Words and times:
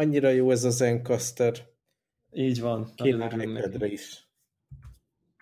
Annyira 0.00 0.28
jó 0.28 0.50
ez 0.50 0.64
az 0.64 0.80
Encaster. 0.80 1.54
Így 2.32 2.60
van. 2.60 2.92
Kéne 2.94 3.44
iPad-re 3.44 3.86
is. 3.86 4.28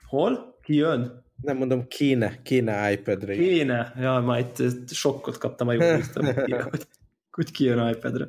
Hol? 0.06 0.58
Ki 0.62 0.74
jön? 0.74 1.24
Nem 1.42 1.56
mondom, 1.56 1.86
kéne, 1.88 2.42
kéne 2.42 2.92
iPad-re. 2.92 3.34
Kéne. 3.34 3.94
Ja, 3.98 4.20
majd 4.20 4.46
sokkot 4.86 5.38
kaptam 5.38 5.68
a 5.68 5.72
jó 5.72 5.80
hogy, 6.70 6.86
hogy 7.30 7.50
kijön 7.50 7.88
iPad-re. 7.88 8.28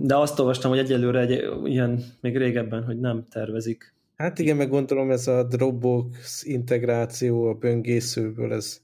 De 0.00 0.16
azt 0.16 0.38
olvastam, 0.38 0.70
hogy 0.70 0.78
egyelőre 0.78 1.20
egy 1.20 1.44
ilyen, 1.64 2.04
még 2.20 2.36
régebben, 2.36 2.84
hogy 2.84 3.00
nem 3.00 3.26
tervezik. 3.30 3.94
Hát 4.16 4.38
igen, 4.38 4.56
meg 4.56 4.68
gondolom 4.68 5.10
ez 5.10 5.26
a 5.26 5.42
Dropbox 5.42 6.44
integráció 6.44 7.48
a 7.48 7.54
böngészőből, 7.54 8.52
ez 8.52 8.80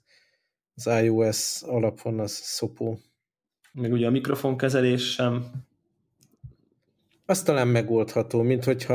az 0.74 0.86
iOS 1.02 1.62
alapon 1.62 2.20
az 2.20 2.32
szopó. 2.32 2.98
Meg 3.72 3.92
ugye 3.92 4.06
a 4.06 4.10
mikrofonkezelés 4.10 5.12
sem. 5.12 5.50
Azt 7.26 7.44
talán 7.44 7.68
megoldható, 7.68 8.42
mint 8.42 8.64
hogyha 8.64 8.92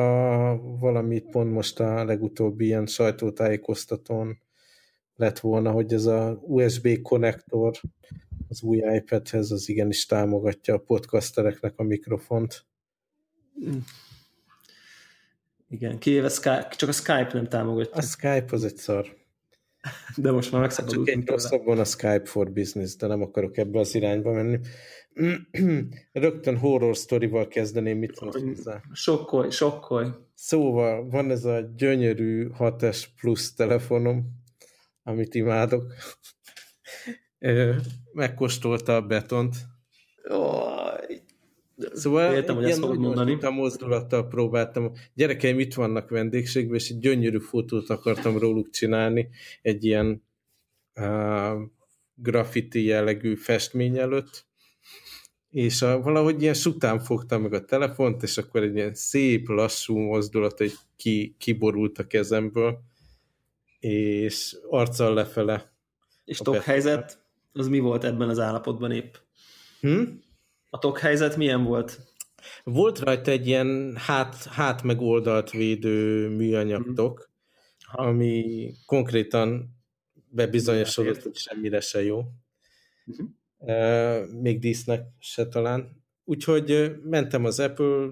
valamit 0.80 1.30
pont 1.30 1.52
most 1.52 1.80
a 1.80 2.06
legutóbbi 2.06 2.66
ilyen 2.66 2.86
sajtótájékoztatón 2.86 4.38
lett 5.16 5.40
volna, 5.40 5.72
hogy 5.72 5.94
ez 5.94 6.06
a 6.06 6.40
USB 6.42 7.02
konnektor 7.02 7.74
az 8.50 8.62
új 8.62 8.78
iPadhez 8.78 9.52
az 9.52 9.70
igenis 9.70 10.06
támogatja 10.06 10.74
a 10.74 10.78
podcastereknek 10.78 11.74
a 11.76 11.84
mikrofont. 11.84 12.66
Igen, 15.70 16.00
kivéve 16.00 16.30
Skype, 16.30 16.74
csak 16.76 16.90
a 16.90 16.92
Skype 16.92 17.30
nem 17.34 17.48
támogatja. 17.48 17.94
A 17.94 18.02
Skype 18.02 18.48
az 18.50 18.64
egy 18.64 18.78
szar. 18.78 19.25
De 20.16 20.32
most 20.32 20.52
már 20.52 20.62
megszabadultunk 20.62 21.08
Csak 21.08 21.18
egy 21.18 21.28
rosszabban 21.28 21.80
a 21.80 21.84
Skype 21.84 22.26
for 22.26 22.52
Business, 22.52 22.96
de 22.96 23.08
nem 23.08 23.22
akarok 23.22 23.58
ebbe 23.58 23.80
az 23.80 23.96
irányba 23.96 24.32
menni. 24.32 24.60
Rögtön 26.12 26.58
horror 26.58 26.98
sztorival 26.98 27.48
kezdeném, 27.48 27.98
mit 27.98 28.22
mondsz 28.22 28.42
hozzá? 28.42 28.82
Sokkolj, 28.94 29.50
sokkolj. 29.50 30.08
Szóval 30.34 31.10
van 31.10 31.32
ez 31.32 31.46
a 31.46 31.60
gyönyörű 31.76 32.48
6S 32.60 33.04
Plus 33.20 33.54
telefonom, 33.54 34.26
amit 35.04 35.36
imádok. 35.36 35.94
Megkóstolta 38.14 38.96
a 38.96 39.02
betont. 39.02 39.56
Oh, 40.30 40.95
Szóval 41.78 42.34
Értem, 42.34 42.56
hogy 42.56 42.70
ezt 42.70 42.80
fogod 42.80 43.00
mondani. 43.00 43.38
A 43.42 43.50
mozdulattal 43.50 44.28
próbáltam. 44.28 44.92
Gyerekeim 45.14 45.60
itt 45.60 45.74
vannak 45.74 46.10
vendégségben, 46.10 46.76
és 46.76 46.90
egy 46.90 47.00
gyönyörű 47.00 47.40
fotót 47.40 47.90
akartam 47.90 48.38
róluk 48.38 48.70
csinálni, 48.70 49.30
egy 49.62 49.84
ilyen 49.84 50.24
uh, 50.96 51.62
graffiti 52.16 52.84
jellegű 52.84 53.36
festmény 53.36 53.98
előtt, 53.98 54.46
és 55.50 55.82
a, 55.82 56.02
valahogy 56.02 56.42
ilyen 56.42 56.54
sután 56.54 57.00
fogtam 57.00 57.42
meg 57.42 57.54
a 57.54 57.66
telefont, 57.66 58.24
és 58.24 58.38
akkor 58.38 58.64
egy 58.64 58.76
ilyen 58.76 58.94
szép, 58.94 59.48
lassú 59.48 59.98
mozdulat, 59.98 60.58
hogy 60.58 60.74
ki, 60.96 61.36
kiborult 61.38 61.98
a 61.98 62.08
kezemből, 62.08 62.80
és 63.80 64.58
arccal 64.70 65.14
lefele. 65.14 65.74
És 66.26 66.38
top 66.38 66.56
helyzet, 66.56 67.24
az 67.54 67.68
mi 67.68 67.80
volt 67.80 68.04
ebben 68.04 68.30
az 68.30 68.40
állapotban 68.40 68.92
épp? 68.92 69.16
Hm? 69.82 70.04
A 70.76 70.78
tok 70.78 71.00
helyzet 71.00 71.38
milyen 71.38 71.64
volt? 71.64 72.00
Volt 72.64 73.00
rajta 73.00 73.32
egy 73.32 73.48
ilyen 73.48 73.96
hát, 73.98 74.44
hát 74.44 74.84
meg 74.84 75.02
oldalt 75.02 75.52
védő 75.52 76.30
műanyag 76.30 76.90
mm. 76.90 76.94
tok, 76.94 77.30
ami 77.92 78.72
konkrétan 78.86 79.76
bebizonyosodott, 80.30 81.22
hogy 81.22 81.36
semmire 81.36 81.80
se 81.80 82.04
jó. 82.04 82.22
Mm-hmm. 83.12 83.26
Uh, 83.58 84.42
még 84.42 84.60
dísznek 84.60 85.06
se 85.20 85.48
talán. 85.48 86.04
Úgyhogy 86.24 86.96
mentem 87.04 87.46
az 87.46 87.60
Apple 87.60 88.10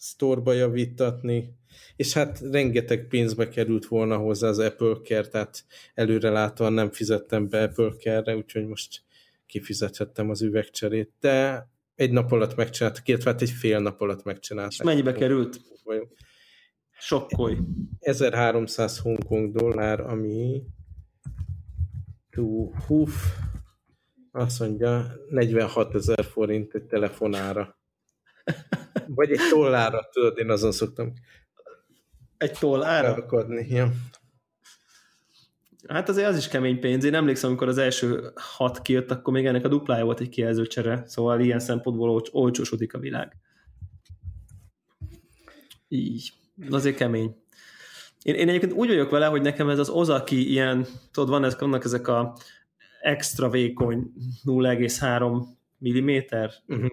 store-ba 0.00 0.52
javítatni, 0.52 1.58
és 1.96 2.12
hát 2.12 2.40
rengeteg 2.40 3.06
pénzbe 3.06 3.48
került 3.48 3.86
volna 3.86 4.16
hozzá 4.16 4.48
az 4.48 4.58
Apple 4.58 4.96
Care, 5.02 5.28
tehát 5.28 5.64
előrelátóan 5.94 6.72
nem 6.72 6.90
fizettem 6.90 7.48
be 7.48 7.62
Apple 7.62 7.90
Care-re, 7.98 8.36
úgyhogy 8.36 8.66
most 8.66 9.03
kifizethettem 9.54 10.30
az 10.30 10.42
üvegcserét, 10.42 11.12
de 11.20 11.68
egy 11.94 12.10
nap 12.10 12.32
alatt 12.32 12.56
megcsináltak, 12.56 13.08
illetve 13.08 13.30
hát 13.30 13.42
egy 13.42 13.50
fél 13.50 13.80
nap 13.80 14.00
alatt 14.00 14.24
megcsináltak. 14.24 14.72
És 14.72 14.82
mennyibe 14.82 15.12
került? 15.12 15.60
Sokkolj. 16.90 17.58
1300 17.98 18.98
Hongkong 18.98 19.56
dollár, 19.56 20.00
ami 20.00 20.62
tú, 22.30 22.72
húf, 22.86 23.14
azt 24.30 24.60
mondja, 24.60 25.06
46 25.28 25.94
ezer 25.94 26.24
forint 26.24 26.74
egy 26.74 26.84
telefonára. 26.84 27.78
Vagy 29.06 29.30
egy 29.30 29.48
tollára, 29.50 30.08
tudod, 30.12 30.38
én 30.38 30.50
azon 30.50 30.72
szoktam. 30.72 31.12
Egy 32.36 32.58
tollára? 32.58 33.14
Rakodni, 33.14 33.66
ja. 33.68 33.92
Hát 35.88 36.08
azért 36.08 36.28
az 36.28 36.36
is 36.36 36.48
kemény 36.48 36.80
pénz. 36.80 37.04
Én 37.04 37.14
emlékszem, 37.14 37.48
amikor 37.48 37.68
az 37.68 37.78
első 37.78 38.32
hat 38.34 38.82
kijött, 38.82 39.10
akkor 39.10 39.32
még 39.32 39.46
ennek 39.46 39.64
a 39.64 39.68
duplája 39.68 40.04
volt 40.04 40.20
egy 40.20 40.28
kijelzőcsere, 40.28 41.02
szóval 41.06 41.40
ilyen 41.40 41.58
szempontból 41.58 42.10
olcs- 42.10 42.30
olcsósodik 42.32 42.94
a 42.94 42.98
világ. 42.98 43.36
Így. 45.88 46.32
Azért 46.70 46.96
kemény. 46.96 47.36
Én, 48.22 48.34
én 48.34 48.48
egyébként 48.48 48.72
úgy 48.72 48.88
vagyok 48.88 49.10
vele, 49.10 49.26
hogy 49.26 49.42
nekem 49.42 49.68
ez 49.68 49.78
az 49.78 49.88
Ozaki 49.88 50.50
ilyen, 50.50 50.86
tudod, 51.10 51.28
van 51.28 51.44
ez, 51.44 51.58
vannak 51.58 51.84
ezek 51.84 52.08
a 52.08 52.36
extra 53.00 53.50
vékony 53.50 54.12
0,3 54.44 55.44
mm, 55.88 56.08
uh-huh. 56.66 56.90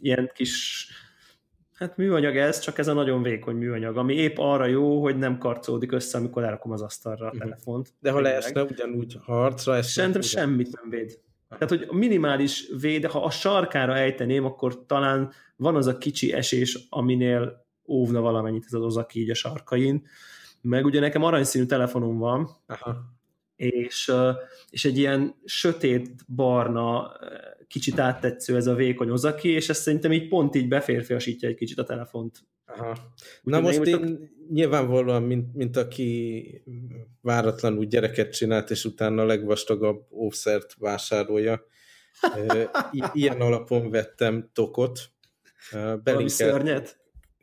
ilyen 0.00 0.30
kis 0.34 0.88
Hát 1.82 1.96
műanyag 1.96 2.36
ez, 2.36 2.58
csak 2.58 2.78
ez 2.78 2.88
a 2.88 2.92
nagyon 2.92 3.22
vékony 3.22 3.56
műanyag, 3.56 3.96
ami 3.96 4.14
épp 4.14 4.36
arra 4.38 4.66
jó, 4.66 5.02
hogy 5.02 5.16
nem 5.16 5.38
karcolódik 5.38 5.92
össze, 5.92 6.18
amikor 6.18 6.44
elrakom 6.44 6.72
az 6.72 6.82
asztalra 6.82 7.26
a 7.26 7.28
mhm. 7.28 7.38
telefont. 7.38 7.92
De 8.00 8.10
ha 8.10 8.20
leesne 8.20 8.62
ugyanúgy 8.62 9.18
harcra, 9.22 9.76
ez 9.76 9.86
Szerintem 9.86 10.20
semmit 10.20 10.80
nem 10.80 10.90
véd. 10.90 11.18
Tehát, 11.48 11.68
hogy 11.68 11.88
minimális 11.90 12.68
véd, 12.80 13.04
ha 13.04 13.24
a 13.24 13.30
sarkára 13.30 13.96
ejteném, 13.96 14.44
akkor 14.44 14.86
talán 14.86 15.32
van 15.56 15.76
az 15.76 15.86
a 15.86 15.98
kicsi 15.98 16.32
esés, 16.32 16.86
aminél 16.88 17.66
óvna 17.88 18.20
valamennyit 18.20 18.64
ez 18.66 18.72
az 18.72 18.82
ozaki 18.82 19.20
így 19.20 19.30
a 19.30 19.34
sarkain. 19.34 20.06
Meg 20.60 20.84
ugye 20.84 21.00
nekem 21.00 21.22
aranyszínű 21.22 21.64
telefonom 21.64 22.18
van, 22.18 22.48
Aha. 22.66 22.96
És, 23.70 24.12
és 24.70 24.84
egy 24.84 24.98
ilyen 24.98 25.34
sötét 25.44 26.10
barna 26.34 27.12
kicsit 27.66 27.98
áttetsző 27.98 28.56
ez 28.56 28.66
a 28.66 28.74
vékony 28.74 29.10
ozaki, 29.10 29.48
és 29.48 29.68
ezt 29.68 29.82
szerintem 29.82 30.12
így 30.12 30.28
pont 30.28 30.54
így 30.54 30.68
beférfiasítja 30.68 31.48
egy 31.48 31.54
kicsit 31.54 31.78
a 31.78 31.84
telefont. 31.84 32.38
Aha. 32.66 32.96
Na 33.42 33.60
most 33.60 33.82
én, 33.82 34.04
én 34.04 34.30
nyilvánvalóan, 34.50 35.22
mint, 35.22 35.54
mint 35.54 35.76
aki 35.76 36.62
váratlanul 37.20 37.84
gyereket 37.84 38.32
csinált, 38.32 38.70
és 38.70 38.84
utána 38.84 39.22
a 39.22 39.26
legvastagabb 39.26 40.06
óvszert 40.10 40.74
vásárolja, 40.78 41.66
ilyen 43.12 43.40
alapon 43.40 43.90
vettem 43.90 44.50
tokot. 44.52 45.00
Valami 46.04 46.28
szörnyet? 46.28 47.01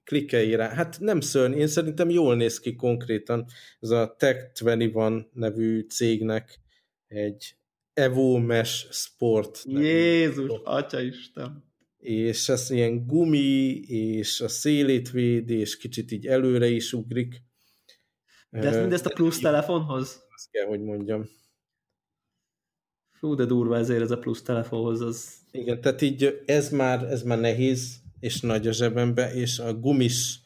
Klikkelj 0.09 0.55
rá. 0.55 0.69
Hát 0.69 0.99
nem 0.99 1.19
szörny, 1.19 1.53
én 1.53 1.67
szerintem 1.67 2.09
jól 2.09 2.35
néz 2.35 2.59
ki 2.59 2.75
konkrétan. 2.75 3.45
Ez 3.79 3.89
a 3.89 4.15
Tech21 4.19 5.25
nevű 5.33 5.81
cégnek 5.81 6.59
egy 7.07 7.55
Evo 7.93 8.37
Mesh 8.37 8.91
Sport. 8.91 9.61
Jézus, 9.65 10.51
atya 10.63 11.01
Isten! 11.01 11.63
És 11.97 12.49
ez 12.49 12.69
ilyen 12.69 13.05
gumi, 13.05 13.79
és 13.87 14.41
a 14.41 14.47
szélét 14.47 15.11
véd, 15.11 15.49
és 15.49 15.77
kicsit 15.77 16.11
így 16.11 16.27
előre 16.27 16.67
is 16.67 16.93
ugrik. 16.93 17.43
De 18.49 18.67
ezt 18.67 18.79
mindezt 18.79 19.05
a 19.05 19.13
plusz 19.13 19.39
telefonhoz? 19.39 20.23
Azt 20.35 20.51
kell, 20.51 20.65
hogy 20.65 20.81
mondjam. 20.81 21.29
Fú, 23.11 23.35
de 23.35 23.45
durva 23.45 23.77
ezért 23.77 24.01
ez 24.01 24.11
a 24.11 24.17
plusz 24.17 24.41
telefonhoz. 24.41 25.01
Az... 25.01 25.33
Igen, 25.51 25.81
tehát 25.81 26.01
így 26.01 26.43
ez 26.45 26.69
már, 26.69 27.03
ez 27.03 27.23
már 27.23 27.39
nehéz, 27.39 28.07
és 28.19 28.41
nagy 28.41 28.67
a 28.67 28.71
zsebembe, 28.71 29.33
és 29.33 29.59
a 29.59 29.73
gumis 29.73 30.39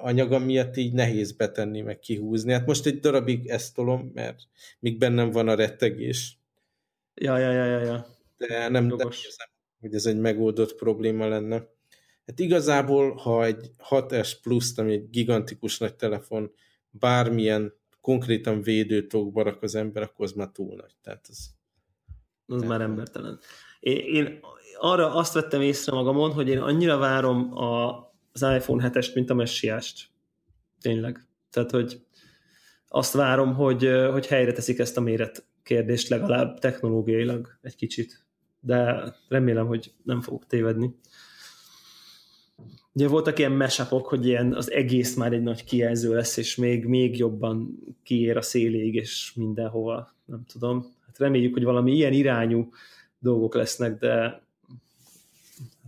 anyaga 0.00 0.38
miatt 0.38 0.76
így 0.76 0.92
nehéz 0.92 1.32
betenni, 1.32 1.80
meg 1.80 1.98
kihúzni. 1.98 2.52
Hát 2.52 2.66
most 2.66 2.86
egy 2.86 3.00
darabig 3.00 3.46
ezt 3.46 3.74
tolom, 3.74 4.10
mert 4.14 4.38
még 4.78 4.98
bennem 4.98 5.30
van 5.30 5.48
a 5.48 5.54
rettegés. 5.54 6.38
Ja, 7.14 7.38
ja, 7.38 7.50
ja, 7.50 7.64
ja. 7.64 7.80
ja. 7.80 8.06
De 8.36 8.68
nem, 8.68 8.86
nem 8.86 8.98
érzem, 8.98 9.48
hogy 9.80 9.94
ez 9.94 10.06
egy 10.06 10.18
megoldott 10.18 10.74
probléma 10.74 11.28
lenne. 11.28 11.74
Hát 12.26 12.38
igazából, 12.38 13.14
ha 13.14 13.44
egy 13.44 13.70
6S 13.90 14.32
Plus, 14.42 14.76
ami 14.76 14.92
egy 14.92 15.10
gigantikus 15.10 15.78
nagy 15.78 15.94
telefon, 15.94 16.52
bármilyen 16.90 17.74
konkrétan 18.00 18.62
védőtokba 18.62 19.42
rak 19.42 19.62
az 19.62 19.74
ember, 19.74 20.02
akkor 20.02 20.24
az 20.24 20.32
már 20.32 20.48
túl 20.48 20.74
nagy. 20.74 20.96
Tehát 21.02 21.26
az, 21.28 21.50
az 22.46 22.62
már 22.62 22.80
embertelen. 22.80 23.40
Én, 23.94 24.40
arra 24.78 25.14
azt 25.14 25.32
vettem 25.32 25.60
észre 25.60 25.92
magamon, 25.92 26.32
hogy 26.32 26.48
én 26.48 26.58
annyira 26.58 26.96
várom 26.96 27.56
a, 27.56 27.96
az 28.32 28.42
iPhone 28.42 28.90
7-est, 28.90 29.14
mint 29.14 29.30
a 29.30 29.34
messiást. 29.34 30.08
Tényleg. 30.80 31.26
Tehát, 31.50 31.70
hogy 31.70 32.00
azt 32.88 33.12
várom, 33.12 33.54
hogy, 33.54 33.90
hogy 34.10 34.26
helyre 34.26 34.52
teszik 34.52 34.78
ezt 34.78 34.96
a 34.96 35.00
méret 35.00 35.46
kérdést 35.62 36.08
legalább 36.08 36.58
technológiailag 36.58 37.58
egy 37.62 37.76
kicsit. 37.76 38.24
de 38.60 39.04
remélem, 39.28 39.66
hogy 39.66 39.92
nem 40.02 40.20
fogok 40.20 40.46
tévedni. 40.46 40.94
Ugye 42.92 43.08
voltak 43.08 43.38
ilyen 43.38 43.52
mesapok, 43.52 44.06
hogy 44.06 44.26
ilyen 44.26 44.54
az 44.54 44.70
egész 44.70 45.14
már 45.14 45.32
egy 45.32 45.42
nagy 45.42 45.64
kijelző 45.64 46.14
lesz, 46.14 46.36
és 46.36 46.56
még, 46.56 46.84
még 46.84 47.18
jobban 47.18 47.78
kiér 48.02 48.36
a 48.36 48.42
széléig, 48.42 48.94
és 48.94 49.32
mindenhova, 49.34 50.14
nem 50.24 50.44
tudom. 50.52 50.94
Hát 51.06 51.18
reméljük, 51.18 51.52
hogy 51.52 51.64
valami 51.64 51.92
ilyen 51.92 52.12
irányú 52.12 52.68
dolgok 53.18 53.54
lesznek, 53.54 53.98
de 53.98 54.42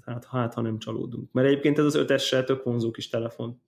hát, 0.05 0.25
hát 0.25 0.55
ha 0.55 0.61
nem 0.61 0.79
csalódunk. 0.79 1.33
Mert 1.33 1.47
egyébként 1.49 1.79
ez 1.79 1.85
az 1.85 1.95
5 1.95 2.45
tök 2.47 2.63
vonzó 2.63 2.91
kis 2.91 3.09
telefon. 3.09 3.63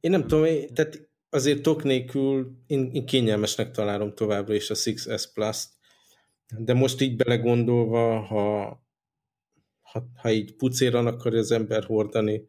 Én 0.00 0.10
nem 0.10 0.26
tudom, 0.26 0.44
tehát 0.74 1.08
azért 1.30 1.62
tok 1.62 1.82
nélkül 1.82 2.56
én, 2.66 2.90
én 2.92 3.06
kényelmesnek 3.06 3.70
találom 3.70 4.14
továbbra 4.14 4.54
is 4.54 4.70
a 4.70 4.74
6S 4.74 5.24
Plus-t, 5.34 5.68
de 6.58 6.74
most 6.74 7.00
így 7.00 7.16
belegondolva, 7.16 8.20
ha, 8.20 8.64
ha, 9.80 10.06
ha 10.16 10.30
így 10.30 10.54
pucéran 10.56 11.06
akarja 11.06 11.38
az 11.38 11.50
ember 11.50 11.84
hordani, 11.84 12.48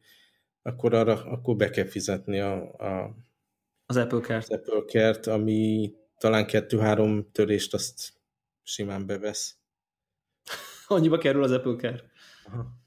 akkor 0.61 0.93
arra 0.93 1.23
akkor 1.23 1.55
be 1.55 1.69
kell 1.69 1.85
fizetni 1.85 2.39
a, 2.39 2.73
a 2.73 3.15
az 3.85 3.97
Apple 3.97 4.19
Care-t. 4.19 4.43
Az 4.43 4.49
Apple 4.49 4.83
Care-t, 4.85 5.27
ami 5.27 5.93
talán 6.17 6.45
kettő-három 6.45 7.31
törést 7.31 7.73
azt 7.73 8.13
simán 8.67 9.05
bevesz. 9.05 9.57
Annyiba 10.87 11.17
kerül 11.17 11.43
az 11.43 11.51
Apple 11.51 11.75
Care? 11.75 12.11
Aha. 12.45 12.85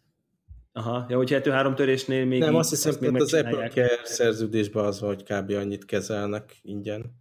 Aha, 0.72 1.06
ja, 1.08 1.16
hogy 1.16 1.28
kettő-három 1.28 1.74
törésnél 1.74 2.24
még 2.24 2.40
Nem, 2.40 2.54
azt 2.54 2.70
hiszem, 2.70 2.94
hogy 2.98 3.20
az 3.20 3.34
Apple 3.34 3.68
Care 3.68 4.00
szerződésben 4.04 4.84
az 4.84 5.00
van, 5.00 5.14
hogy 5.14 5.22
kb. 5.22 5.50
annyit 5.50 5.84
kezelnek 5.84 6.58
ingyen. 6.62 7.18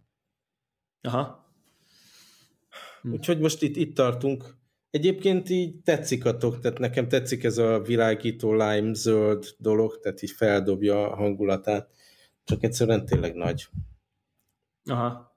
Aha. 1.00 1.52
Hm. 3.02 3.12
Úgyhogy 3.12 3.38
most 3.38 3.62
itt, 3.62 3.76
itt 3.76 3.94
tartunk. 3.94 4.58
Egyébként 4.90 5.48
így 5.48 5.82
tetszik 5.82 6.24
a 6.24 6.36
tok, 6.36 6.60
tehát 6.60 6.78
nekem 6.78 7.08
tetszik 7.08 7.44
ez 7.44 7.58
a 7.58 7.80
világító 7.80 8.52
lime 8.52 8.94
zöld 8.94 9.54
dolog, 9.58 9.98
tehát 10.00 10.22
így 10.22 10.30
feldobja 10.30 11.10
a 11.10 11.16
hangulatát, 11.16 11.90
csak 12.44 12.62
egyszerűen 12.62 13.04
tényleg 13.06 13.34
nagy. 13.34 13.68
Aha. 14.84 15.29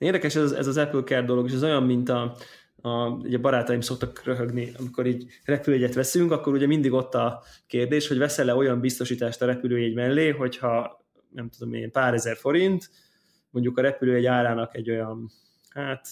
Érdekes 0.00 0.36
ez, 0.36 0.52
ez 0.52 0.66
az 0.66 0.76
Apple 0.76 1.02
Care 1.02 1.22
dolog, 1.22 1.46
és 1.46 1.52
ez 1.52 1.62
olyan, 1.62 1.82
mint 1.82 2.08
a, 2.08 2.36
a, 2.80 3.08
ugye 3.08 3.38
barátaim 3.38 3.80
szoktak 3.80 4.24
röhögni, 4.24 4.72
amikor 4.78 5.06
így 5.06 5.26
repülőjegyet 5.44 5.94
veszünk, 5.94 6.32
akkor 6.32 6.52
ugye 6.52 6.66
mindig 6.66 6.92
ott 6.92 7.14
a 7.14 7.42
kérdés, 7.66 8.08
hogy 8.08 8.18
veszel-e 8.18 8.54
olyan 8.54 8.80
biztosítást 8.80 9.42
a 9.42 9.46
repülőjegy 9.46 9.94
mellé, 9.94 10.30
hogyha 10.30 11.04
nem 11.30 11.48
tudom 11.48 11.74
én, 11.74 11.90
pár 11.90 12.14
ezer 12.14 12.36
forint, 12.36 12.90
mondjuk 13.50 13.78
a 13.78 13.82
repülőjegy 13.82 14.26
árának 14.26 14.76
egy 14.76 14.90
olyan, 14.90 15.30
hát 15.68 16.08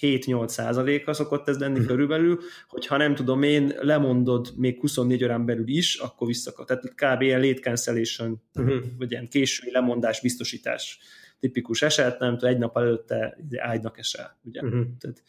7-8 0.00 0.48
százaléka 0.48 1.12
szokott 1.12 1.48
ez 1.48 1.58
lenni 1.58 1.78
mhm. 1.78 1.86
körülbelül, 1.86 2.38
hogyha 2.68 2.96
nem 2.96 3.14
tudom 3.14 3.42
én, 3.42 3.72
lemondod 3.80 4.52
még 4.56 4.80
24 4.80 5.24
órán 5.24 5.46
belül 5.46 5.68
is, 5.68 5.96
akkor 5.96 6.26
visszakap. 6.26 6.66
Tehát 6.66 6.94
kb. 6.94 7.22
ilyen 7.22 7.40
late 7.40 7.60
cancellation, 7.60 8.42
uh-huh. 8.54 8.82
vagy 8.98 9.10
ilyen 9.10 9.28
késői 9.28 9.70
lemondás, 9.70 10.20
biztosítás 10.20 10.98
tipikus 11.44 11.82
eset, 11.82 12.18
nem 12.18 12.38
tudom, 12.38 12.54
egy 12.54 12.58
nap 12.58 12.76
előtte 12.76 13.38
ágynak 13.56 13.98
esel, 13.98 14.38
ugye. 14.44 14.62
Uh-huh. 14.62 14.86
Tehát 14.98 15.22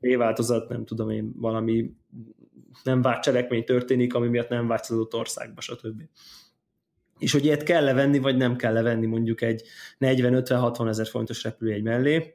éváltozat, 0.00 0.68
nem 0.68 0.84
tudom 0.84 1.10
én, 1.10 1.32
valami 1.36 1.90
nem 2.82 3.02
várt 3.02 3.22
cselekmény 3.22 3.64
történik, 3.64 4.14
ami 4.14 4.28
miatt 4.28 4.48
nem 4.48 4.66
vágysz 4.66 4.90
az 4.90 4.96
adott 4.96 5.14
országba, 5.14 5.60
stb. 5.60 6.02
És 7.18 7.32
hogy 7.32 7.44
ilyet 7.44 7.62
kell 7.62 7.92
venni, 7.92 8.18
vagy 8.18 8.36
nem 8.36 8.56
kell 8.56 8.82
venni 8.82 9.06
mondjuk 9.06 9.40
egy 9.40 9.62
40-50-60 10.00 10.88
ezer 10.88 11.06
fontos 11.06 11.42
repülőjegy 11.42 11.82
mellé. 11.82 12.34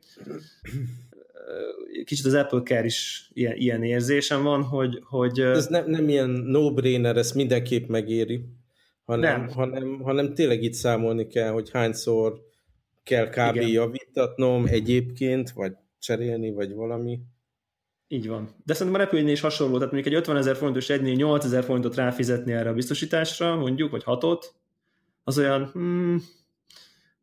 Kicsit 2.06 2.26
az 2.26 2.34
Apple 2.34 2.62
Care 2.62 2.86
is 2.86 3.30
ilyen, 3.34 3.56
ilyen 3.56 3.84
érzésem 3.84 4.44
van, 4.44 4.64
hogy... 4.64 5.02
hogy 5.04 5.40
Ez 5.40 5.68
nem, 5.68 5.90
nem 5.90 6.10
ilyen 6.10 6.30
no-brainer, 6.30 7.18
ezt 7.18 7.36
mindenképp 7.36 7.88
megéri, 7.88 8.46
hanem, 9.04 9.40
nem. 9.40 9.50
hanem, 9.50 10.00
hanem 10.02 10.34
tényleg 10.34 10.64
itt 10.64 10.74
számolni 10.74 11.28
kell, 11.28 11.52
hogy 11.52 11.70
hányszor 11.70 12.52
kell 13.04 13.30
kb. 13.30 13.56
Igen. 13.56 13.68
javítatnom 13.68 14.66
egyébként, 14.66 15.52
vagy 15.52 15.74
cserélni, 16.00 16.52
vagy 16.52 16.74
valami. 16.74 17.20
Így 18.08 18.28
van. 18.28 18.50
De 18.66 18.74
szerintem 18.74 19.02
a 19.02 19.04
repülőnél 19.04 19.32
is 19.32 19.42
hasonló, 19.42 19.78
tehát 19.78 19.92
mondjuk 19.92 20.14
egy 20.14 20.20
50 20.20 20.38
ezer 20.38 20.56
fontos 20.56 20.90
egynél 20.90 21.14
8 21.14 21.46
ezer 21.46 21.64
forintot 21.64 21.96
ráfizetni 21.96 22.52
erre 22.52 22.70
a 22.70 22.74
biztosításra, 22.74 23.56
mondjuk, 23.56 23.92
vagy 23.92 24.04
hatot, 24.04 24.56
az 25.24 25.38
olyan, 25.38 25.70
hmm, 25.74 26.22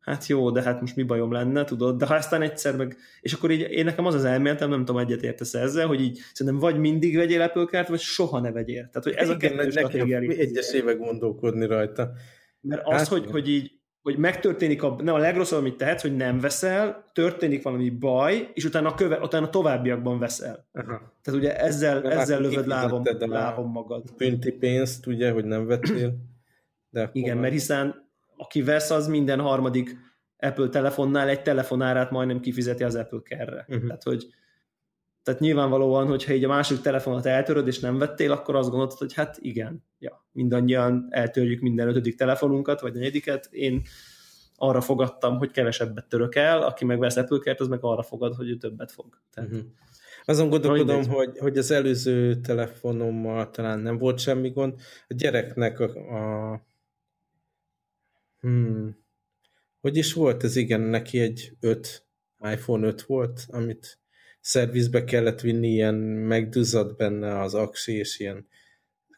hát 0.00 0.27
jó, 0.27 0.50
de 0.50 0.62
hát 0.62 0.81
most 0.81 0.97
mi 0.97 1.03
bajom 1.03 1.32
lenne, 1.32 1.65
tudod, 1.65 1.99
de 1.99 2.06
ha 2.06 2.15
aztán 2.15 2.43
egyszer 2.43 2.76
meg, 2.76 2.97
és 3.21 3.33
akkor 3.33 3.50
így 3.50 3.61
én 3.61 3.85
nekem 3.85 4.06
az 4.06 4.15
az 4.15 4.25
elméletem, 4.25 4.69
nem 4.71 4.85
tudom, 4.85 5.00
egyet 5.00 5.23
értesz 5.23 5.55
ezzel, 5.55 5.87
hogy 5.87 6.00
így 6.00 6.19
szerintem 6.33 6.61
vagy 6.61 6.79
mindig 6.79 7.17
vegyél 7.17 7.43
Apple 7.43 7.85
vagy 7.88 8.00
soha 8.00 8.41
ne 8.41 8.53
vegyél. 8.53 8.88
Tehát, 8.93 9.03
hogy 9.03 9.12
ez 9.12 9.29
Igen, 9.29 9.59
a 9.59 9.62
kettős 9.62 10.37
Egyes 10.37 10.73
éve 10.73 10.93
gondolkodni 10.93 11.67
rajta. 11.67 12.12
Mert 12.61 12.83
az, 12.85 12.93
hát, 12.93 13.06
hogy, 13.06 13.26
hogy 13.26 13.49
így 13.49 13.80
hogy 14.02 14.17
megtörténik 14.17 14.82
a, 14.82 14.97
nem 15.02 15.14
a 15.14 15.19
legrosszabb, 15.19 15.58
amit 15.58 15.76
tehetsz, 15.76 16.02
hogy 16.02 16.17
nem 16.17 16.41
veszel, 16.41 17.05
történik 17.12 17.62
valami 17.62 17.91
baj, 17.91 18.50
és 18.55 18.64
utána, 18.64 18.88
a 18.88 18.94
köve, 18.94 19.19
utána 19.19 19.50
továbbiakban 19.50 20.19
veszel. 20.19 20.67
Aha. 20.73 21.12
Tehát 21.23 21.41
ugye 21.41 21.58
ezzel, 21.58 22.00
De 22.00 22.11
ezzel 22.11 22.41
lövöd 22.41 22.67
lábom, 22.67 23.02
lábom 23.19 23.70
magad. 23.70 24.05
Bünti 24.17 24.52
pénzt, 24.52 25.06
ugye, 25.06 25.31
hogy 25.31 25.44
nem 25.44 25.67
vettél. 25.67 26.14
De 26.91 27.11
Igen, 27.12 27.37
mert 27.37 27.52
hiszen 27.52 28.08
aki 28.37 28.62
vesz, 28.62 28.91
az 28.91 29.06
minden 29.06 29.41
harmadik 29.41 29.97
Apple 30.38 30.69
telefonnál 30.69 31.29
egy 31.29 31.43
telefonárát 31.43 32.11
majdnem 32.11 32.41
kifizeti 32.41 32.85
az 32.85 32.94
Apple 32.94 33.20
Care-re. 33.25 33.64
Uh-huh. 33.69 33.87
Tehát, 33.87 34.02
hogy 34.02 34.26
tehát 35.23 35.41
nyilvánvalóan, 35.41 36.07
hogyha 36.07 36.33
így 36.33 36.45
a 36.45 36.49
másik 36.49 36.81
telefonot 36.81 37.27
eltöröd, 37.27 37.67
és 37.67 37.79
nem 37.79 37.99
vettél, 37.99 38.33
akkor 38.33 38.57
azt 38.57 38.69
gondolod, 38.69 38.93
hogy 38.93 39.15
hát 39.15 39.37
igen, 39.41 39.85
ja, 39.99 40.27
mindannyian 40.33 41.07
eltörjük 41.11 41.61
minden 41.61 41.89
ötödik 41.89 42.17
telefonunkat, 42.17 42.81
vagy 42.81 42.93
negyediket. 42.93 43.49
Én 43.50 43.83
arra 44.57 44.81
fogadtam, 44.81 45.39
hogy 45.39 45.50
kevesebbet 45.50 46.09
török 46.09 46.35
el, 46.35 46.62
aki 46.62 46.85
meg 46.85 46.99
vesz 46.99 47.17
apple 47.17 47.55
az 47.59 47.69
meg 47.69 47.79
arra 47.83 48.03
fogad, 48.03 48.35
hogy 48.35 48.50
ő 48.50 48.57
többet 48.57 48.93
fog. 48.93 49.21
Tehát, 49.35 49.50
uh-huh. 49.50 49.67
Azon 50.25 50.49
gondolkodom, 50.49 51.09
hogy, 51.09 51.39
hogy 51.39 51.59
az 51.59 51.71
előző 51.71 52.41
telefonommal 52.41 53.50
talán 53.50 53.79
nem 53.79 53.99
volt 53.99 54.19
semmi 54.19 54.50
gond. 54.50 54.75
A 55.09 55.15
gyereknek 55.15 55.81
a, 55.81 55.85
a 55.85 56.61
hmm, 58.41 58.97
hogy 59.81 59.97
is 59.97 60.12
volt 60.12 60.45
ez? 60.45 60.57
Igen, 60.57 60.81
neki 60.81 61.21
egy 61.21 61.53
5, 61.61 62.07
iPhone 62.53 62.87
5 62.87 63.03
volt, 63.03 63.47
amit 63.49 64.00
szervizbe 64.40 65.04
kellett 65.04 65.40
vinni, 65.40 65.68
ilyen 65.68 65.94
megduzzadt 65.94 66.97
benne 66.97 67.40
az 67.40 67.54
aksi, 67.54 67.92
és 67.92 68.18
ilyen 68.18 68.47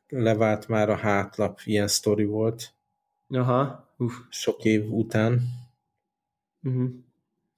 levált 0.09 0.69
már 0.69 0.91
a 0.91 0.97
hátlap, 0.97 1.61
ilyen 1.65 1.89
sztori 1.89 2.25
volt. 2.25 2.75
Aha. 3.29 3.95
Uf. 3.97 4.15
Sok 4.31 4.65
év 4.65 4.93
után. 4.93 5.41
Uh-huh. 6.63 6.91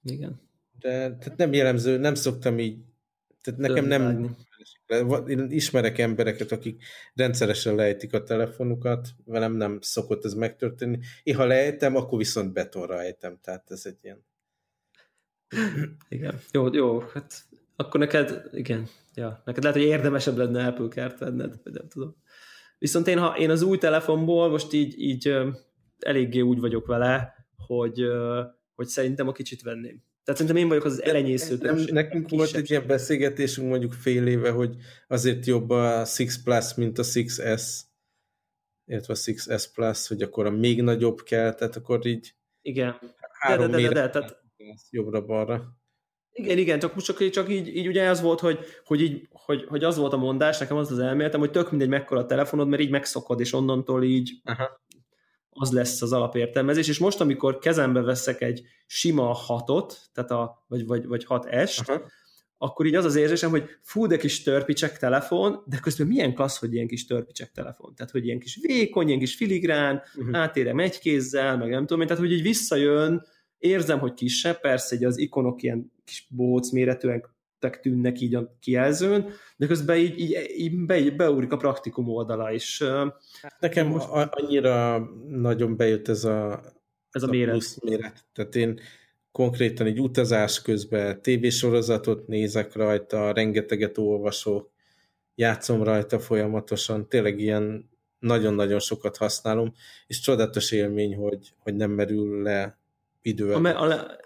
Igen. 0.03 0.41
De 0.79 0.89
tehát 0.89 1.37
nem 1.37 1.53
jellemző, 1.53 1.97
nem 1.97 2.15
szoktam 2.15 2.59
így, 2.59 2.77
tehát 3.41 3.59
nekem 3.59 3.85
nem, 3.85 4.35
én 5.27 5.51
ismerek 5.51 5.97
embereket, 5.97 6.51
akik 6.51 6.83
rendszeresen 7.13 7.75
lejtik 7.75 8.13
a 8.13 8.23
telefonukat, 8.23 9.09
velem 9.25 9.53
nem 9.53 9.81
szokott 9.81 10.25
ez 10.25 10.33
megtörténni. 10.33 10.99
Én 11.23 11.35
ha 11.35 11.45
lejtem, 11.45 11.95
akkor 11.95 12.17
viszont 12.17 12.53
betonra 12.53 13.01
ejtem, 13.01 13.37
tehát 13.41 13.71
ez 13.71 13.85
egy 13.85 13.97
ilyen 14.01 14.25
igen. 16.09 16.39
Jó, 16.51 16.73
jó, 16.73 16.99
hát 16.99 17.45
akkor 17.75 17.99
neked, 17.99 18.43
igen, 18.51 18.87
ja, 19.13 19.41
neked 19.45 19.63
lehet, 19.63 19.77
hogy 19.77 19.87
érdemesebb 19.87 20.37
lenne 20.37 20.65
Apple 20.65 20.87
Care 20.87 21.13
tenned, 21.13 21.59
vagy 21.63 21.73
nem 21.73 21.87
tudom. 21.87 22.15
Viszont 22.77 23.07
én, 23.07 23.19
ha 23.19 23.37
én 23.37 23.49
az 23.49 23.61
új 23.61 23.77
telefonból 23.77 24.49
most 24.49 24.73
így, 24.73 24.99
így 24.99 25.37
eléggé 25.99 26.39
úgy 26.39 26.59
vagyok 26.59 26.85
vele, 26.85 27.33
hogy, 27.67 28.01
hogy 28.75 28.87
szerintem 28.87 29.27
a 29.27 29.31
kicsit 29.31 29.61
venném. 29.61 30.03
Tehát 30.23 30.39
szerintem 30.39 30.63
én 30.63 30.67
vagyok 30.67 30.83
az 30.83 31.03
elenyésző. 31.03 31.57
Nem, 31.59 31.77
nekünk 31.91 32.29
volt 32.29 32.55
egy 32.55 32.69
ilyen 32.69 32.87
beszélgetésünk 32.87 33.69
mondjuk 33.69 33.93
fél 33.93 34.27
éve, 34.27 34.49
hogy 34.49 34.75
azért 35.07 35.45
jobb 35.45 35.69
a 35.69 35.97
6 35.97 36.07
Plus, 36.43 36.73
mint 36.75 36.97
a 36.97 37.03
6S, 37.03 37.79
illetve 38.85 39.13
a 39.13 39.17
6S 39.17 39.65
Plus, 39.73 40.07
hogy 40.07 40.21
akkor 40.21 40.45
a 40.45 40.49
még 40.49 40.81
nagyobb 40.81 41.21
kell, 41.21 41.53
tehát 41.53 41.75
akkor 41.75 42.05
így 42.05 42.35
igen. 42.61 42.99
Három 43.39 43.71
de, 43.71 43.77
de, 43.77 43.81
de, 43.81 43.87
de, 43.87 44.01
de, 44.01 44.09
tehát, 44.09 44.41
jobbra-balra. 44.89 45.77
Igen, 46.37 46.57
igen, 46.57 46.79
csak 46.79 47.01
csak, 47.01 47.29
csak 47.29 47.49
így, 47.49 47.75
így 47.75 47.87
ugye 47.87 48.09
az 48.09 48.21
volt, 48.21 48.39
hogy, 48.39 48.59
hogy, 48.85 49.01
így, 49.01 49.27
hogy, 49.31 49.65
hogy 49.67 49.83
az 49.83 49.97
volt 49.97 50.13
a 50.13 50.17
mondás, 50.17 50.57
nekem 50.57 50.77
az 50.77 50.91
az 50.91 50.99
elméletem, 50.99 51.39
hogy 51.39 51.51
tök 51.51 51.69
mindegy 51.69 51.89
mekkora 51.89 52.19
a 52.19 52.25
telefonod, 52.25 52.67
mert 52.67 52.81
így 52.81 52.89
megszokod, 52.89 53.39
és 53.39 53.53
onnantól 53.53 54.03
így 54.03 54.31
Aha. 54.43 54.81
az 55.49 55.71
lesz 55.71 56.01
az 56.01 56.13
alapértelmezés. 56.13 56.87
És 56.87 56.97
most, 56.97 57.21
amikor 57.21 57.57
kezembe 57.57 58.01
veszek 58.01 58.41
egy 58.41 58.61
sima 58.85 59.33
hatot, 59.33 59.97
tehát 60.13 60.31
a, 60.31 60.65
vagy, 60.67 60.85
vagy, 60.85 61.07
vagy 61.07 61.25
6S, 61.29 62.01
akkor 62.57 62.85
így 62.85 62.95
az 62.95 63.05
az 63.05 63.15
érzésem, 63.15 63.49
hogy 63.49 63.69
fú, 63.81 64.05
de 64.05 64.17
kis 64.17 64.43
törpicsek 64.43 64.97
telefon, 64.97 65.63
de 65.65 65.77
közben 65.77 66.07
milyen 66.07 66.33
klassz, 66.33 66.59
hogy 66.59 66.73
ilyen 66.73 66.87
kis 66.87 67.05
törpicsek 67.05 67.51
telefon. 67.51 67.95
Tehát, 67.95 68.11
hogy 68.11 68.25
ilyen 68.25 68.39
kis 68.39 68.59
vékony, 68.61 69.07
ilyen 69.07 69.19
kis 69.19 69.35
filigrán, 69.35 70.01
uh-huh. 70.15 70.37
átérem 70.37 70.79
egy 70.79 70.99
kézzel, 70.99 71.57
meg 71.57 71.69
nem 71.69 71.81
tudom 71.81 72.01
én, 72.01 72.07
tehát, 72.07 72.21
hogy 72.21 72.31
így 72.31 72.41
visszajön, 72.41 73.25
érzem, 73.57 73.99
hogy 73.99 74.13
kisebb, 74.13 74.59
persze, 74.59 74.95
egy 74.95 75.03
az 75.03 75.17
ikonok 75.17 75.61
ilyen 75.61 75.91
kis 76.05 76.27
bóc 76.29 76.71
méretűek, 76.71 77.35
tűnnek 77.81 78.21
így 78.21 78.35
a 78.35 78.55
kijelzőn, 78.59 79.29
de 79.57 79.67
közben 79.67 79.97
így, 79.97 80.19
így, 80.19 80.53
így 80.57 80.85
be, 80.85 81.11
beúrik 81.11 81.51
a 81.51 81.57
praktikum 81.57 82.09
oldala 82.09 82.51
is. 82.51 82.83
Nekem 83.59 83.87
most... 83.87 84.07
annyira 84.09 85.09
nagyon 85.27 85.75
bejött 85.75 86.07
ez 86.07 86.23
a, 86.23 86.63
ez 87.11 87.23
a, 87.23 87.27
a 87.27 87.29
méret. 87.29 87.77
méret. 87.81 88.25
Tehát 88.33 88.55
én 88.55 88.79
konkrétan 89.31 89.87
egy 89.87 89.99
utazás 89.99 90.61
közben 90.61 91.21
tévésorozatot 91.21 92.27
nézek 92.27 92.73
rajta, 92.73 93.31
rengeteget 93.31 93.97
olvasok, 93.97 94.71
játszom 95.35 95.83
rajta 95.83 96.19
folyamatosan, 96.19 97.09
tényleg 97.09 97.39
ilyen 97.39 97.89
nagyon-nagyon 98.19 98.79
sokat 98.79 99.17
használom, 99.17 99.73
és 100.07 100.19
csodatos 100.19 100.71
élmény, 100.71 101.15
hogy, 101.15 101.53
hogy 101.59 101.75
nem 101.75 101.91
merül 101.91 102.41
le 102.41 102.77
idő. 103.25 103.53
A, 103.53 103.91
a, 103.91 104.17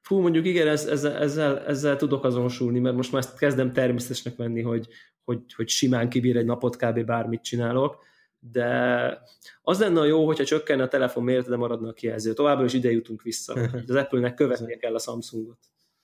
fú, 0.00 0.20
mondjuk 0.20 0.46
igen, 0.46 0.68
ez, 0.68 0.86
ezzel, 0.86 1.16
ezzel, 1.16 1.66
ezzel 1.66 1.96
tudok 1.96 2.24
azonosulni, 2.24 2.78
mert 2.78 2.96
most 2.96 3.12
már 3.12 3.22
ezt 3.22 3.38
kezdem 3.38 3.72
természetesnek 3.72 4.36
venni, 4.36 4.62
hogy, 4.62 4.88
hogy, 5.24 5.52
hogy 5.54 5.68
simán 5.68 6.08
kibír 6.08 6.36
egy 6.36 6.44
napot 6.44 6.76
kb. 6.76 7.04
bármit 7.04 7.42
csinálok, 7.42 8.04
de 8.38 9.18
az 9.62 9.80
lenne 9.80 10.00
a 10.00 10.04
jó, 10.04 10.26
hogyha 10.26 10.44
csökkenne 10.44 10.82
a 10.82 10.88
telefon 10.88 11.24
mérete, 11.24 11.48
de 11.48 11.56
maradna 11.56 11.88
a 11.88 11.92
kijelző. 11.92 12.32
Továbbá 12.32 12.64
is 12.64 12.72
ide 12.72 12.90
jutunk 12.90 13.22
vissza. 13.22 13.52
Az 13.88 13.94
Apple-nek 13.94 14.34
követnie 14.34 14.76
kell 14.76 14.94
a 14.94 14.98
Samsungot. 14.98 15.58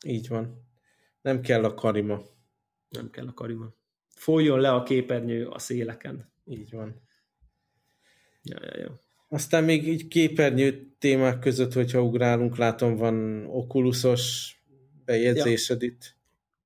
Így 0.06 0.28
van. 0.28 0.66
Nem 1.20 1.40
kell 1.40 1.64
a 1.64 1.74
karima. 1.74 2.20
Nem 2.88 3.10
kell 3.10 3.26
a 3.26 3.32
karima. 3.34 3.74
Folyjon 4.08 4.60
le 4.60 4.70
a 4.70 4.82
képernyő 4.82 5.46
a 5.46 5.58
széleken. 5.58 6.32
Így 6.44 6.70
van. 6.70 7.02
Ja, 8.42 8.56
ja, 8.60 8.78
ja. 8.78 8.98
Aztán 9.28 9.64
még 9.64 9.88
így 9.88 10.08
képernyő 10.08 10.92
témák 10.98 11.38
között, 11.38 11.72
hogyha 11.72 12.02
ugrálunk, 12.02 12.56
látom 12.56 12.96
van 12.96 13.46
okuluszos 13.46 14.52
bejegyzésed 15.04 15.82
ja. 15.82 15.88
itt. 15.88 16.16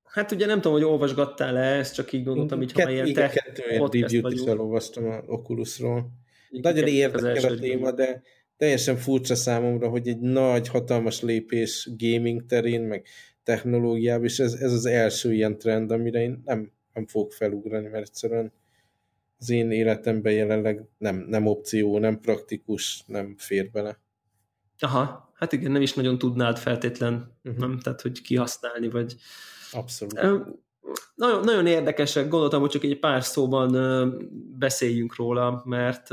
Hát 0.03 0.31
ugye 0.31 0.45
nem 0.45 0.61
tudom, 0.61 0.73
hogy 0.73 0.83
olvasgattál-e 0.83 1.77
ezt, 1.77 1.93
csak 1.93 2.13
így 2.13 2.23
gondoltam, 2.23 2.57
hogy 2.57 2.71
ha 2.71 2.91
ilyen 2.91 3.13
tech 3.13 3.33
kettő 3.33 3.63
review-t 3.77 4.33
is 4.33 4.41
elolvastam 4.41 5.05
a 5.05 5.23
Oculusról. 5.25 6.11
Nagyon 6.49 6.87
érdekel 6.87 7.51
a 7.53 7.59
téma, 7.59 7.91
de 7.91 8.21
teljesen 8.57 8.95
furcsa 8.97 9.35
számomra, 9.35 9.89
hogy 9.89 10.07
egy 10.07 10.19
nagy, 10.19 10.67
hatalmas 10.67 11.21
lépés 11.21 11.89
gaming 11.97 12.45
terén, 12.45 12.81
meg 12.81 13.07
technológiában, 13.43 14.25
és 14.25 14.39
ez, 14.39 14.53
ez 14.53 14.71
az 14.73 14.85
első 14.85 15.33
ilyen 15.33 15.57
trend, 15.57 15.91
amire 15.91 16.21
én 16.21 16.41
nem, 16.45 16.71
nem 16.93 17.07
fogok 17.07 17.33
felugrani, 17.33 17.87
mert 17.87 18.07
egyszerűen 18.07 18.53
az 19.43 19.49
én 19.49 19.71
életemben 19.71 20.33
jelenleg 20.33 20.87
nem, 20.97 21.25
nem 21.27 21.45
opció, 21.45 21.99
nem 21.99 22.19
praktikus, 22.19 23.03
nem 23.07 23.35
fér 23.37 23.69
bele. 23.71 23.99
Aha, 24.79 25.31
hát 25.33 25.53
igen, 25.53 25.71
nem 25.71 25.81
is 25.81 25.93
nagyon 25.93 26.17
tudnád 26.17 26.57
feltétlen, 26.57 27.37
uh-huh. 27.43 27.59
nem? 27.59 27.79
Tehát, 27.79 28.01
hogy 28.01 28.21
kihasználni, 28.21 28.89
vagy... 28.89 29.15
Abszolút. 29.71 30.13
Nagyon, 31.15 31.43
nagyon 31.43 31.67
érdekesek, 31.67 32.27
gondoltam, 32.27 32.61
hogy 32.61 32.69
csak 32.69 32.83
egy 32.83 32.99
pár 32.99 33.23
szóban 33.23 33.71
beszéljünk 34.57 35.15
róla, 35.15 35.61
mert, 35.65 36.09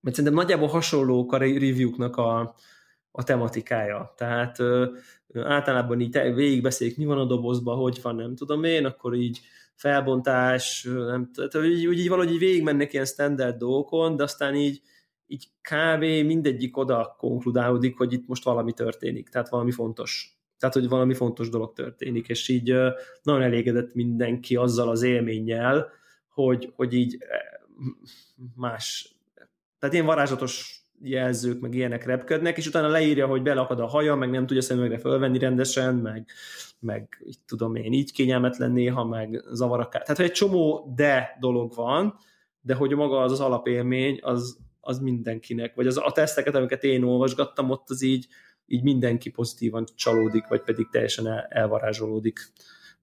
mert 0.00 0.16
szerintem 0.16 0.34
nagyjából 0.34 0.68
hasonlók 0.68 1.32
a 1.32 1.36
review-knak 1.36 2.16
a, 2.16 2.54
a 3.10 3.24
tematikája. 3.24 4.14
Tehát 4.16 4.58
általában 5.34 6.00
így 6.00 6.34
végigbeszéljük, 6.34 6.96
mi 6.96 7.04
van 7.04 7.18
a 7.18 7.24
dobozban, 7.24 7.76
hogy 7.76 7.98
van, 8.02 8.14
nem 8.14 8.34
tudom 8.34 8.64
én, 8.64 8.84
akkor 8.84 9.14
így 9.14 9.40
felbontás, 9.80 10.82
nem, 10.82 11.30
tehát 11.32 11.54
úgy, 11.54 11.86
úgy 11.86 11.98
így 11.98 12.08
valahogy 12.08 12.32
így 12.32 12.38
végigmennek 12.38 12.92
ilyen 12.92 13.04
standard 13.04 13.56
dolgokon, 13.56 14.16
de 14.16 14.22
aztán 14.22 14.54
így, 14.54 14.80
így 15.26 15.48
kb. 15.60 16.00
mindegyik 16.00 16.76
oda 16.76 17.14
konkludálódik, 17.18 17.96
hogy 17.96 18.12
itt 18.12 18.26
most 18.26 18.44
valami 18.44 18.72
történik, 18.72 19.28
tehát 19.28 19.48
valami 19.48 19.70
fontos. 19.70 20.38
Tehát, 20.58 20.74
hogy 20.74 20.88
valami 20.88 21.14
fontos 21.14 21.48
dolog 21.48 21.72
történik, 21.72 22.28
és 22.28 22.48
így 22.48 22.74
nagyon 23.22 23.42
elégedett 23.42 23.94
mindenki 23.94 24.56
azzal 24.56 24.88
az 24.88 25.02
élménnyel, 25.02 25.90
hogy, 26.28 26.72
hogy 26.76 26.94
így 26.94 27.18
más, 28.54 29.16
tehát 29.78 29.94
ilyen 29.94 30.06
varázslatos 30.06 30.79
jelzők, 31.02 31.60
meg 31.60 31.74
ilyenek 31.74 32.04
repködnek, 32.04 32.56
és 32.56 32.66
utána 32.66 32.88
leírja, 32.88 33.26
hogy 33.26 33.42
belakad 33.42 33.80
a 33.80 33.86
haja, 33.86 34.14
meg 34.14 34.30
nem 34.30 34.46
tudja 34.46 34.62
szemüvegre 34.62 34.98
fölvenni 34.98 35.38
rendesen, 35.38 35.94
meg, 35.94 36.26
meg 36.78 37.22
így 37.26 37.38
tudom 37.46 37.74
én, 37.74 37.92
így 37.92 38.12
kényelmetlen 38.12 38.72
néha, 38.72 39.04
meg 39.04 39.44
zavar 39.52 39.80
akár. 39.80 40.02
Tehát, 40.02 40.16
hogy 40.16 40.26
egy 40.26 40.32
csomó 40.32 40.92
de 40.96 41.36
dolog 41.40 41.74
van, 41.74 42.18
de 42.60 42.74
hogy 42.74 42.90
maga 42.90 43.20
az 43.20 43.32
az 43.32 43.40
alapélmény, 43.40 44.18
az, 44.22 44.58
az 44.80 44.98
mindenkinek, 44.98 45.74
vagy 45.74 45.86
az 45.86 45.96
a 45.96 46.12
teszteket, 46.12 46.54
amiket 46.54 46.84
én 46.84 47.02
olvasgattam, 47.02 47.70
ott 47.70 47.90
az 47.90 48.02
így, 48.02 48.26
így 48.66 48.82
mindenki 48.82 49.30
pozitívan 49.30 49.84
csalódik, 49.94 50.46
vagy 50.48 50.62
pedig 50.62 50.88
teljesen 50.90 51.26
el, 51.26 51.46
elvarázsolódik. 51.48 52.38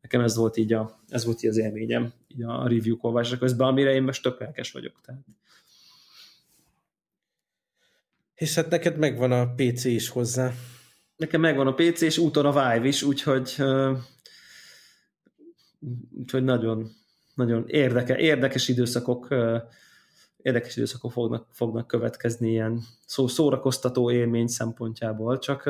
Nekem 0.01 0.22
ez 0.22 0.36
volt 0.36 0.58
így, 0.58 0.74
a, 0.74 1.00
ez 1.08 1.25
volt 1.25 1.44
így 1.44 1.50
az 1.50 1.58
élményem 1.58 2.12
így 2.27 2.44
a 2.44 2.68
review 2.68 2.98
olvasása 3.01 3.38
közben, 3.38 3.68
amire 3.68 3.94
én 3.94 4.04
most 4.04 4.24
tök 4.24 4.38
vagyok. 4.72 5.01
Tehát. 5.06 5.22
És 8.38 8.56
hát 8.56 8.70
neked 8.70 8.98
megvan 8.98 9.32
a 9.32 9.53
PC 9.56 9.84
is 9.84 10.10
hozzá. 10.10 10.51
Nekem 11.15 11.41
megvan 11.41 11.67
a 11.67 11.74
PC, 11.74 12.01
és 12.01 12.17
úton 12.17 12.46
a 12.46 12.51
Vive 12.51 12.88
is, 12.88 13.03
úgyhogy, 13.03 13.56
uh, 13.60 13.98
úgyhogy 16.17 16.44
nagyon, 16.44 16.91
nagyon 17.34 17.63
érdeke, 17.67 18.17
érdekes 18.17 18.67
időszakok 18.67 19.27
érdekes 20.38 20.75
időszakok 20.75 21.12
fognak, 21.12 21.48
fognak 21.51 21.88
következni 21.88 22.50
ilyen 22.50 22.82
szó, 23.06 23.27
szórakoztató 23.27 24.12
élmény 24.12 24.48
szempontjából, 24.48 25.39
csak, 25.39 25.70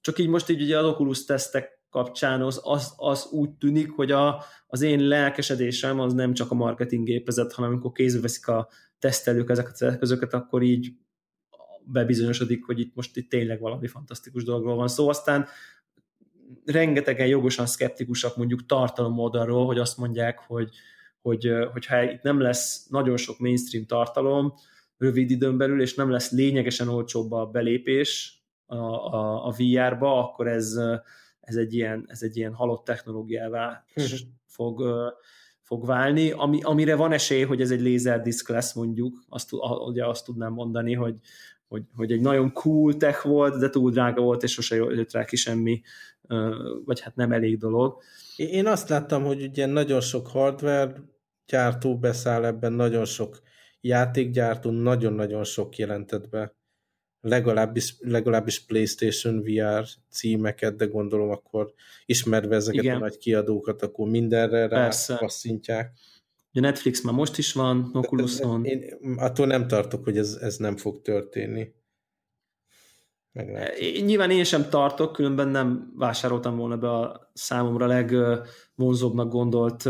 csak 0.00 0.18
így 0.18 0.28
most 0.28 0.48
így 0.48 0.62
ugye 0.62 0.78
az 0.78 0.84
Oculus 0.84 1.24
tesztek 1.24 1.78
kapcsán 1.90 2.42
az, 2.42 2.60
az, 2.62 2.92
az 2.96 3.28
úgy 3.30 3.50
tűnik, 3.50 3.90
hogy 3.90 4.10
a, 4.10 4.44
az 4.66 4.82
én 4.82 5.00
lelkesedésem 5.00 6.00
az 6.00 6.12
nem 6.12 6.34
csak 6.34 6.50
a 6.50 6.54
marketing 6.54 7.04
gépezet, 7.04 7.52
hanem 7.52 7.70
amikor 7.70 7.92
kézbe 7.92 8.20
veszik 8.20 8.48
a 8.48 8.68
tesztelők 8.98 9.50
ezeket 9.50 9.72
az 9.72 9.82
eszközöket, 9.82 10.34
akkor 10.34 10.62
így 10.62 10.92
bebizonyosodik, 11.92 12.64
hogy 12.64 12.80
itt 12.80 12.94
most 12.94 13.16
itt 13.16 13.30
tényleg 13.30 13.60
valami 13.60 13.86
fantasztikus 13.86 14.44
dologról 14.44 14.76
van 14.76 14.88
szó. 14.88 15.08
Aztán 15.08 15.46
rengetegen 16.64 17.26
jogosan 17.26 17.66
szkeptikusak 17.66 18.36
mondjuk 18.36 18.66
tartalom 18.66 19.18
oldalról, 19.18 19.66
hogy 19.66 19.78
azt 19.78 19.98
mondják, 19.98 20.38
hogy, 20.38 20.70
hogy, 21.20 21.48
hogyha 21.72 22.02
itt 22.02 22.22
nem 22.22 22.40
lesz 22.40 22.86
nagyon 22.88 23.16
sok 23.16 23.38
mainstream 23.38 23.86
tartalom 23.86 24.54
rövid 24.98 25.30
időn 25.30 25.56
belül, 25.56 25.80
és 25.80 25.94
nem 25.94 26.10
lesz 26.10 26.32
lényegesen 26.32 26.88
olcsóbb 26.88 27.32
a 27.32 27.46
belépés 27.46 28.42
a, 28.66 28.76
a, 28.76 29.46
a 29.46 29.54
VR-ba, 29.56 30.18
akkor 30.18 30.48
ez, 30.48 30.74
ez, 31.40 31.56
egy 31.56 31.74
ilyen, 31.74 32.04
ez 32.08 32.22
egy 32.22 32.36
ilyen 32.36 32.54
halott 32.54 32.84
technológiává 32.84 33.84
fog, 34.46 34.82
fog 35.62 35.86
válni, 35.86 36.30
ami, 36.30 36.62
amire 36.62 36.96
van 36.96 37.12
esély, 37.12 37.42
hogy 37.42 37.60
ez 37.60 37.70
egy 37.70 37.80
lézerdisk 37.80 38.48
lesz 38.48 38.74
mondjuk, 38.74 39.24
azt, 39.28 39.52
ugye 39.86 40.06
azt 40.06 40.24
tudnám 40.24 40.52
mondani, 40.52 40.94
hogy, 40.94 41.14
hogy, 41.68 41.82
hogy 41.96 42.12
egy 42.12 42.20
nagyon 42.20 42.52
cool 42.52 42.96
tech 42.96 43.24
volt, 43.26 43.58
de 43.58 43.70
túl 43.70 43.90
drága 43.90 44.22
volt, 44.22 44.42
és 44.42 44.52
sose 44.52 44.76
jött 44.76 45.12
rá 45.12 45.24
ki 45.24 45.36
semmi, 45.36 45.80
vagy 46.84 47.00
hát 47.00 47.16
nem 47.16 47.32
elég 47.32 47.58
dolog. 47.58 48.02
Én 48.36 48.66
azt 48.66 48.88
láttam, 48.88 49.24
hogy 49.24 49.42
ugye 49.42 49.66
nagyon 49.66 50.00
sok 50.00 50.28
hardware 50.28 50.94
gyártó 51.46 51.98
beszáll 51.98 52.44
ebben, 52.44 52.72
nagyon 52.72 53.04
sok 53.04 53.40
játékgyártó, 53.80 54.70
nagyon-nagyon 54.70 55.44
sok 55.44 55.76
jelentett 55.76 56.28
be. 56.28 56.56
Legalábbis, 57.20 57.96
legalábbis 57.98 58.64
PlayStation 58.64 59.42
VR 59.42 59.86
címeket, 60.10 60.76
de 60.76 60.86
gondolom 60.86 61.30
akkor 61.30 61.72
ismerve 62.06 62.56
ezeket 62.56 62.82
Igen. 62.82 62.96
a 62.96 62.98
nagy 62.98 63.18
kiadókat, 63.18 63.82
akkor 63.82 64.08
mindenre 64.08 64.68
rá 64.68 64.90
passzintják. 65.18 65.92
Ugye 66.58 66.66
Netflix 66.66 67.02
már 67.02 67.14
most 67.14 67.38
is 67.38 67.52
van, 67.52 67.90
Oculuson. 67.92 68.64
Én 68.64 69.14
attól 69.16 69.46
nem 69.46 69.66
tartok, 69.66 70.04
hogy 70.04 70.18
ez, 70.18 70.38
ez 70.40 70.56
nem 70.56 70.76
fog 70.76 71.02
történni. 71.02 71.72
Én, 73.78 74.04
nyilván 74.04 74.30
én 74.30 74.44
sem 74.44 74.68
tartok, 74.68 75.12
különben 75.12 75.48
nem 75.48 75.92
vásároltam 75.96 76.56
volna 76.56 76.76
be 76.76 76.90
a 76.90 77.30
számomra 77.32 77.86
legvonzóbbnak 77.86 79.28
gondolt 79.28 79.88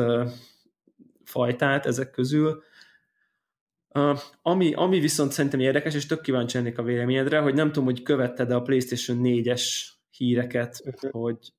fajtát 1.25 1.87
ezek 1.87 2.10
közül. 2.10 2.62
Uh, 3.94 4.18
ami, 4.42 4.75
ami 4.75 5.00
viszont 5.00 5.32
szerintem 5.32 5.60
érdekes, 5.60 5.94
és 5.94 6.06
tök 6.06 6.20
kíváncsi 6.20 6.58
ennék 6.58 6.78
a 6.78 6.82
véleményedre, 6.82 7.38
hogy 7.38 7.54
nem 7.54 7.66
tudom, 7.66 7.84
hogy 7.84 8.02
követted 8.02 8.50
a 8.50 8.62
PlayStation 8.62 9.20
4-es 9.22 9.62
híreket, 10.10 10.82
uh-huh. 10.84 11.10
hogy 11.10 11.52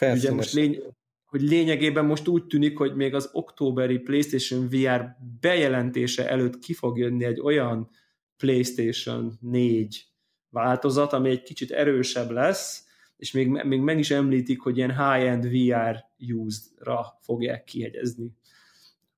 ugye 0.00 0.32
most 0.32 0.52
lény, 0.52 0.82
hogy 1.30 1.42
lényegében 1.42 2.04
most 2.04 2.28
úgy 2.28 2.46
tűnik, 2.46 2.78
hogy 2.78 2.94
még 2.94 3.14
az 3.14 3.30
októberi 3.32 3.98
PlayStation 3.98 4.68
VR 4.68 5.16
bejelentése 5.40 6.28
előtt 6.28 6.58
ki 6.58 6.72
fog 6.72 6.98
jönni 6.98 7.24
egy 7.24 7.40
olyan 7.40 7.90
PlayStation 8.36 9.38
4 9.40 10.06
változat, 10.48 11.12
ami 11.12 11.30
egy 11.30 11.42
kicsit 11.42 11.70
erősebb 11.70 12.30
lesz, 12.30 12.84
és 13.16 13.32
még, 13.32 13.48
még 13.48 13.80
meg 13.80 13.98
is 13.98 14.10
említik, 14.10 14.60
hogy 14.60 14.76
ilyen 14.76 14.90
high-end 14.90 15.48
VR 15.48 16.04
used-ra 16.34 17.18
fogják 17.20 17.64
kihegyezni. 17.64 18.30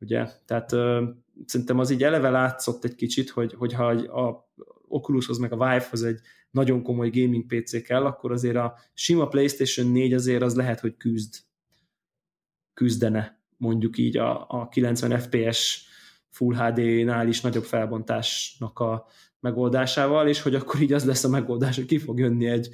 Ugye? 0.00 0.26
Tehát 0.46 0.72
ö, 0.72 1.04
szerintem 1.46 1.78
az 1.78 1.90
így 1.90 2.02
eleve 2.02 2.30
látszott 2.30 2.84
egy 2.84 2.94
kicsit, 2.94 3.30
hogy, 3.30 3.52
hogyha 3.52 3.86
a 3.90 4.50
Oculushoz 4.88 5.38
meg 5.38 5.52
a 5.52 5.56
Vive-hoz 5.56 6.02
egy 6.02 6.20
nagyon 6.50 6.82
komoly 6.82 7.10
gaming 7.10 7.46
PC 7.46 7.82
kell, 7.82 8.04
akkor 8.04 8.32
azért 8.32 8.56
a 8.56 8.74
sima 8.94 9.26
PlayStation 9.26 9.86
4 9.86 10.12
azért 10.12 10.42
az 10.42 10.56
lehet, 10.56 10.80
hogy 10.80 10.96
küzd 10.96 11.34
küzdene 12.74 13.40
mondjuk 13.56 13.98
így 13.98 14.16
a, 14.16 14.46
a 14.48 14.68
90 14.68 15.18
FPS 15.18 15.86
Full 16.28 16.54
HD-nál 16.54 17.28
is 17.28 17.40
nagyobb 17.40 17.64
felbontásnak 17.64 18.78
a 18.78 19.06
megoldásával, 19.40 20.28
és 20.28 20.42
hogy 20.42 20.54
akkor 20.54 20.80
így 20.80 20.92
az 20.92 21.04
lesz 21.04 21.24
a 21.24 21.28
megoldás, 21.28 21.76
hogy 21.76 21.84
ki 21.84 21.98
fog 21.98 22.18
jönni 22.18 22.46
egy, 22.46 22.68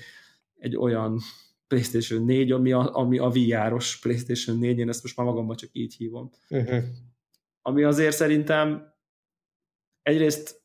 egy 0.58 0.76
olyan 0.76 1.20
PlayStation 1.66 2.24
4, 2.24 2.52
ami 2.52 2.72
a, 2.72 2.94
ami 2.94 3.18
a 3.18 3.28
VR-os 3.28 3.98
PlayStation 3.98 4.58
4, 4.58 4.78
én 4.78 4.88
ezt 4.88 5.02
most 5.02 5.16
már 5.16 5.26
magamban 5.26 5.56
csak 5.56 5.70
így 5.72 5.94
hívom. 5.94 6.30
Uh-huh. 6.48 6.82
Ami 7.62 7.82
azért 7.82 8.16
szerintem 8.16 8.94
egyrészt, 10.02 10.62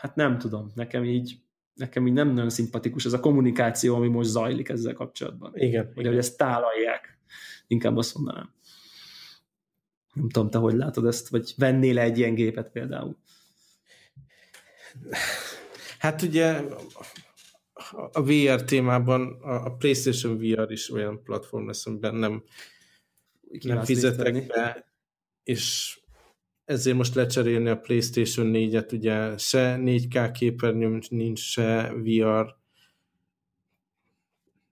hát 0.00 0.14
nem 0.14 0.38
tudom, 0.38 0.72
nekem 0.74 1.04
így 1.04 1.42
nekem 1.74 2.06
így 2.06 2.12
nem 2.12 2.28
nagyon 2.28 2.50
szimpatikus 2.50 3.04
ez 3.04 3.12
a 3.12 3.20
kommunikáció, 3.20 3.94
ami 3.94 4.08
most 4.08 4.28
zajlik 4.28 4.68
ezzel 4.68 4.92
kapcsolatban. 4.92 5.52
Igen. 5.54 5.92
Vagy 5.94 6.06
hogy 6.06 6.16
ezt 6.16 6.36
tálalják, 6.36 7.18
inkább 7.66 7.96
azt 7.96 8.14
mondanám. 8.14 8.52
Nem 10.14 10.28
tudom, 10.28 10.50
te 10.50 10.58
hogy 10.58 10.74
látod 10.74 11.06
ezt, 11.06 11.28
vagy 11.28 11.54
vennél 11.56 11.98
egy 11.98 12.18
ilyen 12.18 12.34
gépet 12.34 12.70
például? 12.70 13.16
Hát 15.98 16.22
ugye 16.22 16.62
a 18.12 18.22
VR 18.22 18.62
témában 18.62 19.42
a 19.42 19.76
PlayStation 19.76 20.38
VR 20.38 20.70
is 20.70 20.90
olyan 20.90 21.22
platform 21.22 21.66
lesz, 21.66 21.86
amiben 21.86 22.14
nem, 22.14 22.42
nem 23.62 23.84
fizetek 23.84 24.46
be, 24.46 24.92
és 25.42 25.98
ezért 26.64 26.96
most 26.96 27.14
lecserélni 27.14 27.68
a 27.68 27.78
PlayStation 27.78 28.50
4-et, 28.54 28.92
ugye 28.92 29.38
se 29.38 29.76
4K 29.80 30.30
képernyőm 30.34 31.00
nincs, 31.08 31.40
se 31.40 31.92
VR, 31.92 32.56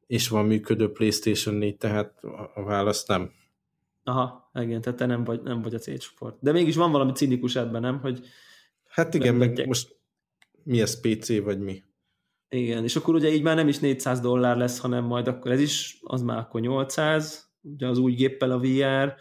és 0.07 0.29
van 0.29 0.47
működő 0.47 0.93
PlayStation 0.93 1.55
4, 1.55 1.77
tehát 1.77 2.25
a 2.55 2.63
válasz 2.63 3.07
nem. 3.07 3.33
Aha, 4.05 4.51
igen, 4.55 4.81
tehát 4.81 4.99
te 4.99 5.07
nem 5.07 5.25
vagy, 5.25 5.43
nem 5.43 5.63
vagy 5.63 5.75
a 5.75 5.79
C-csoport. 5.79 6.37
De 6.41 6.53
mégis 6.53 6.77
van 6.77 6.91
valami 6.91 7.13
cinikus 7.13 7.57
ebben, 7.57 7.81
nem? 7.81 8.01
Hogy 8.01 8.27
hát 8.89 9.15
igen, 9.15 9.35
meg 9.35 9.67
most 9.67 9.97
mi 10.63 10.81
ez 10.81 11.01
PC, 11.01 11.43
vagy 11.43 11.61
mi? 11.61 11.83
Igen, 12.49 12.85
és 12.85 12.97
akkor 12.97 13.15
ugye 13.15 13.29
így 13.29 13.43
már 13.43 13.57
nem 13.57 13.69
is 13.69 13.79
400 13.79 14.21
dollár 14.21 14.57
lesz, 14.57 14.79
hanem 14.79 15.05
majd 15.05 15.29
akkor 15.29 15.51
ez 15.51 15.61
is, 15.61 15.99
az 16.03 16.23
már 16.23 16.39
akkor 16.39 16.61
800, 16.61 17.51
ugye 17.61 17.87
az 17.87 17.99
új 17.99 18.13
géppel 18.13 18.51
a 18.51 18.59
VR, 18.59 19.15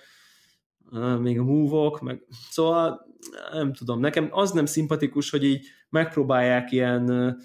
még 1.19 1.39
a 1.39 1.43
move 1.43 1.97
meg 2.01 2.23
szóval 2.50 3.07
nem 3.51 3.73
tudom, 3.73 4.00
nekem 4.00 4.27
az 4.31 4.51
nem 4.51 4.65
szimpatikus, 4.65 5.29
hogy 5.29 5.43
így 5.43 5.67
megpróbálják 5.89 6.71
ilyen 6.71 7.38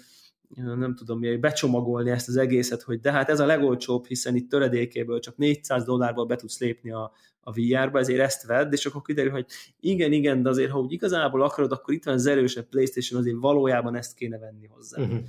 nem 0.55 0.95
tudom, 0.95 1.19
mi, 1.19 1.37
becsomagolni 1.37 2.09
ezt 2.09 2.27
az 2.27 2.37
egészet, 2.37 2.81
hogy 2.81 2.99
de 2.99 3.11
hát 3.11 3.29
ez 3.29 3.39
a 3.39 3.45
legolcsóbb, 3.45 4.05
hiszen 4.05 4.35
itt 4.35 4.49
töredékéből 4.49 5.19
csak 5.19 5.37
400 5.37 5.83
dollárból 5.83 6.25
be 6.25 6.35
tudsz 6.35 6.59
lépni 6.59 6.91
a, 6.91 7.11
a 7.39 7.51
VR-ba, 7.51 7.99
ezért 7.99 8.19
ezt 8.19 8.45
vedd, 8.45 8.71
és 8.71 8.85
akkor 8.85 9.01
kiderül, 9.01 9.31
hogy 9.31 9.45
igen, 9.79 10.11
igen, 10.11 10.41
de 10.41 10.49
azért, 10.49 10.71
ha 10.71 10.79
úgy 10.79 10.91
igazából 10.91 11.41
akarod, 11.41 11.71
akkor 11.71 11.93
itt 11.93 12.03
van 12.03 12.13
az 12.13 12.25
erősebb 12.25 12.65
PlayStation, 12.69 13.19
azért 13.19 13.37
valójában 13.39 13.95
ezt 13.95 14.15
kéne 14.15 14.37
venni 14.37 14.67
hozzá. 14.67 15.01
Uh-huh. 15.01 15.19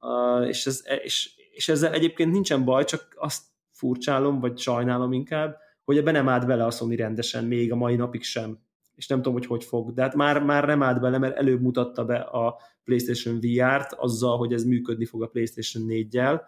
Uh, 0.00 0.48
és, 0.48 0.66
ez, 0.66 0.82
és, 1.02 1.30
és 1.52 1.68
ezzel 1.68 1.92
egyébként 1.92 2.32
nincsen 2.32 2.64
baj, 2.64 2.84
csak 2.84 3.14
azt 3.18 3.42
furcsálom, 3.70 4.40
vagy 4.40 4.58
sajnálom 4.58 5.12
inkább, 5.12 5.56
hogy 5.84 5.96
ebbe 5.96 6.10
nem 6.10 6.28
állt 6.28 6.46
bele 6.46 6.64
a 6.64 6.70
Sony 6.70 6.96
rendesen, 6.96 7.44
még 7.44 7.72
a 7.72 7.76
mai 7.76 7.96
napig 7.96 8.22
sem. 8.22 8.58
És 8.94 9.06
nem 9.06 9.18
tudom, 9.18 9.32
hogy 9.32 9.46
hogy 9.46 9.64
fog. 9.64 9.94
De 9.94 10.02
hát 10.02 10.14
már, 10.14 10.42
már 10.42 10.64
nem 10.64 10.82
állt 10.82 11.00
bele, 11.00 11.18
mert 11.18 11.36
előbb 11.36 11.60
mutatta 11.60 12.04
be 12.04 12.16
a 12.16 12.56
PlayStation 12.86 13.40
VR-t 13.40 13.92
azzal, 13.92 14.36
hogy 14.36 14.52
ez 14.52 14.64
működni 14.64 15.04
fog 15.04 15.22
a 15.22 15.26
PlayStation 15.26 15.86
4-jel. 15.88 16.40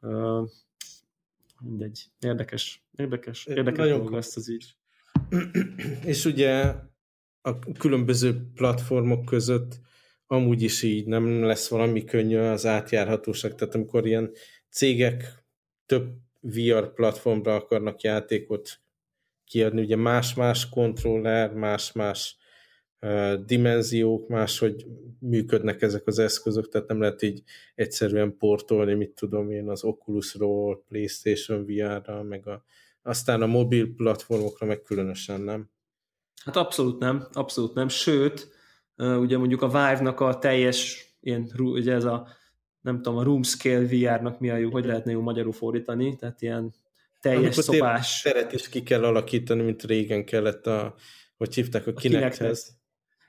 Uh, 0.00 0.48
mindegy. 1.60 2.06
Érdekes. 2.20 2.84
Érdekes. 2.96 3.46
Érdekes 3.46 3.78
Nagyon 3.78 4.12
lesz 4.12 4.36
az 4.36 4.50
így. 4.50 4.74
És 6.04 6.24
ugye 6.24 6.74
a 7.42 7.58
különböző 7.78 8.50
platformok 8.54 9.24
között 9.24 9.80
amúgy 10.26 10.62
is 10.62 10.82
így 10.82 11.06
nem 11.06 11.44
lesz 11.44 11.68
valami 11.68 12.04
könnyű 12.04 12.36
az 12.36 12.66
átjárhatóság, 12.66 13.54
tehát 13.54 13.74
amikor 13.74 14.06
ilyen 14.06 14.30
cégek 14.70 15.44
több 15.86 16.12
VR 16.40 16.92
platformra 16.92 17.54
akarnak 17.54 18.00
játékot 18.00 18.80
kiadni, 19.44 19.80
ugye 19.80 19.96
más-más 19.96 20.68
kontroller, 20.68 21.52
más-más 21.52 22.36
dimenziók, 23.44 24.28
máshogy 24.28 24.86
működnek 25.18 25.82
ezek 25.82 26.06
az 26.06 26.18
eszközök, 26.18 26.68
tehát 26.68 26.88
nem 26.88 27.00
lehet 27.00 27.22
így 27.22 27.42
egyszerűen 27.74 28.36
portolni, 28.36 28.94
mit 28.94 29.10
tudom 29.10 29.50
én, 29.50 29.68
az 29.68 29.84
Oculusról, 29.84 30.84
PlayStation 30.88 31.64
VR-ra, 31.64 32.22
meg 32.22 32.46
a, 32.46 32.64
aztán 33.02 33.42
a 33.42 33.46
mobil 33.46 33.94
platformokra 33.94 34.66
meg 34.66 34.82
különösen 34.82 35.40
nem. 35.40 35.70
Hát 36.44 36.56
abszolút 36.56 36.98
nem, 36.98 37.26
abszolút 37.32 37.74
nem, 37.74 37.88
sőt, 37.88 38.48
ugye 38.96 39.38
mondjuk 39.38 39.62
a 39.62 39.66
Vive-nak 39.66 40.20
a 40.20 40.38
teljes 40.38 41.06
ilyen, 41.20 41.50
ugye 41.58 41.92
ez 41.92 42.04
a 42.04 42.28
nem 42.80 42.96
tudom, 42.96 43.18
a 43.18 43.22
room 43.22 43.42
scale 43.42 43.86
VR-nak 43.86 44.40
mi 44.40 44.50
a 44.50 44.56
jó, 44.56 44.70
hogy 44.70 44.84
lehetne 44.84 45.12
jó 45.12 45.20
magyarul 45.20 45.52
fordítani, 45.52 46.16
tehát 46.16 46.42
ilyen 46.42 46.74
teljes 47.20 47.40
Amikor 47.40 47.62
szobás. 47.62 48.22
teret 48.22 48.52
is 48.52 48.68
ki 48.68 48.82
kell 48.82 49.04
alakítani, 49.04 49.62
mint 49.62 49.82
régen 49.82 50.24
kellett 50.24 50.66
a, 50.66 50.94
hogy 51.36 51.54
hívták 51.54 51.86
a 51.86 51.92
Kinecthez. 51.92 52.80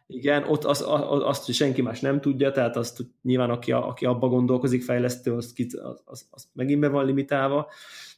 Igen, 0.07 0.43
ott 0.43 0.63
az, 0.63 0.81
az, 0.81 1.23
azt, 1.23 1.45
hogy 1.45 1.55
senki 1.55 1.81
más 1.81 1.99
nem 1.99 2.21
tudja, 2.21 2.51
tehát 2.51 2.75
azt 2.75 2.99
nyilván 3.21 3.49
aki, 3.49 3.71
aki 3.71 4.05
abba 4.05 4.27
gondolkozik, 4.27 4.83
fejlesztő, 4.83 5.33
az, 5.33 5.53
az, 5.55 6.01
az, 6.05 6.25
az 6.29 6.47
megint 6.53 6.79
be 6.79 6.87
van 6.87 7.05
limitálva, 7.05 7.71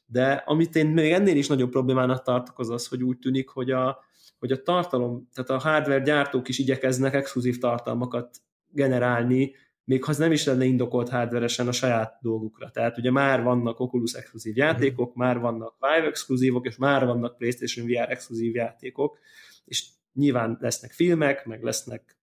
de 0.05 0.31
amit 0.45 0.75
én 0.75 0.87
még 0.87 1.11
ennél 1.11 1.35
is 1.37 1.47
nagyobb 1.47 1.69
problémának 1.69 2.21
tartok, 2.21 2.59
az 2.59 2.69
az, 2.69 2.87
hogy 2.87 3.03
úgy 3.03 3.17
tűnik, 3.17 3.49
hogy 3.49 3.71
a, 3.71 3.99
hogy 4.39 4.51
a 4.51 4.61
tartalom, 4.61 5.29
tehát 5.33 5.49
a 5.49 5.69
hardware 5.69 6.03
gyártók 6.03 6.47
is 6.47 6.59
igyekeznek 6.59 7.13
exkluzív 7.13 7.57
tartalmakat 7.57 8.37
generálni, 8.69 9.53
még 9.83 10.03
ha 10.03 10.11
az 10.11 10.17
nem 10.17 10.31
is 10.31 10.45
lenne 10.45 10.65
indokolt 10.65 11.09
hardveresen 11.09 11.67
a 11.67 11.71
saját 11.71 12.17
dolgukra. 12.21 12.69
Tehát 12.69 12.97
ugye 12.97 13.11
már 13.11 13.43
vannak 13.43 13.79
Oculus 13.79 14.13
exkluzív 14.13 14.57
játékok, 14.57 15.09
mm. 15.09 15.19
már 15.19 15.39
vannak 15.39 15.75
Vive 15.79 16.07
exkluzívok, 16.07 16.65
és 16.65 16.77
már 16.77 17.05
vannak 17.05 17.37
PlayStation 17.37 17.87
VR 17.87 18.11
exkluzív 18.11 18.55
játékok, 18.55 19.17
és 19.65 19.85
nyilván 20.15 20.57
lesznek 20.61 20.91
filmek, 20.91 21.45
meg 21.45 21.63
lesznek 21.63 22.17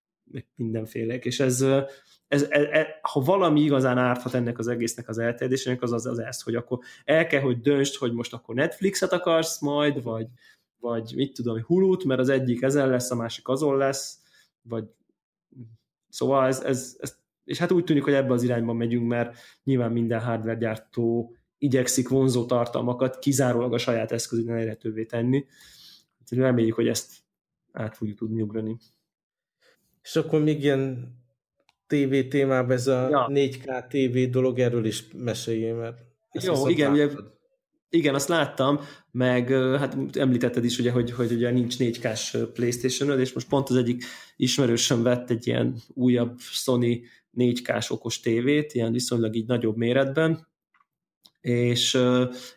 mindenfélek, 0.54 1.24
és 1.24 1.40
ez, 1.40 1.60
ez, 2.28 2.42
ez, 2.42 2.66
ez, 2.70 2.86
ha 3.00 3.20
valami 3.20 3.60
igazán 3.60 3.98
árthat 3.98 4.34
ennek 4.34 4.58
az 4.58 4.68
egésznek 4.68 5.08
az 5.08 5.18
elterjedésének, 5.18 5.82
az 5.82 5.92
az, 5.92 6.06
az 6.06 6.18
ez, 6.18 6.42
hogy 6.42 6.54
akkor 6.54 6.78
el 7.04 7.26
kell, 7.26 7.40
hogy 7.40 7.60
döntsd, 7.60 7.94
hogy 7.94 8.12
most 8.12 8.32
akkor 8.32 8.54
Netflixet 8.54 9.12
akarsz 9.12 9.60
majd, 9.60 10.02
vagy, 10.02 10.26
vagy 10.78 11.12
mit 11.16 11.34
tudom, 11.34 11.62
Hulu-t, 11.62 12.04
mert 12.04 12.20
az 12.20 12.28
egyik 12.28 12.62
ezen 12.62 12.88
lesz, 12.88 13.10
a 13.10 13.14
másik 13.14 13.48
azon 13.48 13.76
lesz, 13.76 14.18
vagy 14.62 14.84
szóval 16.08 16.46
ez, 16.46 16.60
ez, 16.60 16.96
ez 17.00 17.20
és 17.44 17.58
hát 17.58 17.72
úgy 17.72 17.84
tűnik, 17.84 18.04
hogy 18.04 18.12
ebbe 18.12 18.32
az 18.32 18.42
irányba 18.42 18.72
megyünk, 18.72 19.08
mert 19.08 19.36
nyilván 19.64 19.92
minden 19.92 20.20
hardware 20.20 20.58
gyártó 20.58 21.36
igyekszik 21.58 22.08
vonzó 22.08 22.44
tartalmakat 22.44 23.18
kizárólag 23.18 23.72
a 23.72 23.78
saját 23.78 24.12
eszközén 24.12 24.50
elérhetővé 24.50 25.04
tenni. 25.04 25.46
Reméljük, 26.30 26.74
hogy 26.74 26.88
ezt 26.88 27.21
át 27.72 27.96
fogjuk 27.96 28.18
tudni 28.18 28.42
ugrani. 28.42 28.76
És 30.02 30.16
akkor 30.16 30.42
még 30.42 30.62
ilyen 30.62 31.14
TV 31.86 32.28
témában 32.28 32.70
ez 32.70 32.86
a 32.86 33.08
ja. 33.08 33.30
4K 33.32 33.86
TV 33.86 34.30
dolog, 34.30 34.58
erről 34.58 34.84
is 34.84 35.04
meséljél, 35.16 35.74
mert 35.74 35.98
Jó, 36.32 36.68
igen, 36.68 36.92
ugye, 36.92 37.08
igen, 37.88 38.14
azt 38.14 38.28
láttam, 38.28 38.80
meg 39.10 39.48
hát 39.52 39.96
említetted 40.16 40.64
is, 40.64 40.78
ugye, 40.78 40.90
hogy, 40.90 41.12
hogy 41.12 41.32
ugye 41.32 41.50
nincs 41.50 41.76
4K-s 41.78 42.36
playstation 42.52 43.20
és 43.20 43.32
most 43.32 43.48
pont 43.48 43.68
az 43.68 43.76
egyik 43.76 44.04
ismerősöm 44.36 45.02
vett 45.02 45.30
egy 45.30 45.46
ilyen 45.46 45.76
újabb 45.88 46.38
Sony 46.38 47.04
4K-s 47.36 47.90
okos 47.90 48.20
tévét, 48.20 48.72
ilyen 48.72 48.92
viszonylag 48.92 49.34
így 49.34 49.46
nagyobb 49.46 49.76
méretben, 49.76 50.46
és, 51.40 51.98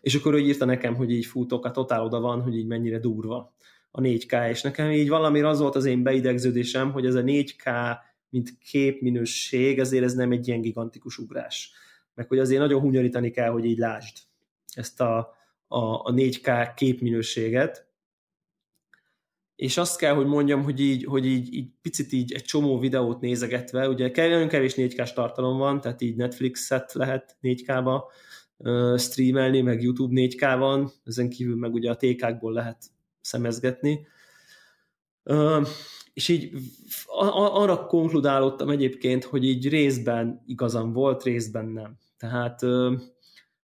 és 0.02 0.16
akkor 0.16 0.34
ő 0.34 0.40
írta 0.40 0.66
nekem, 0.66 0.96
hogy 0.96 1.12
így 1.12 1.26
futok, 1.26 1.66
a 1.66 1.72
totál 1.72 2.04
oda 2.04 2.20
van, 2.20 2.42
hogy 2.42 2.58
így 2.58 2.68
mennyire 2.68 3.00
durva 3.00 3.55
a 3.96 4.02
4K, 4.02 4.50
és 4.50 4.62
nekem 4.62 4.92
így 4.92 5.10
valami 5.10 5.42
az 5.42 5.60
volt 5.60 5.76
az 5.76 5.86
én 5.86 6.04
beidegződésem, 6.04 6.92
hogy 6.92 7.06
ez 7.06 7.16
a 7.16 7.22
4K, 7.22 7.96
mint 8.30 8.58
képminőség, 8.58 9.80
ezért 9.80 10.04
ez 10.04 10.14
nem 10.14 10.32
egy 10.32 10.48
ilyen 10.48 10.62
gigantikus 10.62 11.18
ugrás. 11.18 11.72
Meg 12.14 12.28
hogy 12.28 12.40
azért 12.40 12.60
nagyon 12.60 12.82
hunyorítani 12.82 13.32
kell, 13.32 13.50
hogy 13.50 13.66
így 13.66 13.78
lásd 13.78 14.18
ezt 14.74 15.02
a, 15.02 15.18
a, 15.68 15.78
a 15.80 16.14
4K 16.14 16.72
képminőséget, 16.76 17.88
és 19.56 19.78
azt 19.78 19.98
kell, 19.98 20.14
hogy 20.14 20.26
mondjam, 20.26 20.64
hogy 20.64 20.80
így, 20.80 21.04
hogy 21.04 21.26
így, 21.26 21.54
így 21.54 21.70
picit 21.82 22.12
így 22.12 22.34
egy 22.34 22.44
csomó 22.44 22.80
videót 22.80 23.22
nézegetve, 23.22 23.90
ugye 23.90 24.12
nagyon 24.16 24.48
kevés 24.48 24.74
4K-s 24.78 25.14
tartalom 25.14 25.58
van, 25.58 25.82
tehát 25.82 26.02
így 26.02 26.16
Netflixet 26.16 26.94
lehet 26.94 27.38
4K-ba 27.42 28.02
uh, 28.58 28.98
streamelni, 28.98 29.62
meg 29.62 29.82
YouTube 29.82 30.22
4K 30.22 30.56
van, 30.58 30.92
ezen 31.06 31.30
kívül 31.30 31.56
meg 31.56 31.74
ugye 31.74 31.92
a 31.92 31.96
TK-kból 31.96 32.54
lehet 32.54 32.94
szemezgetni. 33.26 34.08
Uh, 35.24 35.68
és 36.14 36.28
így 36.28 36.52
arra 37.34 37.86
konkludálottam 37.86 38.70
egyébként, 38.70 39.24
hogy 39.24 39.44
így 39.44 39.70
részben 39.70 40.44
igazam 40.46 40.94
volt, 40.94 41.24
részben 41.24 41.66
nem. 41.66 41.98
Tehát 42.18 42.62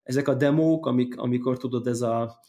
ezek 0.03 0.27
a 0.27 0.33
demók, 0.33 0.85
amik, 0.85 1.17
amikor 1.17 1.57
tudod, 1.57 1.87
ez 1.87 2.01
a 2.01 2.39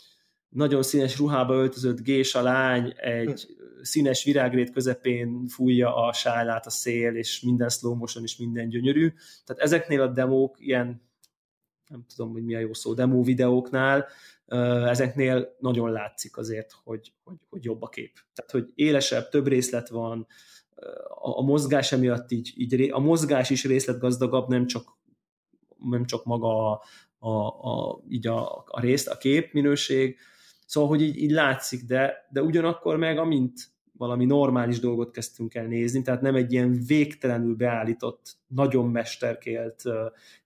nagyon 0.49 0.83
színes 0.83 1.19
ruhába 1.19 1.55
öltözött 1.55 2.03
gés 2.03 2.35
a 2.35 2.43
lány 2.43 2.95
egy 2.97 3.47
színes 3.83 4.25
virágrét 4.25 4.71
közepén 4.71 5.47
fújja 5.47 5.97
a 5.97 6.13
sálát 6.13 6.67
a 6.67 6.71
szél, 6.71 7.15
és 7.15 7.41
minden 7.41 7.69
slow 7.69 7.95
motion, 7.95 8.25
és 8.25 8.37
minden 8.37 8.69
gyönyörű. 8.69 9.13
Tehát 9.45 9.63
ezeknél 9.63 10.01
a 10.01 10.09
demók, 10.09 10.57
ilyen 10.61 11.03
nem 11.89 12.05
tudom, 12.17 12.33
hogy 12.33 12.45
mi 12.45 12.55
a 12.55 12.59
jó 12.59 12.73
szó, 12.73 12.95
demo 12.95 13.23
videóknál, 13.23 14.07
ezeknél 14.87 15.57
nagyon 15.59 15.91
látszik 15.91 16.37
azért, 16.37 16.73
hogy, 16.85 17.13
hogy, 17.25 17.37
hogy 17.49 17.65
jobb 17.65 17.83
a 17.83 17.89
kép. 17.89 18.13
Tehát, 18.35 18.51
hogy 18.51 18.73
élesebb, 18.75 19.29
több 19.29 19.47
részlet 19.47 19.89
van, 19.89 20.27
a, 21.21 21.39
a 21.39 21.43
mozgás 21.43 21.93
emiatt 21.93 22.31
így, 22.31 22.53
így, 22.57 22.91
a 22.91 22.99
mozgás 22.99 23.51
is 23.51 23.65
részletgazdagabb, 23.65 24.49
nem 24.49 24.67
csak, 24.67 24.97
nem 25.91 26.05
csak 26.05 26.25
maga 26.25 26.73
a, 26.73 26.83
a, 27.19 27.47
a, 27.47 28.01
így 28.09 28.27
a, 28.27 28.65
a 28.67 28.81
részt, 28.81 29.09
a 29.09 29.17
kép 29.19 29.53
minőség, 29.53 30.19
Szóval, 30.69 30.89
hogy 30.89 31.03
így, 31.03 31.17
így 31.17 31.31
látszik, 31.31 31.85
de, 31.85 32.29
de 32.31 32.43
ugyanakkor 32.43 32.97
meg 32.97 33.19
amint 33.19 33.61
valami 33.93 34.25
normális 34.25 34.81
dolgot 34.81 35.11
kezdtünk 35.11 35.55
el 35.55 35.67
nézni, 35.67 36.03
tehát 36.03 36.21
nem 36.21 36.35
egy 36.35 36.53
ilyen 36.53 36.83
végtelenül 36.87 37.55
beállított, 37.55 38.37
nagyon 38.47 38.91
mesterkélt 38.91 39.83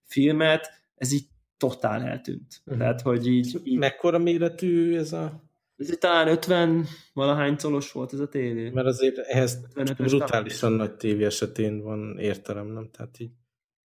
filmet, 0.03 0.69
ez 0.95 1.11
így 1.11 1.27
totál 1.69 2.01
eltűnt. 2.01 2.61
Uh-huh. 2.65 2.77
Tehát, 2.77 3.01
hogy 3.01 3.27
így, 3.27 3.61
így... 3.63 3.77
Mekkora 3.77 4.17
méretű 4.17 4.95
ez 4.95 5.13
a... 5.13 5.43
Ez 5.77 5.89
egy 5.89 5.97
talán 5.97 6.27
50 6.27 6.85
valahány 7.13 7.57
colos 7.57 7.91
volt 7.91 8.13
ez 8.13 8.19
a 8.19 8.27
tévé. 8.27 8.69
Mert 8.69 8.87
azért 8.87 9.17
ehhez 9.17 9.67
brutálisan 9.97 10.71
nagy 10.71 10.95
tévé 10.95 11.25
esetén 11.25 11.81
van 11.81 12.17
értelem, 12.19 12.67
nem? 12.67 12.89
Tehát 12.91 13.19
így... 13.19 13.31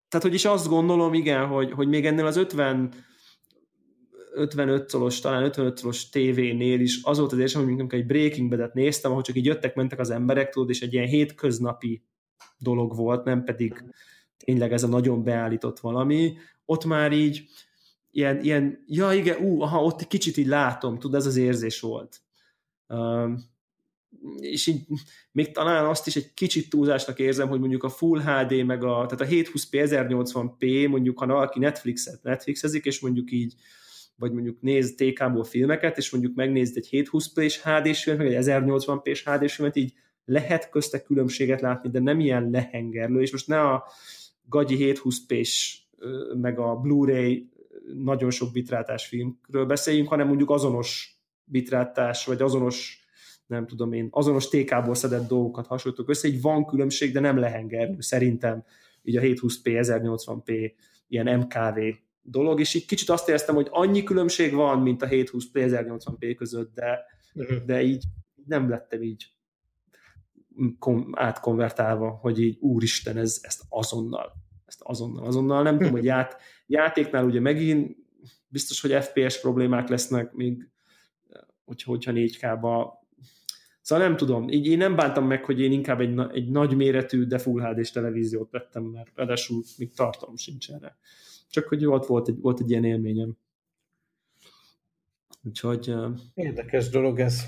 Tehát, 0.08 0.26
hogy 0.26 0.36
is 0.36 0.46
azt 0.46 0.68
gondolom, 0.68 1.14
igen, 1.14 1.46
hogy, 1.46 1.72
hogy 1.72 1.88
még 1.88 2.06
ennél 2.06 2.26
az 2.26 2.38
50 2.38 2.94
55 4.34 4.90
szolos, 4.90 5.20
talán 5.20 5.44
55 5.44 5.78
szolos 5.78 6.10
tévénél 6.10 6.80
is 6.80 7.00
az 7.04 7.18
volt 7.18 7.32
az 7.32 7.40
érzem, 7.40 7.64
hogy 7.64 7.74
amikor 7.74 8.00
egy 8.00 8.06
Breaking 8.06 8.50
Bad-et 8.50 8.74
néztem, 8.74 9.12
ahol 9.12 9.24
csak 9.24 9.36
így 9.36 9.46
jöttek, 9.46 9.76
mentek 9.76 10.00
az 10.00 10.10
emberek, 10.10 10.50
tudod, 10.50 10.70
és 10.70 10.82
egy 10.82 10.94
ilyen 10.94 11.08
hétköznapi 11.08 12.04
dolog 12.58 12.96
volt, 12.96 13.24
nem 13.24 13.44
pedig 13.44 13.84
tényleg 14.38 14.72
ez 14.74 14.84
a 14.84 14.88
nagyon 14.88 15.24
beállított 15.24 15.80
valami. 15.80 16.38
Ott 16.70 16.86
már 16.86 17.12
így 17.12 17.44
ilyen, 18.12 18.42
ilyen 18.42 18.84
ja 18.88 19.14
igen, 19.14 19.44
ú, 19.44 19.62
aha, 19.62 19.84
ott 19.84 20.02
egy 20.02 20.08
kicsit 20.08 20.38
így 20.38 20.48
látom, 20.48 21.00
tudod, 21.00 21.20
ez 21.20 21.26
az 21.26 21.36
érzés 21.36 21.80
volt. 21.80 22.22
Um, 22.88 23.44
és 24.40 24.68
így 24.68 24.82
még 25.32 25.52
talán 25.52 25.86
azt 25.86 26.08
is 26.08 26.16
egy 26.16 26.34
kicsit 26.34 26.70
túlzásnak 26.70 27.20
érzem, 27.20 27.48
hogy 27.48 27.60
mondjuk 27.60 27.84
a 27.84 27.90
Full 27.90 28.22
HD, 28.22 28.66
meg 28.66 28.84
a, 28.84 29.06
tehát 29.06 29.22
a 29.22 29.36
720p, 29.36 29.70
1080p, 29.72 30.90
mondjuk 30.90 31.20
ha 31.20 31.26
valaki 31.26 31.60
Netflixet 31.60 32.24
Netflixezik, 32.24 32.86
és 32.86 33.00
mondjuk 33.00 33.32
így 33.32 33.54
vagy 34.16 34.32
mondjuk 34.32 34.62
néz 34.62 34.96
TK-ból 34.96 35.44
filmeket, 35.44 35.98
és 35.98 36.12
mondjuk 36.12 36.36
megnézd 36.36 36.78
egy 36.78 36.88
720p-s 36.92 37.62
HD-s 37.62 38.04
filmet, 38.04 38.26
vagy 38.26 38.34
egy 38.34 38.46
1080p-s 38.48 39.24
HD-s 39.24 39.56
filmet, 39.56 39.76
így 39.76 39.94
lehet 40.26 40.70
közte 40.70 41.02
különbséget 41.02 41.62
látni, 41.62 41.90
de 41.90 42.00
nem 42.00 42.20
ilyen 42.20 42.50
lehengerlő, 42.50 43.22
és 43.22 43.32
most 43.32 43.48
ne 43.48 43.62
a 43.62 43.88
gagyi 44.50 44.78
720p-s 44.80 45.88
meg 46.42 46.60
a 46.60 46.76
Blu-ray 46.76 47.50
nagyon 47.94 48.30
sok 48.30 48.52
bitrátás 48.52 49.08
filmről 49.08 49.66
beszéljünk, 49.66 50.08
hanem 50.08 50.28
mondjuk 50.28 50.50
azonos 50.50 51.20
bitrátás, 51.44 52.26
vagy 52.26 52.42
azonos 52.42 53.08
nem 53.46 53.68
tudom 53.68 53.94
én, 53.94 54.08
azonos 54.12 54.48
TK-ból 54.48 54.96
szedett 54.96 55.28
dolgokat 55.28 55.68
hasonlítok 55.68 56.10
össze, 56.10 56.28
így 56.28 56.42
van 56.42 56.66
különbség, 56.66 57.14
de 57.14 57.20
nem 57.20 57.38
lehengerlő, 57.38 57.96
szerintem 58.00 58.64
így 59.04 59.18
a 59.18 59.22
720p, 59.22 59.62
1080p 59.64 60.72
ilyen 61.08 61.40
MKV 61.40 61.80
dolog, 62.22 62.60
és 62.60 62.74
így 62.74 62.86
kicsit 62.86 63.10
azt 63.10 63.28
éreztem, 63.28 63.56
hogy 63.56 63.68
annyi 63.70 64.04
különbség 64.04 64.54
van, 64.54 64.82
mint 64.82 65.02
a 65.02 65.08
720p 65.08 65.52
1080p 65.54 66.34
között, 66.38 66.74
de, 66.74 67.00
uh-huh. 67.34 67.58
de 67.66 67.82
így 67.82 68.04
nem 68.46 68.70
lettem 68.70 69.02
így 69.02 69.26
kom, 70.80 71.10
átkonvertálva, 71.12 72.10
hogy 72.10 72.42
így 72.42 72.58
úristen, 72.60 73.18
ez, 73.18 73.40
ezt 73.42 73.64
azonnal, 73.70 74.34
ezt 74.80 75.02
azonnal, 75.02 75.26
azonnal, 75.26 75.64
nem 75.64 75.78
tudom, 75.78 75.92
hogy 75.92 76.06
ját, 76.14 76.38
játéknál 76.66 77.26
ugye 77.26 77.40
megint 77.40 77.98
biztos, 78.48 78.82
hogy 78.82 78.92
FPS 78.92 79.42
problémák 79.42 79.88
lesznek, 79.88 80.34
még 80.34 80.70
hogyha, 81.66 81.90
hogyha 81.90 82.12
4K-ba 82.16 82.98
Szóval 83.82 84.08
nem 84.08 84.18
tudom, 84.18 84.50
így 84.50 84.68
én 84.68 84.78
nem 84.78 84.96
bántam 84.96 85.28
meg, 85.28 85.46
hogy 85.46 85.62
én 85.62 85.72
inkább 85.72 86.00
egy, 86.00 86.20
egy 86.32 86.50
nagy 86.50 86.76
méretű, 86.76 87.26
de 87.26 87.38
Full 87.38 87.62
HD-s 87.62 87.92
televíziót 87.92 88.52
vettem, 88.52 88.84
mert 88.84 89.12
ráadásul 89.16 89.64
még 89.78 89.94
tartalom 89.94 90.36
sincs 90.36 90.72
erre. 90.72 90.98
Csak 91.50 91.68
hogy 91.68 91.86
volt, 91.86 92.06
volt, 92.06 92.28
egy, 92.28 92.40
volt 92.40 92.60
egy 92.60 92.70
ilyen 92.70 92.84
élményem. 92.84 93.38
Úgyhogy... 95.44 95.94
Érdekes 96.34 96.90
dolog 96.90 97.20
ez. 97.20 97.46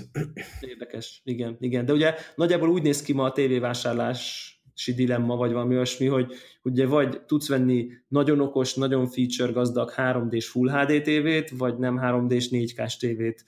Érdekes, 0.60 1.20
igen, 1.24 1.56
igen. 1.60 1.84
De 1.84 1.92
ugye 1.92 2.14
nagyjából 2.36 2.70
úgy 2.70 2.82
néz 2.82 3.02
ki 3.02 3.12
ma 3.12 3.24
a 3.24 3.32
tévévásárlási 3.32 4.51
dilemma, 4.94 5.36
vagy 5.36 5.52
valami 5.52 5.74
olyasmi, 5.74 6.06
hogy 6.06 6.32
ugye 6.62 6.86
vagy 6.86 7.20
tudsz 7.26 7.48
venni 7.48 7.88
nagyon 8.08 8.40
okos, 8.40 8.74
nagyon 8.74 9.06
feature 9.06 9.52
gazdag 9.52 9.92
3D-s 9.96 10.48
Full 10.48 10.70
HD 10.70 11.02
tévét, 11.02 11.50
vagy 11.50 11.78
nem 11.78 11.98
3D-s 12.02 12.48
4K-s 12.50 12.96
tévét 12.96 13.44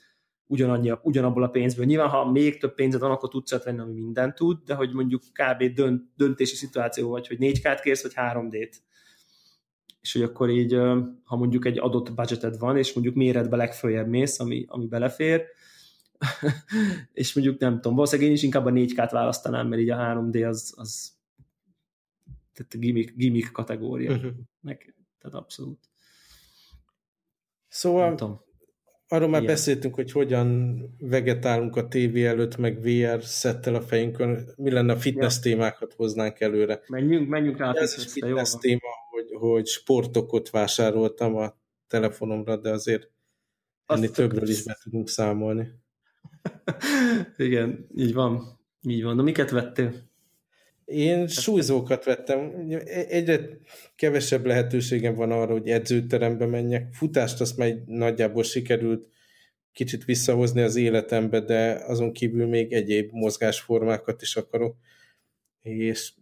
ugyanannyi, 0.46 0.92
ugyanabból 1.02 1.42
a 1.42 1.48
pénzből. 1.48 1.84
Nyilván, 1.84 2.08
ha 2.08 2.30
még 2.30 2.58
több 2.58 2.74
pénzed 2.74 3.00
van, 3.00 3.10
akkor 3.10 3.28
tudsz 3.28 3.64
venni, 3.64 3.78
ami 3.78 3.92
mindent 3.92 4.34
tud, 4.34 4.58
de 4.64 4.74
hogy 4.74 4.92
mondjuk 4.92 5.22
kb. 5.22 5.74
Dönt, 5.74 6.02
döntési 6.16 6.56
szituáció 6.56 7.10
vagy, 7.10 7.26
hogy 7.26 7.37
4K-t 7.40 7.80
kérsz, 7.82 8.02
vagy 8.02 8.12
3D-t 8.16 8.72
és 10.04 10.12
hogy 10.12 10.22
akkor 10.22 10.50
így, 10.50 10.72
ha 11.24 11.37
mondjuk 11.37 11.66
egy 11.66 11.78
adott 11.78 12.14
budgeted 12.14 12.58
van, 12.58 12.76
és 12.76 12.92
mondjuk 12.92 13.16
méretbe 13.16 13.56
legfőjebb 13.56 14.08
mész, 14.08 14.40
ami, 14.40 14.64
ami 14.68 14.87
belefér, 14.87 15.44
és 17.12 17.35
mondjuk 17.35 17.59
nem 17.59 17.74
tudom, 17.74 17.94
valószínűleg 17.94 18.31
én 18.31 18.37
is 18.37 18.42
inkább 18.42 18.66
a 18.66 18.70
4K-t 18.70 19.09
választanám, 19.12 19.68
mert 19.68 19.83
így 19.83 19.90
a 19.90 19.96
3D 19.96 20.48
az, 20.48 20.74
az 20.77 21.12
tehát 22.53 22.74
a 22.74 22.79
gimmick, 22.79 23.16
gimmick 23.16 23.53
kategória. 23.53 24.12
Uh-huh. 24.12 24.33
Nek, 24.61 24.94
tehát 25.18 25.37
abszolút. 25.37 25.79
Szóval 27.68 28.44
arról 29.09 29.29
már 29.29 29.42
Ilyen. 29.42 29.55
beszéltünk, 29.55 29.94
hogy 29.94 30.12
hogyan 30.12 30.79
vegetálunk 30.98 31.77
a 31.77 31.88
tévé 31.88 32.27
előtt, 32.27 32.57
meg 32.57 32.81
VR 32.81 33.22
szettel 33.22 33.74
a 33.74 33.81
fejünkön. 33.81 34.48
Mi 34.57 34.70
lenne 34.70 34.92
a 34.92 34.96
fitness 34.96 35.35
ja. 35.35 35.40
témákat 35.42 35.92
hoznánk 35.92 36.40
előre? 36.40 36.83
Menjünk, 36.87 37.29
menjünk 37.29 37.59
rá 37.59 37.68
a 37.68 37.72
fitness, 37.72 38.12
fitness 38.12 38.55
téma, 38.61 38.88
hogy, 39.11 39.29
hogy 39.33 39.66
sportokot 39.66 40.50
vásároltam 40.50 41.37
a 41.37 41.57
telefonomra, 41.87 42.57
de 42.57 42.70
azért 42.70 43.11
ennél 43.87 44.11
többről 44.11 44.48
is 44.48 44.62
be 44.62 44.79
tudunk 44.83 45.09
számolni. 45.09 45.83
Igen, 47.37 47.87
így 47.96 48.14
van. 48.14 48.60
Így 48.82 49.02
van. 49.02 49.16
De 49.16 49.22
miket 49.22 49.50
vettél? 49.50 49.92
Én 50.84 51.28
súlyzókat 51.28 52.04
vettem. 52.04 52.68
Egyre 53.08 53.40
kevesebb 53.96 54.44
lehetőségem 54.44 55.14
van 55.14 55.30
arra, 55.30 55.52
hogy 55.52 55.68
edzőterembe 55.68 56.46
menjek. 56.46 56.92
Futást 56.92 57.40
azt 57.40 57.56
már 57.56 57.74
nagyjából 57.87 58.42
sikerült 58.42 59.08
kicsit 59.72 60.04
visszahozni 60.04 60.60
az 60.60 60.76
életembe, 60.76 61.40
de 61.40 61.72
azon 61.72 62.12
kívül 62.12 62.46
még 62.46 62.72
egyéb 62.72 63.12
mozgásformákat 63.12 64.22
is 64.22 64.37
akarok. 64.37 64.76
És 65.62 66.12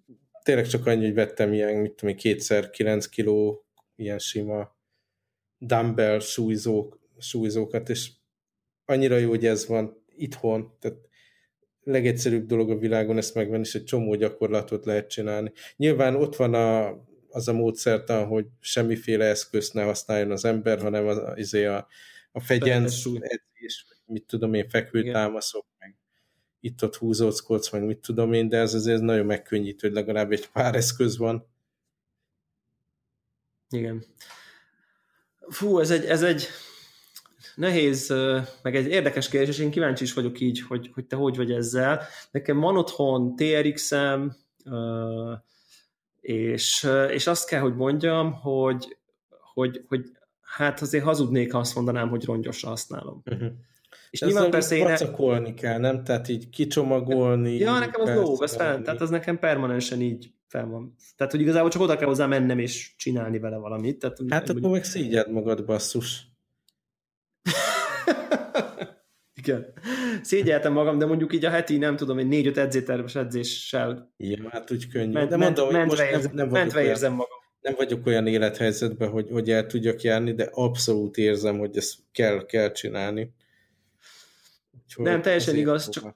tényleg 0.43 0.67
csak 0.67 0.87
annyi, 0.87 1.05
hogy 1.05 1.15
vettem 1.15 1.53
ilyen, 1.53 1.75
mit 1.75 1.93
tudom, 1.93 2.15
kétszer 2.15 2.71
9 2.71 3.07
kiló 3.07 3.65
ilyen 3.97 4.19
sima 4.19 4.77
dumbbell 5.59 6.21
súlyzók, 6.21 7.01
súlyzókat, 7.19 7.89
és 7.89 8.11
annyira 8.93 9.17
jó, 9.17 9.29
hogy 9.29 9.47
ez 9.47 9.67
van 9.67 10.05
itthon, 10.17 10.77
tehát 10.81 10.99
legegyszerűbb 11.85 12.47
dolog 12.47 12.71
a 12.71 12.79
világon 12.79 13.17
ezt 13.17 13.35
megvenni, 13.35 13.63
és 13.63 13.75
egy 13.75 13.85
csomó 13.85 14.15
gyakorlatot 14.15 14.85
lehet 14.85 15.09
csinálni. 15.09 15.53
Nyilván 15.77 16.15
ott 16.15 16.37
van 16.37 16.55
a, 16.55 16.99
az 17.29 17.49
a 17.49 17.53
módszertan, 17.53 18.27
hogy 18.27 18.47
semmiféle 18.61 19.25
eszközt 19.25 19.75
ne 19.75 19.83
használjon 19.83 20.31
az 20.31 20.45
ember, 20.45 20.81
hanem 20.81 21.07
az, 21.07 21.19
az 21.19 21.55
a, 21.55 21.89
a 22.33 22.41
fegyenc 22.41 23.05
edzés, 23.21 23.87
mit 24.07 24.27
tudom 24.27 24.55
én, 24.55 24.69
fekvőtámaszok, 24.69 25.67
meg 25.79 25.97
itt-ott 26.61 26.97
húzóckodsz, 26.97 27.71
meg 27.71 27.85
mit 27.85 27.99
tudom 27.99 28.33
én, 28.33 28.49
de 28.49 28.59
ez 28.59 28.75
azért 28.75 29.01
nagyon 29.01 29.27
megkönnyítő, 29.27 29.87
hogy 29.87 29.97
legalább 29.97 30.33
egy 30.33 30.49
pár 30.49 30.75
eszköz 30.75 31.17
van. 31.17 31.51
Igen. 33.71 34.05
Fú, 35.49 35.79
ez 35.79 35.91
egy, 35.91 36.05
ez 36.05 36.23
egy 36.23 36.47
nehéz, 37.55 38.15
meg 38.63 38.77
egy 38.77 38.87
érdekes 38.87 39.29
kérdés, 39.29 39.49
és 39.49 39.59
én 39.59 39.71
kíváncsi 39.71 40.05
is 40.05 40.13
vagyok 40.13 40.41
így, 40.41 40.61
hogy, 40.61 40.91
hogy 40.95 41.05
te 41.05 41.17
hogy 41.17 41.37
vagy 41.37 41.53
ezzel. 41.53 42.03
Nekem 42.31 42.61
van 42.61 42.77
otthon 42.77 43.37
TRX-em, 43.37 44.37
és, 46.21 46.89
és 47.11 47.27
azt 47.27 47.49
kell, 47.49 47.61
hogy 47.61 47.75
mondjam, 47.75 48.33
hogy, 48.33 48.97
hogy, 49.55 49.85
hogy 49.89 50.11
hát 50.41 50.81
azért 50.81 51.05
hazudnék, 51.05 51.53
ha 51.53 51.59
azt 51.59 51.75
mondanám, 51.75 52.09
hogy 52.09 52.25
rongyosra 52.25 52.69
használom. 52.69 53.23
Uh-huh. 53.25 53.49
És 54.11 54.21
Ez 54.21 54.29
nyilván 54.29 54.51
persze 54.51 54.77
én... 54.77 54.85
Vacakolni 54.85 55.55
kell, 55.55 55.79
nem? 55.79 56.05
Tehát 56.05 56.29
így 56.29 56.49
kicsomagolni. 56.49 57.57
Ja, 57.57 57.79
nekem 57.79 58.01
az 58.01 58.15
lóg, 58.15 58.43
az 58.43 58.57
fel, 58.57 58.83
tehát 58.83 59.01
az 59.01 59.11
nekem 59.11 59.39
permanensen 59.39 60.01
így 60.01 60.33
fel 60.47 60.67
van. 60.67 60.95
Tehát, 61.17 61.33
hogy 61.33 61.41
igazából 61.41 61.71
csak 61.71 61.83
oda 61.83 61.97
kell 61.97 62.07
hozzá 62.07 62.27
mennem 62.27 62.59
és 62.59 62.95
csinálni 62.97 63.39
vele 63.39 63.57
valamit. 63.57 63.99
Tehát, 63.99 64.19
hát 64.29 64.49
akkor 64.49 64.71
meg 64.71 64.85
szígyed 64.85 65.31
magad, 65.31 65.65
basszus. 65.65 66.32
Igen. 69.43 69.73
Szégyeltem 70.23 70.73
magam, 70.73 70.99
de 70.99 71.07
mondjuk 71.07 71.35
így 71.35 71.45
a 71.45 71.51
heti, 71.51 71.77
nem 71.77 71.97
tudom, 71.97 72.19
egy 72.19 72.27
négy-öt 72.27 72.59
edzéterves 72.59 73.15
edzéssel. 73.15 74.13
Igen, 74.17 74.49
hát 74.51 74.71
úgy 74.71 74.89
könnyű. 74.89 75.13
Ment, 75.13 75.29
de 75.29 75.37
mondom, 75.37 75.73
ment, 75.73 75.89
hogy 75.89 75.99
most 75.99 76.11
érzem, 76.11 76.33
nem, 76.35 76.47
nem 76.47 76.49
mentve 76.49 76.79
olyan, 76.79 76.91
érzem 76.91 77.13
magam. 77.13 77.39
Nem 77.61 77.75
vagyok 77.77 78.07
olyan 78.07 78.27
élethelyzetben, 78.27 79.09
hogy, 79.09 79.29
hogy 79.31 79.51
el 79.51 79.67
tudjak 79.67 80.03
járni, 80.03 80.35
de 80.35 80.49
abszolút 80.53 81.17
érzem, 81.17 81.59
hogy 81.59 81.77
ezt 81.77 81.95
kell, 82.13 82.47
kell 82.47 82.73
csinálni. 82.73 83.33
Úgyhogy 84.83 85.05
nem, 85.05 85.23
teljesen 85.23 85.57
igaz, 85.57 85.89
csak 85.89 86.15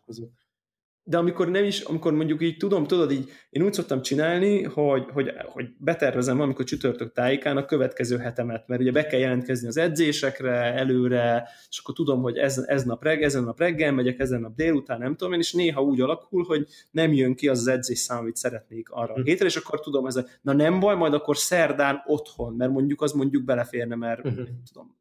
de 1.09 1.19
amikor 1.19 1.51
nem 1.51 1.65
is, 1.65 1.81
amikor 1.81 2.13
mondjuk 2.13 2.43
így 2.43 2.57
tudom, 2.57 2.87
tudod, 2.87 3.11
így 3.11 3.31
én 3.51 3.63
úgy 3.63 3.73
szoktam 3.73 4.03
csinálni, 4.03 4.63
hogy, 4.63 5.05
hogy, 5.13 5.33
hogy 5.45 5.69
betervezem 5.79 6.41
amikor 6.41 6.65
csütörtök 6.65 7.13
tájékán 7.13 7.57
a 7.57 7.65
következő 7.65 8.17
hetemet, 8.17 8.69
mert 8.69 8.81
ugye 8.81 8.93
be 8.93 9.07
kell 9.07 9.21
jelentkezni 9.21 9.69
az 9.69 9.77
edzésekre 9.77 10.53
előre, 10.53 11.49
és 11.69 11.79
akkor 11.79 11.95
tudom, 11.95 12.23
hogy 12.23 12.37
ez, 12.37 12.59
ez 12.59 12.85
nap 12.85 13.03
reggel, 13.03 13.25
ezen 13.25 13.43
nap 13.43 13.59
reggel 13.59 13.93
megyek, 13.93 14.19
ezen 14.19 14.41
nap 14.41 14.55
délután, 14.55 14.99
nem 14.99 15.17
tudom 15.17 15.33
én, 15.33 15.39
és 15.39 15.53
néha 15.53 15.83
úgy 15.83 16.01
alakul, 16.01 16.45
hogy 16.45 16.67
nem 16.91 17.13
jön 17.13 17.35
ki 17.35 17.49
az, 17.49 17.59
az 17.59 17.67
edzés 17.67 17.99
szám, 17.99 18.19
amit 18.19 18.37
szeretnék 18.37 18.89
arra 18.91 19.13
a 19.13 19.17
hm. 19.17 19.25
hétre, 19.25 19.47
és 19.47 19.57
akkor 19.57 19.81
tudom, 19.81 20.07
ez 20.07 20.17
a, 20.17 20.25
na 20.43 20.53
nem 20.53 20.81
baj, 20.81 20.97
majd 20.97 21.15
akkor 21.15 21.37
szerdán 21.37 22.03
otthon, 22.07 22.55
mert 22.55 22.71
mondjuk 22.71 23.03
az 23.03 23.13
mondjuk 23.13 23.45
beleférne, 23.45 23.95
mert 23.95 24.25
uh-huh. 24.25 24.47
tudom. 24.73 24.97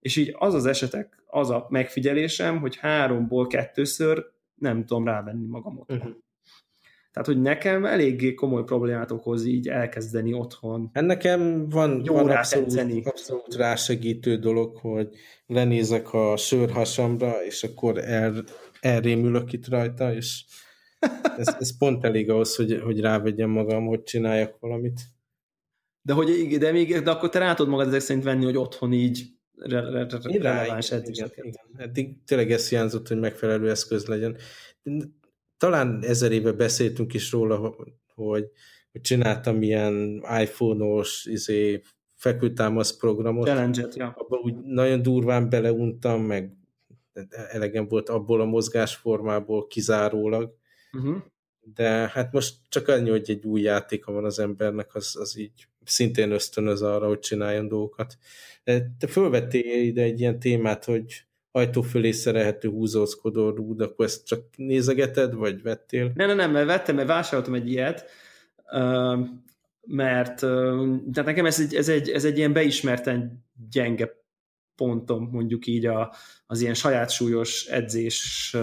És 0.00 0.16
így 0.16 0.34
az 0.38 0.54
az 0.54 0.66
esetek, 0.66 1.22
az 1.26 1.50
a 1.50 1.66
megfigyelésem, 1.68 2.58
hogy 2.58 2.76
háromból 2.76 3.46
kettőször 3.46 4.36
nem 4.58 4.84
tudom 4.84 5.04
rávenni 5.04 5.46
magam 5.46 5.78
otthon. 5.78 5.96
Uh-huh. 5.96 6.16
Tehát, 7.12 7.32
hogy 7.32 7.40
nekem 7.42 7.84
eléggé 7.84 8.34
komoly 8.34 8.64
problémát 8.64 9.10
okoz 9.10 9.44
így 9.44 9.68
elkezdeni 9.68 10.32
otthon. 10.32 10.90
Hát 10.92 11.04
nekem 11.04 11.68
van, 11.68 12.02
van 12.04 12.30
abszolút, 12.30 13.06
abszolút 13.06 13.54
rásegítő 13.54 14.36
dolog, 14.36 14.76
hogy 14.76 15.08
lenézek 15.46 16.12
a 16.12 16.36
sörhasamra, 16.36 17.44
és 17.44 17.62
akkor 17.62 17.98
el, 17.98 18.44
elrémülök 18.80 19.52
itt 19.52 19.68
rajta, 19.68 20.14
és 20.14 20.44
ez, 21.38 21.56
ez 21.58 21.78
pont 21.78 22.04
elég 22.04 22.30
ahhoz, 22.30 22.56
hogy, 22.56 22.80
hogy 22.84 23.00
rávegyem 23.00 23.50
magam, 23.50 23.86
hogy 23.86 24.02
csináljak 24.02 24.56
valamit. 24.60 25.00
De, 26.02 26.12
hogy, 26.12 26.58
de, 26.58 26.72
még, 26.72 26.98
de 27.02 27.10
akkor 27.10 27.28
te 27.28 27.38
rá 27.38 27.54
tudod 27.54 27.72
magad 27.72 27.86
ezek 27.86 28.00
szerint 28.00 28.24
venni, 28.24 28.44
hogy 28.44 28.56
otthon 28.56 28.92
így 28.92 29.37
releváns 29.58 30.90
edzéseket. 30.90 31.44
Igen, 31.44 31.66
Eddig 31.76 32.24
tényleg 32.24 32.50
ez 32.50 32.68
hiányzott, 32.68 33.08
hogy 33.08 33.18
megfelelő 33.18 33.70
eszköz 33.70 34.06
legyen. 34.06 34.36
Talán 35.56 35.98
ezer 36.02 36.32
éve 36.32 36.52
beszéltünk 36.52 37.14
is 37.14 37.32
róla, 37.32 37.56
hogy, 37.56 37.92
hogy 38.14 38.50
csináltam 39.00 39.62
ilyen 39.62 40.24
iPhone-os 40.40 41.24
izé, 41.24 41.82
fekvőtámasz 42.14 42.96
programot. 42.96 43.46
Challenge-et, 43.46 43.96
ja. 43.96 44.14
Abba 44.16 44.36
úgy 44.36 44.54
nagyon 44.54 45.02
durván 45.02 45.48
beleuntam, 45.48 46.22
meg 46.22 46.56
elegem 47.48 47.88
volt 47.88 48.08
abból 48.08 48.40
a 48.40 48.44
mozgásformából 48.44 49.66
kizárólag. 49.66 50.54
Uh-huh. 50.92 51.16
De 51.74 51.88
hát 51.88 52.32
most 52.32 52.54
csak 52.68 52.88
annyi, 52.88 53.10
hogy 53.10 53.30
egy 53.30 53.44
új 53.44 53.60
játéka 53.60 54.12
van 54.12 54.24
az 54.24 54.38
embernek, 54.38 54.94
az, 54.94 55.16
az 55.20 55.38
így 55.38 55.67
szintén 55.88 56.30
ösztönöz 56.30 56.82
arra, 56.82 57.06
hogy 57.06 57.18
csináljon 57.18 57.68
dolgokat. 57.68 58.18
Te 58.98 59.06
fölvettél 59.08 59.82
ide 59.82 60.02
egy 60.02 60.20
ilyen 60.20 60.38
témát, 60.38 60.84
hogy 60.84 61.26
ajtó 61.50 61.82
fölé 61.82 62.10
szerelhető 62.10 62.68
húzózkodó 62.68 63.50
rúd, 63.50 63.80
akkor 63.80 64.04
ezt 64.04 64.26
csak 64.26 64.44
nézegeted, 64.56 65.34
vagy 65.34 65.62
vettél? 65.62 66.12
Nem, 66.14 66.26
nem, 66.26 66.36
nem, 66.36 66.50
mert 66.50 66.66
vettem, 66.66 66.94
mert 66.94 67.08
vásároltam 67.08 67.54
egy 67.54 67.70
ilyet, 67.70 68.10
mert 69.86 70.38
tehát 70.40 71.24
nekem 71.24 71.46
ez 71.46 71.60
egy, 71.60 71.74
ez 71.74 71.88
egy, 71.88 72.10
ez 72.10 72.24
egy 72.24 72.38
ilyen 72.38 72.52
beismerten 72.52 73.44
gyenge 73.70 74.16
pontom, 74.76 75.28
mondjuk 75.32 75.66
így 75.66 75.86
a, 75.86 76.14
az 76.46 76.60
ilyen 76.60 76.74
saját 76.74 77.10
súlyos 77.10 77.66
edzés 77.66 78.56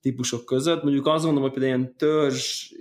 típusok 0.00 0.44
között. 0.44 0.82
Mondjuk 0.82 1.06
azt 1.06 1.24
mondom, 1.24 1.42
hogy 1.42 1.52
például 1.52 1.74
ilyen 1.74 1.96
törzs 1.96 2.72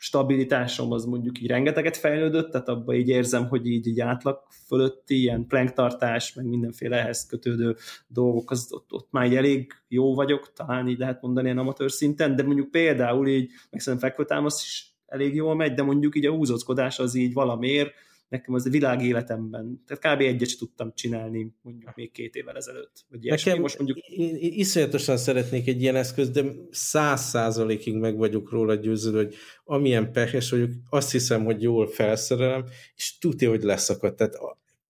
stabilitásom 0.00 0.92
az 0.92 1.04
mondjuk 1.04 1.40
így 1.40 1.46
rengeteget 1.46 1.96
fejlődött, 1.96 2.50
tehát 2.50 2.68
abban 2.68 2.94
így 2.94 3.08
érzem, 3.08 3.48
hogy 3.48 3.66
így, 3.66 3.86
így 3.86 4.00
átlag 4.00 4.38
fölötti 4.66 5.20
ilyen 5.20 5.46
planktartás, 5.46 6.34
meg 6.34 6.46
mindenféle 6.46 6.96
ehhez 6.96 7.26
kötődő 7.26 7.76
dolgok, 8.08 8.50
az 8.50 8.68
ott, 8.70 8.92
ott 8.92 9.08
már 9.10 9.26
így 9.26 9.36
elég 9.36 9.72
jó 9.88 10.14
vagyok, 10.14 10.52
talán 10.52 10.88
így 10.88 10.98
lehet 10.98 11.22
mondani 11.22 11.46
ilyen 11.46 11.58
amatőr 11.58 11.90
szinten, 11.90 12.36
de 12.36 12.42
mondjuk 12.42 12.70
például 12.70 13.28
így, 13.28 13.50
meg 13.70 13.80
szerintem 13.80 14.08
fekvőtámasz 14.08 14.62
is 14.62 14.92
elég 15.06 15.34
jól 15.34 15.54
megy, 15.54 15.74
de 15.74 15.82
mondjuk 15.82 16.16
így 16.16 16.26
a 16.26 16.32
húzózkodás 16.32 16.98
az 16.98 17.14
így 17.14 17.32
valamiért 17.32 17.92
nekem 18.28 18.54
az 18.54 18.66
a 18.66 18.70
világ 18.70 19.02
életemben, 19.02 19.82
tehát 19.86 20.16
kb. 20.16 20.20
egyet 20.20 20.48
sem 20.48 20.58
tudtam 20.58 20.92
csinálni 20.94 21.54
mondjuk 21.62 21.94
még 21.94 22.10
két 22.12 22.34
évvel 22.34 22.56
ezelőtt. 22.56 23.04
Vagy 23.10 23.24
nekem 23.24 23.60
most 23.60 23.78
mondjuk... 23.78 23.98
Én 23.98 24.36
iszonyatosan 24.40 25.16
szeretnék 25.16 25.68
egy 25.68 25.82
ilyen 25.82 25.96
eszköz, 25.96 26.30
de 26.30 26.42
száz 26.70 27.20
százalékig 27.20 27.94
meg 27.94 28.16
vagyok 28.16 28.50
róla 28.50 28.74
győződő, 28.74 29.16
hogy 29.16 29.34
amilyen 29.64 30.12
pehes 30.12 30.50
vagyok, 30.50 30.70
azt 30.90 31.10
hiszem, 31.10 31.44
hogy 31.44 31.62
jól 31.62 31.86
felszerelem, 31.86 32.64
és 32.94 33.18
tudja, 33.18 33.48
hogy 33.48 33.62
leszakad. 33.62 34.14
Tehát 34.14 34.34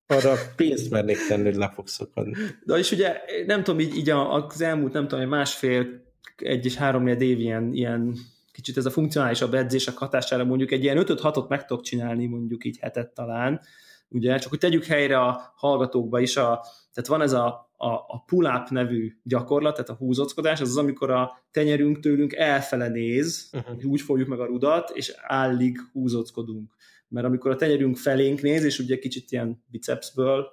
arra 0.07 0.35
pénzt 0.57 0.91
mernék 0.91 1.27
tenni, 1.29 1.45
hogy 1.45 1.57
le 1.57 1.71
fog 1.75 1.89
szakadni. 1.89 2.33
De 2.65 2.79
és 2.79 2.93
ugye 2.93 3.17
nem 3.47 3.63
tudom, 3.63 3.81
így, 3.81 3.97
így 3.97 4.11
az 4.11 4.61
elmúlt, 4.61 4.93
nem 4.93 5.09
tudom, 5.09 5.29
másfél, 5.29 6.07
egy 6.37 6.65
és 6.65 6.75
három 6.75 7.07
év 7.07 7.21
ilyen, 7.21 7.73
ilyen 7.73 8.17
kicsit 8.59 8.77
ez 8.77 8.87
a 8.87 8.91
funkcionálisabb 8.91 9.55
edzések 9.55 9.97
hatására 9.97 10.45
mondjuk 10.45 10.71
egy 10.71 10.83
ilyen 10.83 11.05
5-6-ot 11.07 11.49
meg 11.49 11.65
tudok 11.65 11.85
csinálni, 11.85 12.27
mondjuk 12.27 12.65
így 12.65 12.79
hetet 12.79 13.15
talán, 13.15 13.61
ugye, 14.09 14.39
csak 14.39 14.51
hogy 14.51 14.59
tegyük 14.59 14.85
helyre 14.85 15.21
a 15.21 15.53
hallgatókba 15.57 16.21
is, 16.21 16.37
a, 16.37 16.65
tehát 16.93 17.09
van 17.09 17.23
ez 17.23 17.33
a, 17.33 17.73
a, 17.77 17.89
a 17.89 18.25
pull-up 18.27 18.69
nevű 18.69 19.13
gyakorlat, 19.23 19.73
tehát 19.73 19.89
a 19.89 19.95
húzockodás, 19.95 20.61
az 20.61 20.69
az, 20.69 20.77
amikor 20.77 21.11
a 21.11 21.43
tenyerünk 21.51 22.01
tőlünk 22.01 22.33
elfele 22.33 22.89
néz, 22.89 23.51
uh-huh. 23.53 23.85
úgy 23.85 24.01
fogjuk 24.01 24.29
meg 24.29 24.41
a 24.41 24.47
rudat, 24.47 24.91
és 24.91 25.15
állig 25.17 25.81
húzockodunk. 25.93 26.75
Mert 27.09 27.27
amikor 27.27 27.51
a 27.51 27.57
tenyerünk 27.57 27.97
felénk 27.97 28.41
néz, 28.41 28.65
és 28.65 28.79
ugye 28.79 28.99
kicsit 28.99 29.33
ilyen 29.33 29.65
bicepsből, 29.67 30.47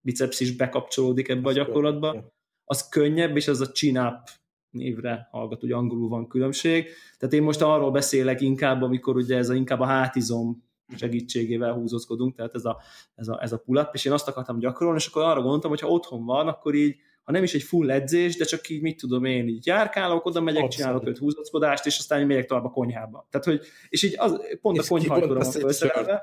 biceps 0.00 0.40
is 0.40 0.56
bekapcsolódik 0.56 1.28
ebbe 1.28 1.48
a 1.48 1.52
gyakorlatba, 1.52 2.32
az 2.64 2.88
könnyebb, 2.88 3.36
és 3.36 3.48
az 3.48 3.60
a 3.60 3.70
chin-up 3.70 4.30
névre 4.72 5.28
hallgat, 5.30 5.62
ugye 5.62 5.74
angolul 5.74 6.08
van 6.08 6.28
különbség. 6.28 6.86
Tehát 7.18 7.34
én 7.34 7.42
most 7.42 7.62
arról 7.62 7.90
beszélek 7.90 8.40
inkább, 8.40 8.82
amikor 8.82 9.16
ugye 9.16 9.36
ez 9.36 9.48
a, 9.48 9.54
inkább 9.54 9.80
a 9.80 9.84
hátizom 9.84 10.64
segítségével 10.96 11.72
húzózkodunk, 11.72 12.34
tehát 12.34 12.54
ez 12.54 12.64
a, 12.64 12.80
ez 13.14 13.28
a, 13.28 13.42
ez 13.42 13.52
a 13.52 13.58
pull-up, 13.58 13.90
és 13.92 14.04
én 14.04 14.12
azt 14.12 14.28
akartam 14.28 14.58
gyakorolni, 14.58 14.98
és 14.98 15.06
akkor 15.06 15.22
arra 15.22 15.40
gondoltam, 15.40 15.70
hogy 15.70 15.80
ha 15.80 15.88
otthon 15.88 16.24
van, 16.24 16.48
akkor 16.48 16.74
így, 16.74 16.96
ha 17.22 17.32
nem 17.32 17.42
is 17.42 17.54
egy 17.54 17.62
full 17.62 17.90
edzés, 17.90 18.36
de 18.36 18.44
csak 18.44 18.68
így 18.68 18.82
mit 18.82 19.00
tudom 19.00 19.24
én, 19.24 19.48
így 19.48 19.66
járkálok, 19.66 20.26
oda 20.26 20.40
megyek, 20.40 20.62
Abszolút. 20.62 20.76
csinálok 20.76 21.06
öt 21.06 21.18
húzózkodást, 21.18 21.86
és 21.86 21.98
aztán 21.98 22.26
megyek 22.26 22.46
tovább 22.46 22.64
a 22.64 22.70
konyhába. 22.70 23.26
Tehát, 23.30 23.46
hogy, 23.46 23.60
és 23.88 24.02
így 24.02 24.14
az, 24.18 24.40
pont 24.60 24.76
és 24.76 24.84
a 24.84 24.88
konyhajtóra 24.88 25.40
van 25.40 25.50
felszerelve. 25.50 26.22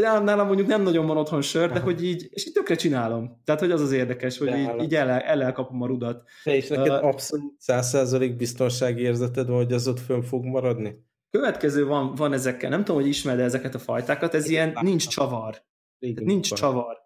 Nálam 0.00 0.46
mondjuk 0.46 0.68
nem 0.68 0.82
nagyon 0.82 1.06
van 1.06 1.16
otthon 1.16 1.42
sör, 1.42 1.72
de 1.72 1.80
hogy 1.80 2.04
így, 2.04 2.28
és 2.30 2.46
így 2.46 2.52
tökre 2.52 2.74
csinálom. 2.74 3.40
Tehát, 3.44 3.60
hogy 3.60 3.70
az 3.70 3.80
az 3.80 3.92
érdekes, 3.92 4.38
hogy 4.38 4.48
így, 4.48 4.82
így 4.82 4.94
el, 4.94 5.10
el, 5.10 5.42
elkapom 5.42 5.82
a 5.82 5.86
rudat. 5.86 6.28
Te 6.44 6.56
és 6.56 6.68
neked 6.68 6.86
uh, 6.88 7.04
abszolút 7.04 7.54
százszerzalék 7.58 8.36
biztonsági 8.36 9.02
érzeted 9.02 9.46
van, 9.46 9.56
hogy 9.56 9.72
az 9.72 9.88
ott 9.88 10.00
fönn 10.00 10.20
fog 10.20 10.44
maradni? 10.44 10.96
Következő 11.30 11.86
van, 11.86 12.14
van 12.14 12.32
ezekkel, 12.32 12.70
nem 12.70 12.84
tudom, 12.84 13.00
hogy 13.00 13.10
ismered 13.10 13.40
ezeket 13.40 13.74
a 13.74 13.78
fajtákat, 13.78 14.34
ez 14.34 14.44
Én 14.44 14.50
ilyen 14.50 14.66
láttam. 14.66 14.84
nincs 14.84 15.08
csavar. 15.08 15.62
nincs 15.98 16.48
van. 16.48 16.58
csavar. 16.58 16.96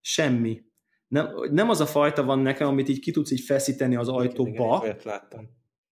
Semmi. 0.00 0.60
Nem, 1.08 1.28
nem 1.50 1.68
az 1.68 1.80
a 1.80 1.86
fajta 1.86 2.24
van 2.24 2.38
nekem, 2.38 2.68
amit 2.68 2.88
így 2.88 3.00
ki 3.00 3.10
tudsz 3.10 3.30
így 3.30 3.40
feszíteni 3.40 3.96
az 3.96 4.08
ajtóba. 4.08 4.80
Igen, 4.82 4.96
láttam. 5.04 5.48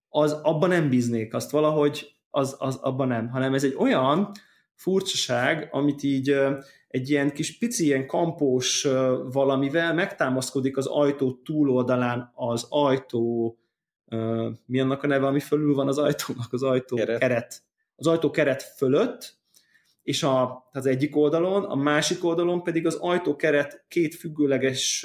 Az, 0.09 0.33
abban 0.33 0.69
nem 0.69 0.89
bíznék, 0.89 1.35
azt 1.35 1.51
valahogy 1.51 2.17
az, 2.31 2.57
az 2.59 2.77
abban 2.77 3.09
nem, 3.09 3.29
hanem 3.29 3.55
ez 3.55 3.65
egy 3.65 3.75
olyan, 3.79 4.31
furcsaság, 4.79 5.69
amit 5.71 6.03
így 6.03 6.37
egy 6.89 7.11
ilyen 7.11 7.33
kis 7.33 7.59
pici, 7.59 7.85
ilyen 7.85 8.07
kampós 8.07 8.87
valamivel 9.33 9.95
megtámaszkodik 9.95 10.77
az 10.77 10.87
ajtó 10.87 11.41
túloldalán 11.45 12.33
az 12.35 12.67
ajtó, 12.69 13.57
mi 14.67 14.81
annak 14.81 15.03
a 15.03 15.07
neve, 15.07 15.27
ami 15.27 15.41
fölül 15.41 15.75
van 15.75 15.89
az 15.89 15.99
ajtónak, 15.99 16.53
az 16.53 16.63
ajtó 16.63 16.97
keret. 16.97 17.19
keret. 17.19 17.63
Az 17.97 18.07
ajtó 18.07 18.31
keret 18.31 18.63
fölött, 18.63 19.37
és 20.03 20.23
a, 20.23 20.69
az 20.73 20.87
egyik 20.87 21.17
oldalon, 21.17 21.65
a 21.65 21.75
másik 21.75 22.25
oldalon 22.25 22.63
pedig 22.63 22.87
az 22.87 22.95
ajtó 22.95 23.37
keret 23.37 23.85
két 23.89 24.15
függőleges, 24.15 25.01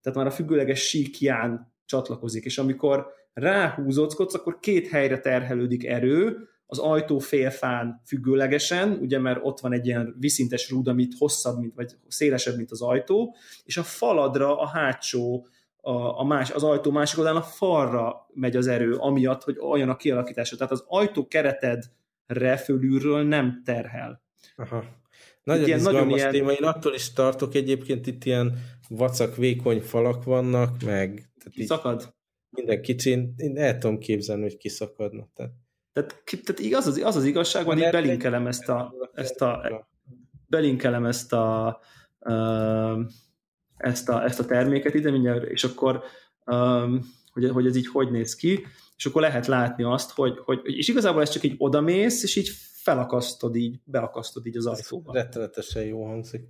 tehát 0.00 0.14
már 0.14 0.26
a 0.26 0.30
függőleges 0.30 0.80
síkján 0.80 1.72
csatlakozik, 1.84 2.44
és 2.44 2.58
amikor 2.58 3.06
ráhúzódsz, 3.32 4.34
akkor 4.34 4.58
két 4.58 4.88
helyre 4.88 5.18
terhelődik 5.18 5.86
erő, 5.86 6.48
az 6.72 6.78
ajtó 6.78 7.18
félfán 7.18 8.02
függőlegesen, 8.06 8.90
ugye 9.00 9.18
mert 9.18 9.40
ott 9.42 9.60
van 9.60 9.72
egy 9.72 9.86
ilyen 9.86 10.16
viszintes 10.18 10.70
rúd, 10.70 10.88
amit 10.88 11.14
hosszabb, 11.18 11.58
mint, 11.58 11.74
vagy 11.74 11.92
szélesebb, 12.08 12.56
mint 12.56 12.70
az 12.70 12.82
ajtó, 12.82 13.34
és 13.64 13.76
a 13.76 13.82
faladra 13.82 14.58
a 14.58 14.66
hátsó 14.66 15.46
a, 15.76 16.20
a 16.20 16.24
más, 16.24 16.50
az 16.50 16.62
ajtó 16.62 16.90
másik 16.90 17.18
oldalán 17.18 17.40
a 17.40 17.44
falra 17.44 18.26
megy 18.34 18.56
az 18.56 18.66
erő, 18.66 18.94
amiatt, 18.94 19.42
hogy 19.42 19.58
olyan 19.58 19.88
a 19.88 19.96
kialakítása. 19.96 20.56
Tehát 20.56 20.72
az 20.72 20.84
ajtó 20.86 21.26
keretedre 21.26 22.56
fölülről 22.64 23.22
nem 23.22 23.62
terhel. 23.64 24.22
Aha. 24.56 24.84
Nagyon 25.42 25.66
ilyen, 25.66 25.78
izgalmas 25.78 26.02
nagyon 26.02 26.18
ilyen... 26.18 26.30
téma. 26.30 26.50
Én 26.50 26.64
attól 26.64 26.94
is 26.94 27.12
tartok 27.12 27.54
egyébként 27.54 28.06
itt 28.06 28.24
ilyen 28.24 28.58
vacak, 28.88 29.36
vékony 29.36 29.80
falak 29.80 30.24
vannak, 30.24 30.82
meg... 30.84 31.30
Tehát 31.38 31.68
szakad? 31.68 32.14
Minden 32.50 32.82
kicsin, 32.82 33.34
én 33.36 33.58
el 33.58 33.78
tudom 33.78 33.98
képzelni, 33.98 34.42
hogy 34.42 34.56
kiszakadna. 34.56 35.28
Tehát, 35.34 35.52
tehát, 35.92 36.22
tehát 36.26 36.58
igaz, 36.58 36.86
az, 36.86 36.96
az 37.04 37.16
az 37.16 37.24
igazság 37.24 37.64
van, 37.64 37.78
itt 37.78 37.90
belinkelem 37.90 38.46
ezt 38.46 38.68
a, 38.68 38.94
ezt 39.12 39.40
a, 39.40 39.88
belinkelem 40.46 41.04
ezt 41.04 41.32
a, 41.32 41.80
ezt 43.76 44.08
a, 44.08 44.24
ezt 44.24 44.40
a 44.40 44.44
terméket 44.44 44.94
ide 44.94 45.10
mindjárt, 45.10 45.44
és 45.44 45.64
akkor 45.64 46.02
hogy, 47.32 47.50
hogy 47.50 47.66
ez 47.66 47.76
így 47.76 47.86
hogy 47.86 48.10
néz 48.10 48.34
ki, 48.34 48.66
és 48.96 49.06
akkor 49.06 49.22
lehet 49.22 49.46
látni 49.46 49.84
azt, 49.84 50.10
hogy, 50.10 50.38
hogy 50.38 50.60
és 50.62 50.88
igazából 50.88 51.20
ez 51.20 51.30
csak 51.30 51.42
így 51.42 51.54
odamész, 51.58 52.22
és 52.22 52.36
így 52.36 52.48
felakasztod 52.72 53.56
így, 53.56 53.80
beakasztod 53.84 54.46
így 54.46 54.56
az 54.56 54.66
ajtóba. 54.66 55.12
Rettenetesen 55.12 55.84
jó 55.84 56.04
hangzik. 56.04 56.48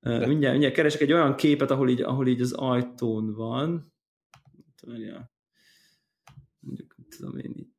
Mindjárt, 0.00 0.28
mindjárt 0.28 0.74
keresek 0.74 1.00
egy 1.00 1.12
olyan 1.12 1.34
képet, 1.34 1.70
ahol 1.70 1.88
így, 1.88 2.02
ahol 2.02 2.26
így 2.26 2.40
az 2.40 2.52
ajtón 2.52 3.34
van. 3.34 3.92
Mondjuk, 6.60 6.96
tudom 7.16 7.38
én 7.38 7.52
itt. 7.54 7.75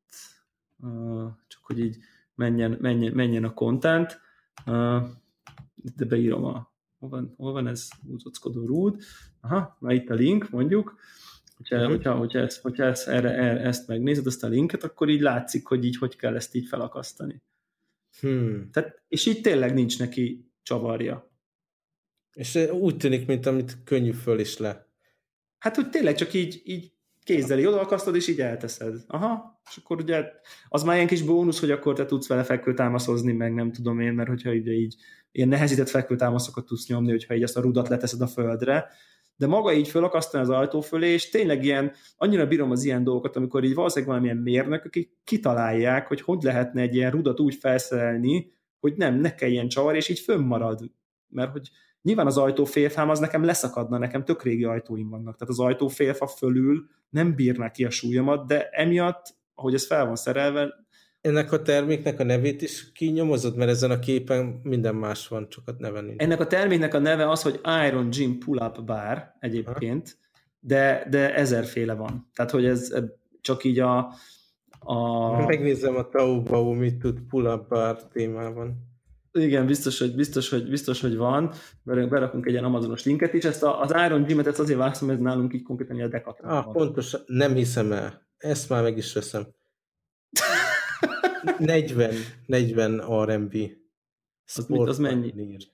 Csak 1.47 1.63
hogy 1.63 1.79
így 1.79 1.97
menjen, 2.35 2.77
menjen, 2.81 3.13
menjen 3.13 3.43
a 3.43 3.53
content. 3.53 4.21
De 5.95 6.05
beírom 6.05 6.43
a 6.43 6.75
hol 6.99 7.09
van, 7.09 7.33
hol 7.37 7.51
van 7.51 7.67
ez 7.67 7.89
húzockodó 8.07 8.65
rúd? 8.65 9.01
Aha, 9.41 9.77
na 9.79 9.93
itt 9.93 10.09
a 10.09 10.13
link, 10.13 10.49
mondjuk. 10.49 10.95
Hogyha, 11.57 11.75
uh-huh. 11.75 11.91
hogyha, 11.91 12.15
hogyha, 12.15 12.39
ezt, 12.39 12.61
hogyha 12.61 12.83
ezt, 12.83 13.07
erre, 13.07 13.29
erre, 13.29 13.59
ezt 13.59 13.87
megnézed, 13.87 14.25
azt 14.25 14.43
a 14.43 14.47
linket, 14.47 14.83
akkor 14.83 15.09
így 15.09 15.21
látszik, 15.21 15.67
hogy 15.67 15.85
így 15.85 15.97
hogy 15.97 16.15
kell 16.15 16.35
ezt 16.35 16.55
így 16.55 16.67
felakasztani. 16.67 17.41
Hmm. 18.19 18.69
Tehát, 18.71 19.01
és 19.07 19.25
így 19.25 19.41
tényleg 19.41 19.73
nincs 19.73 19.99
neki 19.99 20.51
csavarja. 20.61 21.31
És 22.33 22.55
úgy 22.55 22.97
tűnik, 22.97 23.27
mint 23.27 23.45
amit 23.45 23.83
könnyű 23.83 24.11
föl 24.11 24.39
is 24.39 24.57
le. 24.57 24.87
Hát, 25.57 25.75
hogy 25.75 25.89
tényleg 25.89 26.15
csak 26.15 26.33
így, 26.33 26.61
így 26.65 26.93
kézzel 27.27 27.67
odaakasztod, 27.67 28.15
és 28.15 28.27
így 28.27 28.39
elteszed. 28.39 28.95
Aha, 29.07 29.59
és 29.69 29.77
akkor 29.77 29.97
ugye 30.01 30.25
az 30.69 30.83
már 30.83 30.95
ilyen 30.95 31.07
kis 31.07 31.21
bónusz, 31.21 31.59
hogy 31.59 31.71
akkor 31.71 31.95
te 31.95 32.05
tudsz 32.05 32.27
vele 32.27 32.43
fekvőtámaszozni, 32.43 33.31
meg 33.31 33.53
nem 33.53 33.71
tudom 33.71 33.99
én, 33.99 34.13
mert 34.13 34.29
hogyha 34.29 34.51
ugye 34.51 34.71
így 34.71 34.95
ilyen 35.31 35.47
nehezített 35.47 35.89
fekvőtámaszokat 35.89 36.65
tudsz 36.65 36.87
nyomni, 36.87 37.09
hogyha 37.09 37.35
így 37.35 37.43
ezt 37.43 37.57
a 37.57 37.61
rudat 37.61 37.87
leteszed 37.87 38.21
a 38.21 38.27
földre, 38.27 38.87
de 39.35 39.47
maga 39.47 39.73
így 39.73 39.87
fölakasztani 39.87 40.43
az 40.43 40.49
ajtó 40.49 40.81
fölé, 40.81 41.09
és 41.13 41.29
tényleg 41.29 41.63
ilyen, 41.63 41.91
annyira 42.17 42.47
bírom 42.47 42.71
az 42.71 42.83
ilyen 42.83 43.03
dolgokat, 43.03 43.35
amikor 43.35 43.63
így 43.63 43.73
valószínűleg 43.73 44.09
valamilyen 44.09 44.43
mérnök, 44.43 44.85
akik 44.85 45.11
kitalálják, 45.23 46.07
hogy 46.07 46.21
hogy 46.21 46.43
lehetne 46.43 46.81
egy 46.81 46.95
ilyen 46.95 47.11
rudat 47.11 47.39
úgy 47.39 47.55
felszerelni, 47.55 48.51
hogy 48.79 48.93
nem, 48.95 49.19
ne 49.19 49.35
kelljen 49.35 49.67
csavar, 49.67 49.95
és 49.95 50.09
így 50.09 50.19
fönnmarad. 50.19 50.91
Mert 51.27 51.51
hogy 51.51 51.69
nyilván 52.01 52.25
az 52.25 52.37
ajtófélfám 52.37 53.09
az 53.09 53.19
nekem 53.19 53.43
leszakadna, 53.43 53.97
nekem 53.97 54.23
tök 54.23 54.43
régi 54.43 54.63
ajtóim 54.63 55.09
vannak, 55.09 55.37
tehát 55.37 55.53
az 55.53 55.59
ajtófélfa 55.59 56.27
fölül 56.27 56.85
nem 57.09 57.35
bírná 57.35 57.71
ki 57.71 57.85
a 57.85 57.89
súlyomat, 57.89 58.47
de 58.47 58.69
emiatt, 58.69 59.35
ahogy 59.55 59.73
ez 59.73 59.87
fel 59.87 60.05
van 60.05 60.15
szerelve, 60.15 60.85
ennek 61.21 61.51
a 61.51 61.61
terméknek 61.61 62.19
a 62.19 62.23
nevét 62.23 62.61
is 62.61 62.91
kinyomozod, 62.91 63.55
mert 63.55 63.69
ezen 63.69 63.91
a 63.91 63.99
képen 63.99 64.59
minden 64.63 64.95
más 64.95 65.27
van, 65.27 65.49
csak 65.49 65.67
a 65.67 65.71
neve 65.77 66.01
nincs. 66.01 66.21
Ennek 66.21 66.39
a 66.39 66.47
terméknek 66.47 66.93
a 66.93 66.99
neve 66.99 67.29
az, 67.29 67.41
hogy 67.41 67.59
Iron 67.87 68.09
Gym 68.09 68.37
Pull-Up 68.39 68.83
Bar 68.85 69.33
egyébként, 69.39 70.17
de, 70.59 71.07
de 71.09 71.35
ezerféle 71.35 71.93
van. 71.93 72.29
Tehát, 72.35 72.51
hogy 72.51 72.65
ez 72.65 72.93
csak 73.41 73.63
így 73.63 73.79
a... 73.79 74.13
a... 74.79 75.45
Megnézem 75.45 75.95
a 75.95 76.09
Taobao, 76.09 76.73
mit 76.73 76.97
tud 76.97 77.21
Pull-Up 77.29 77.67
Bar 77.67 78.07
témában. 78.07 78.85
Igen, 79.37 79.65
biztos, 79.65 79.99
hogy, 79.99 80.15
biztos, 80.15 80.49
hogy, 80.49 80.69
biztos, 80.69 81.01
hogy 81.01 81.15
van. 81.15 81.53
Berakunk 81.83 82.45
egy 82.45 82.51
ilyen 82.51 82.63
Amazonos 82.63 83.03
linket 83.03 83.33
is. 83.33 83.43
Ezt 83.43 83.63
a, 83.63 83.81
az 83.81 83.93
Iron 84.05 84.23
Gym-et 84.23 84.47
ezt 84.47 84.59
azért 84.59 84.77
választom, 84.77 85.09
ez 85.09 85.19
nálunk 85.19 85.53
így 85.53 85.63
konkrétan 85.63 86.01
a 86.01 86.07
Decathlon 86.07 86.51
Ah, 86.51 86.71
pontosan, 86.71 87.21
nem 87.25 87.53
hiszem 87.53 87.91
el. 87.91 88.27
Ezt 88.37 88.69
már 88.69 88.83
meg 88.83 88.97
is 88.97 89.13
veszem. 89.13 89.47
40, 91.59 92.13
40 92.45 93.23
RMB. 93.25 93.55
Az, 94.55 94.65
mit, 94.67 94.87
az 94.87 94.97
mennyi? 94.97 95.31
Nír. 95.35 95.67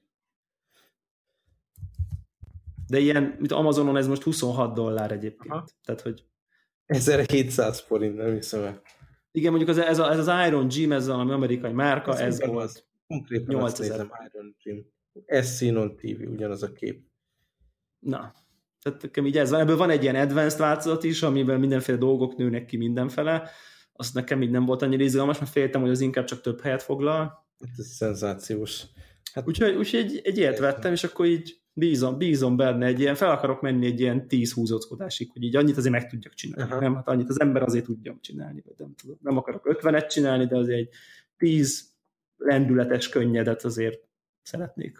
De 2.87 2.99
ilyen, 2.99 3.35
mint 3.37 3.51
Amazonon 3.51 3.97
ez 3.97 4.07
most 4.07 4.23
26 4.23 4.73
dollár 4.73 5.11
egyébként. 5.11 5.53
Aha. 5.53 5.67
Tehát, 5.85 6.01
hogy 6.01 6.23
1700 6.85 7.79
forint, 7.79 8.15
nem 8.15 8.33
hiszem 8.33 8.63
el. 8.63 8.81
Igen, 9.31 9.51
mondjuk 9.51 9.69
az, 9.69 9.77
ez, 9.77 9.99
a, 9.99 10.11
ez 10.11 10.27
az 10.27 10.47
Iron 10.47 10.67
Gym, 10.67 10.91
ez 10.91 11.07
valami 11.07 11.31
amerikai 11.31 11.71
márka, 11.71 12.11
ez, 12.11 12.19
ez 12.19 12.45
volt. 12.45 12.63
Az. 12.63 12.83
Konkrétan 13.07 13.55
8000. 13.55 14.11
Iron 14.33 14.55
Gym. 14.63 14.85
Ez 15.25 15.57
Sinon 15.57 15.95
TV, 15.95 16.31
ugyanaz 16.31 16.63
a 16.63 16.71
kép. 16.71 17.07
Na, 17.99 18.33
tehát 18.83 19.01
nekem 19.01 19.25
így 19.25 19.37
ez 19.37 19.49
van. 19.49 19.59
Ebből 19.59 19.77
van 19.77 19.89
egy 19.89 20.03
ilyen 20.03 20.15
advanced 20.15 20.59
változat 20.59 21.03
is, 21.03 21.23
amiben 21.23 21.59
mindenféle 21.59 21.97
dolgok 21.97 22.35
nőnek 22.35 22.65
ki 22.65 22.77
mindenfele, 22.77 23.49
az 23.93 24.11
nekem 24.11 24.41
így 24.41 24.49
nem 24.49 24.65
volt 24.65 24.81
annyira 24.81 25.03
izgalmas, 25.03 25.39
mert 25.39 25.51
féltem, 25.51 25.81
hogy 25.81 25.89
az 25.89 26.01
inkább 26.01 26.25
csak 26.25 26.41
több 26.41 26.61
helyet 26.61 26.83
foglal. 26.83 27.17
Hát 27.59 27.77
ez 27.77 27.87
szenzációs. 27.87 28.83
Hát, 29.33 29.47
úgyhogy, 29.47 29.75
úgyhogy 29.75 29.99
egy, 29.99 30.21
egy 30.23 30.37
ilyet 30.37 30.59
vettem, 30.59 30.91
és 30.91 31.03
akkor 31.03 31.25
így 31.25 31.61
bízom, 31.73 32.17
bízom 32.17 32.55
benne 32.55 32.85
egy 32.85 32.99
ilyen, 32.99 33.15
fel 33.15 33.31
akarok 33.31 33.61
menni 33.61 33.85
egy 33.85 33.99
ilyen 33.99 34.27
tíz 34.27 34.53
húzóckodásig, 34.53 35.31
hogy 35.31 35.43
így 35.43 35.55
annyit 35.55 35.77
azért 35.77 35.93
meg 35.93 36.09
tudjak 36.09 36.33
csinálni. 36.33 36.71
Aha. 36.71 36.81
Nem, 36.81 36.95
hát 36.95 37.07
annyit 37.07 37.29
az 37.29 37.39
ember 37.39 37.61
azért 37.63 37.85
tudjam 37.85 38.19
csinálni, 38.21 38.61
vagy 38.65 38.75
nem 38.77 38.93
tudom. 38.95 39.17
Nem 39.21 39.37
akarok 39.37 39.67
ötvenet 39.67 40.11
csinálni, 40.11 40.45
de 40.45 40.57
azért 40.57 40.79
egy 40.79 40.89
tíz 41.37 41.92
lendületes 42.43 43.09
könnyedet 43.09 43.63
azért 43.63 44.07
szeretnék. 44.41 44.97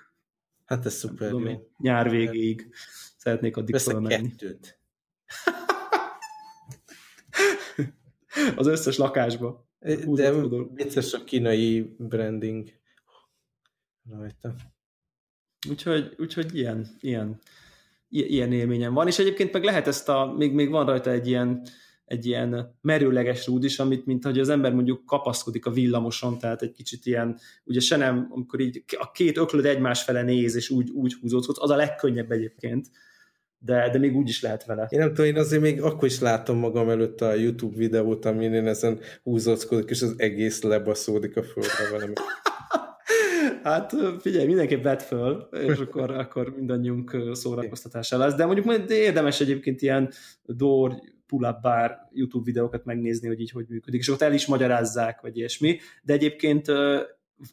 Hát 0.66 0.86
ez 0.86 0.94
szuper 0.94 1.30
tudom, 1.30 1.48
jó. 1.48 1.70
Nyár 1.78 2.10
végéig 2.10 2.74
szeretnék 3.18 3.58
addig 3.58 3.76
fölmenni. 3.76 4.30
kettőt. 4.30 4.80
az 8.56 8.68
összes 8.68 8.98
lakásba. 8.98 9.68
De 10.06 10.32
vicces 10.74 11.14
a 11.14 11.24
kínai 11.24 11.96
branding 11.98 12.70
rajta. 14.10 14.56
Úgyhogy, 15.70 16.16
úgyhogy 16.18 16.56
ilyen, 16.56 16.88
ilyen, 17.00 17.40
ilyen 18.10 18.52
élményem 18.52 18.94
van, 18.94 19.08
és 19.08 19.20
egyébként 19.20 19.54
meg 19.54 19.64
lehet 19.64 19.88
ezt 19.88 20.10
a, 20.10 20.34
még, 20.38 20.54
még 20.54 20.70
van 20.70 20.86
rajta 20.86 21.10
egy 21.10 21.28
ilyen, 21.28 21.68
egy 22.14 22.26
ilyen 22.26 22.78
merőleges 22.82 23.48
rúd 23.48 23.64
is, 23.64 23.80
amit 23.80 24.06
mint 24.06 24.24
hogy 24.24 24.40
az 24.40 24.50
ember 24.50 24.74
mondjuk 24.74 25.06
kapaszkodik 25.06 25.66
a 25.66 25.72
villamoson, 25.72 26.40
tehát 26.40 26.62
egy 26.62 26.72
kicsit 26.72 27.06
ilyen, 27.06 27.40
ugye 27.64 27.80
se 27.80 27.98
nem, 27.98 28.28
amikor 28.30 28.60
így 28.60 28.84
a 28.98 29.12
két 29.12 29.38
öklöd 29.38 29.66
egymás 29.66 30.04
fele 30.04 30.22
néz, 30.22 30.56
és 30.56 30.70
úgy, 30.70 30.90
úgy 30.90 31.14
húzódsz, 31.22 31.48
az 31.62 31.70
a 31.70 31.76
legkönnyebb 31.76 32.32
egyébként, 32.32 32.90
de, 33.58 33.90
de 33.90 33.98
még 33.98 34.16
úgy 34.16 34.30
is 34.30 34.42
lehet 34.42 34.66
vele. 34.66 34.88
Én 34.90 35.00
nem 35.00 35.08
tudom, 35.08 35.26
én 35.26 35.38
azért 35.38 35.62
még 35.62 35.82
akkor 35.82 36.08
is 36.08 36.20
látom 36.20 36.58
magam 36.58 36.90
előtt 36.90 37.22
a 37.22 37.34
YouTube 37.34 37.78
videót, 37.78 38.26
amin 38.26 38.54
én 38.54 38.68
ezen 38.68 39.00
húzóckodok, 39.24 39.90
és 39.90 40.02
az 40.02 40.14
egész 40.18 40.62
lebaszódik 40.62 41.38
a 41.38 41.44
földre 41.44 41.90
velem. 41.92 42.14
Hát 43.64 43.96
figyelj, 44.20 44.46
mindenképp 44.46 44.84
vett 44.84 45.02
föl, 45.02 45.50
és 45.68 45.78
akkor, 45.78 46.12
akkor 46.12 46.54
mindannyiunk 46.56 47.18
szórakoztatása 47.32 48.18
lesz. 48.18 48.34
De 48.34 48.46
mondjuk 48.46 48.90
érdemes 48.90 49.40
egyébként 49.40 49.82
ilyen 49.82 50.12
door, 50.46 50.96
pull-up 51.28 51.62
bar 51.62 51.98
YouTube 52.12 52.46
videókat 52.46 52.86
megnézni, 52.86 53.28
hogy 53.28 53.40
így 53.40 53.52
hogy 53.52 53.66
működik, 53.70 54.00
és 54.00 54.10
ott 54.10 54.22
el 54.22 54.34
is 54.34 54.46
magyarázzák, 54.46 55.22
vagy 55.22 55.38
ilyesmi. 55.38 55.80
De 56.04 56.14
egyébként 56.14 56.68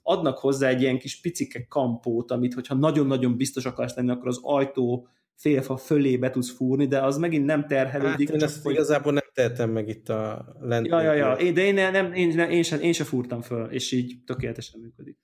adnak 0.03 0.39
hozzá 0.39 0.69
egy 0.69 0.81
ilyen 0.81 0.99
kis 0.99 1.21
picike 1.21 1.67
kampót, 1.69 2.31
amit 2.31 2.55
hogyha 2.55 2.75
nagyon-nagyon 2.75 3.37
biztos 3.37 3.65
akarsz 3.65 3.95
lenni, 3.95 4.11
akkor 4.11 4.29
az 4.29 4.39
ajtó 4.43 5.09
félfa 5.35 5.77
fölé 5.77 6.17
be 6.17 6.31
tudsz 6.31 6.51
fúrni, 6.51 6.87
de 6.87 7.03
az 7.03 7.17
megint 7.17 7.45
nem 7.45 7.67
terhelődik. 7.67 8.29
Hát 8.29 8.37
én 8.37 8.43
ezt 8.43 8.63
hogy... 8.63 8.73
igazából 8.73 9.13
nem 9.13 9.25
tehetem 9.35 9.71
meg 9.71 9.89
itt 9.89 10.09
a 10.09 10.55
lent. 10.61 10.87
Ja, 10.87 11.03
ja, 11.03 11.13
ja. 11.13 11.33
Én, 11.33 11.55
de 11.55 11.65
én, 11.65 11.75
nem, 11.75 12.13
én, 12.13 12.39
én, 12.39 12.63
sem, 12.63 12.81
én 12.81 12.93
sem 12.93 13.07
fúrtam 13.07 13.41
föl, 13.41 13.71
és 13.71 13.93
így 13.93 14.15
tökéletesen 14.27 14.81
működik. 14.81 15.19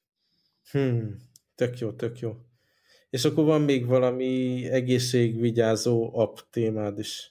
Hmm. 0.70 1.16
Tök 1.54 1.78
jó, 1.78 1.92
tök 1.92 2.18
jó. 2.18 2.36
És 3.10 3.24
akkor 3.24 3.44
van 3.44 3.62
még 3.62 3.86
valami 3.86 4.64
egészségvigyázó 4.70 6.18
app 6.18 6.36
témád 6.50 6.98
is. 6.98 7.30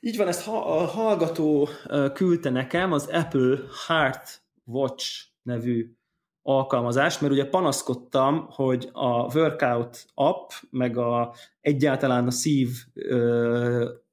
Így 0.00 0.16
van, 0.16 0.28
ezt 0.28 0.48
a 0.48 0.50
hallgató 0.86 1.68
küldte 2.12 2.50
nekem, 2.50 2.92
az 2.92 3.06
Apple 3.06 3.58
Heart 3.86 4.42
Watch 4.64 5.26
nevű 5.42 5.94
alkalmazás, 6.42 7.18
mert 7.18 7.32
ugye 7.32 7.48
panaszkodtam, 7.48 8.46
hogy 8.50 8.88
a 8.92 9.36
workout 9.36 10.06
app, 10.14 10.50
meg 10.70 10.96
a, 10.96 11.34
egyáltalán 11.60 12.26
a 12.26 12.30
szív, 12.30 12.68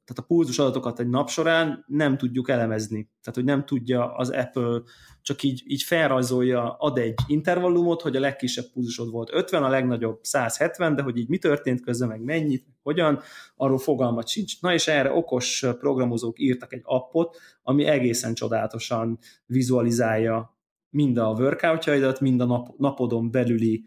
tehát 0.08 0.24
a 0.24 0.34
pulzus 0.34 0.60
adatokat 0.60 1.00
egy 1.00 1.10
nap 1.10 1.30
során 1.30 1.86
nem 1.88 2.18
tudjuk 2.18 2.50
elemezni. 2.50 3.10
Tehát, 3.22 3.36
hogy 3.36 3.44
nem 3.44 3.66
tudja 3.66 4.16
az 4.16 4.30
Apple 4.30 4.82
csak 5.22 5.44
így, 5.44 5.64
így 5.66 5.84
felrajzolja, 5.84 6.74
ad 6.74 6.98
egy 6.98 7.14
intervallumot, 7.28 8.02
hogy 8.02 8.16
a 8.16 8.20
legkisebb 8.20 8.66
pulzusod 8.74 9.12
volt 9.12 9.30
50, 9.34 9.64
a 9.64 9.70
legnagyobb 9.70 10.20
170, 10.22 10.96
de 10.96 11.02
hogy 11.02 11.18
így 11.18 11.30
mi 11.30 11.38
történt 11.38 11.82
közben, 11.82 12.08
meg 12.08 12.22
mennyit, 12.22 12.66
hogyan, 12.84 13.20
arról 13.56 13.78
fogalmat 13.78 14.28
sincs. 14.28 14.62
Na 14.62 14.74
és 14.74 14.88
erre 14.88 15.12
okos 15.12 15.66
programozók 15.80 16.40
írtak 16.40 16.74
egy 16.74 16.82
appot, 16.84 17.38
ami 17.64 17.86
egészen 17.86 18.34
csodálatosan 18.34 19.18
vizualizálja 19.46 20.58
mind 20.90 21.18
a 21.18 21.30
workoutjaidat, 21.30 22.20
mind 22.20 22.42
a 22.42 22.46
nap, 22.46 22.78
napodon 22.78 23.32
belüli 23.32 23.84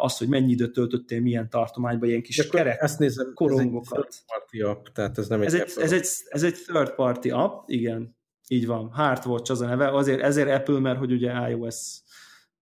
az, 0.00 0.18
hogy 0.18 0.28
mennyi 0.28 0.50
időt 0.50 0.72
töltöttél 0.72 1.20
milyen 1.20 1.50
tartományban, 1.50 2.08
ilyen 2.08 2.22
kis 2.22 2.48
kerek 2.48 2.80
ezt 2.80 2.98
nézem, 2.98 3.32
korongokat. 3.34 4.06
Ez 4.08 4.14
egy 4.18 4.24
party 4.26 4.60
app, 4.62 4.86
tehát 4.86 5.18
ez 5.18 5.28
nem 5.28 5.40
egy 5.40 5.46
ez 5.46 5.54
egy, 5.54 5.72
ez, 5.76 5.92
egy, 5.92 6.06
ez 6.28 6.42
egy 6.42 6.54
third 6.54 6.94
party 6.94 7.30
app, 7.30 7.68
igen, 7.68 8.16
így 8.48 8.66
van, 8.66 8.92
Heartwatch 8.92 9.50
az 9.50 9.60
a 9.60 9.66
neve, 9.66 9.88
azért, 9.88 10.20
ezért 10.20 10.50
Apple, 10.50 10.78
mert 10.78 10.98
hogy 10.98 11.12
ugye 11.12 11.48
iOS, 11.48 12.00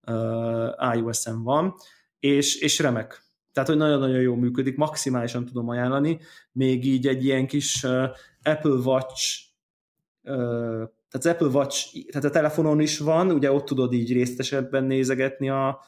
uh, 0.07 0.95
iOS-en 0.97 1.43
van, 1.43 1.75
és, 2.19 2.57
és 2.57 2.79
remek. 2.79 3.23
Tehát, 3.53 3.69
hogy 3.69 3.79
nagyon-nagyon 3.79 4.21
jól 4.21 4.37
működik, 4.37 4.77
maximálisan 4.77 5.45
tudom 5.45 5.69
ajánlani, 5.69 6.21
még 6.53 6.85
így 6.85 7.07
egy 7.07 7.25
ilyen 7.25 7.47
kis 7.47 7.83
uh, 7.83 8.05
Apple 8.43 8.71
Watch 8.71 9.43
uh, 10.23 10.89
tehát 11.11 11.27
az 11.27 11.27
Apple 11.27 11.59
Watch, 11.59 12.07
tehát 12.11 12.29
a 12.29 12.31
telefonon 12.31 12.81
is 12.81 12.99
van, 12.99 13.31
ugye 13.31 13.53
ott 13.53 13.65
tudod 13.65 13.93
így 13.93 14.13
részesebben 14.13 14.85
nézegetni 14.85 15.49
a, 15.49 15.81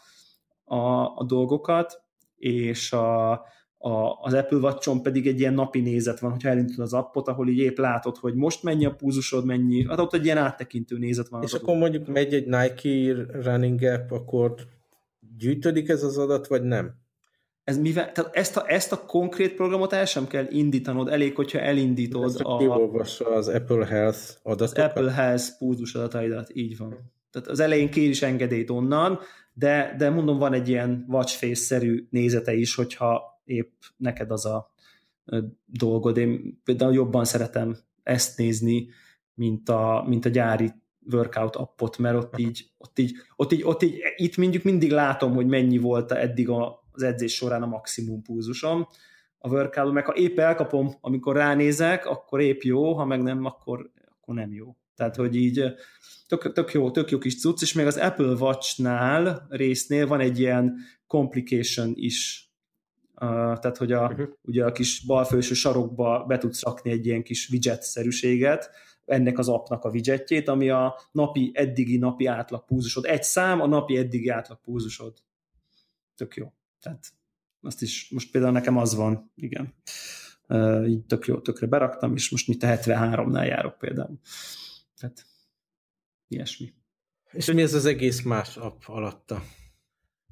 a, 0.73 1.17
a 1.17 1.25
dolgokat, 1.27 2.03
és 2.37 2.93
a, 2.93 3.31
a, 3.79 4.19
az 4.21 4.35
Apple 4.35 4.59
Watch-on 4.59 5.03
pedig 5.03 5.27
egy 5.27 5.41
ilyen 5.41 5.55
napi 5.55 5.81
nézet 5.81 6.21
van, 6.21 6.31
hogyha 6.31 6.49
elindítod 6.49 6.85
az 6.85 6.93
appot, 6.93 7.29
ahol 7.29 7.49
így 7.49 7.59
épp 7.59 7.79
látod, 7.79 8.17
hogy 8.17 8.35
most 8.35 8.63
mennyi 8.63 8.85
a 8.85 8.95
púzusod, 8.95 9.45
mennyi, 9.45 9.87
hát 9.89 9.99
ott 9.99 10.15
egy 10.15 10.25
ilyen 10.25 10.37
áttekintő 10.37 10.99
nézet 10.99 11.29
van. 11.29 11.43
És 11.43 11.53
akkor 11.53 11.77
mondjuk 11.77 12.07
megy 12.07 12.35
egy 12.35 12.47
Nike 12.47 13.13
running 13.43 13.83
app, 13.83 14.11
akkor 14.11 14.55
gyűjtődik 15.39 15.89
ez 15.89 16.03
az 16.03 16.19
adat, 16.19 16.47
vagy 16.47 16.63
nem? 16.63 17.01
Ez 17.65 17.79
mivel, 17.79 18.13
tehát 18.13 18.37
ezt, 18.37 18.57
a, 18.57 18.65
ezt 18.67 18.93
a 18.93 19.05
konkrét 19.07 19.55
programot 19.55 19.93
el 19.93 20.05
sem 20.05 20.27
kell 20.27 20.47
indítanod, 20.51 21.09
elég, 21.09 21.35
hogyha 21.35 21.59
elindítod 21.59 22.25
ez 22.25 22.41
a... 22.41 22.57
az 23.35 23.49
Apple 23.49 23.87
Health 23.87 24.19
adatokat? 24.43 24.79
Az 24.79 24.85
Apple 24.85 25.13
Health 25.13 25.45
púzus 25.59 25.95
adataidat, 25.95 26.51
így 26.53 26.77
van. 26.77 27.13
Tehát 27.31 27.49
az 27.49 27.61
elején 27.61 27.91
kér 27.91 28.09
is 28.09 28.23
engedélyt 28.23 28.71
onnan, 28.71 29.19
de, 29.53 29.95
de 29.99 30.11
mondom, 30.11 30.39
van 30.39 30.53
egy 30.53 30.69
ilyen 30.69 31.05
watchface-szerű 31.09 32.07
nézete 32.11 32.55
is, 32.55 32.75
hogyha 32.75 33.41
épp 33.45 33.73
neked 33.97 34.31
az 34.31 34.47
a 34.47 34.71
dolgod. 35.67 36.17
Én 36.17 36.61
például 36.65 36.93
jobban 36.93 37.25
szeretem 37.25 37.77
ezt 38.03 38.39
nézni, 38.39 38.89
mint 39.35 39.69
a, 39.69 40.05
mint 40.07 40.25
a 40.25 40.29
gyári 40.29 40.73
workout 41.11 41.57
appot, 41.57 41.99
mert 41.99 42.17
ott 42.17 42.39
így, 42.39 42.71
ott 42.79 42.99
így, 42.99 43.17
ott 43.37 43.53
így, 43.53 43.63
ott 43.63 43.83
így, 43.83 44.01
itt 44.17 44.37
mondjuk 44.37 44.63
mindig 44.63 44.91
látom, 44.91 45.35
hogy 45.35 45.47
mennyi 45.47 45.79
volt 45.79 46.13
eddig 46.13 46.49
az 46.49 47.03
edzés 47.03 47.35
során 47.35 47.63
a 47.63 47.67
maximum 47.67 48.23
pulzusom 48.23 48.87
a 49.39 49.49
workout, 49.49 49.93
meg 49.93 50.05
ha 50.05 50.15
épp 50.15 50.39
elkapom, 50.39 50.95
amikor 51.01 51.37
ránézek, 51.37 52.07
akkor 52.07 52.41
épp 52.41 52.61
jó, 52.61 52.93
ha 52.95 53.05
meg 53.05 53.23
nem, 53.23 53.45
akkor, 53.45 53.91
akkor 54.23 54.35
nem 54.35 54.53
jó. 54.53 54.77
Tehát, 54.95 55.17
hogy 55.17 55.37
így 55.37 55.75
tök, 56.27 56.53
tök, 56.53 56.73
jó, 56.73 56.91
tök 56.91 57.11
jó 57.11 57.19
kis 57.19 57.41
cucc, 57.41 57.63
és 57.63 57.73
még 57.73 57.87
az 57.87 57.97
Apple 57.97 58.33
Watch-nál 58.33 59.47
résznél 59.49 60.07
van 60.07 60.21
egy 60.21 60.39
ilyen 60.39 60.77
complication 61.07 61.93
is, 61.95 62.51
uh, 63.15 63.59
tehát, 63.59 63.77
hogy 63.77 63.93
a, 63.93 64.07
uh-huh. 64.07 64.29
ugye 64.43 64.65
a 64.65 64.73
kis 64.73 65.05
balfőső 65.07 65.55
sarokba 65.55 66.25
be 66.25 66.39
tudsz 66.39 66.63
rakni 66.63 66.91
egy 66.91 67.07
ilyen 67.07 67.23
kis 67.23 67.49
widget-szerűséget, 67.49 68.71
ennek 69.05 69.39
az 69.39 69.49
appnak 69.49 69.85
a 69.85 69.91
widgetjét, 69.91 70.49
ami 70.49 70.71
a 70.71 71.01
napi, 71.13 71.51
eddigi 71.55 71.97
napi 71.97 72.27
átlagpúzusod. 72.27 73.05
Egy 73.05 73.23
szám 73.23 73.61
a 73.61 73.67
napi 73.67 73.97
eddigi 73.97 74.29
átlagpúzusod. 74.29 75.19
Tök 76.15 76.37
jó. 76.37 76.53
Tehát 76.81 77.13
azt 77.61 77.83
is, 77.83 78.11
most 78.11 78.31
például 78.31 78.53
nekem 78.53 78.77
az 78.77 78.95
van, 78.95 79.33
igen. 79.35 79.75
Így 80.87 81.05
tök 81.07 81.27
jó, 81.27 81.41
tökre 81.41 81.67
beraktam, 81.67 82.15
és 82.15 82.31
most 82.31 82.49
mit 82.49 82.63
a 82.63 82.67
73-nál 82.67 83.47
járok 83.47 83.79
például. 83.79 84.19
Tehát 84.99 85.27
ilyesmi. 86.29 86.73
És 87.31 87.53
mi 87.53 87.63
ez 87.63 87.75
az 87.75 87.85
egész 87.87 88.23
más 88.23 88.57
app 88.57 88.81
alatta? 88.87 89.43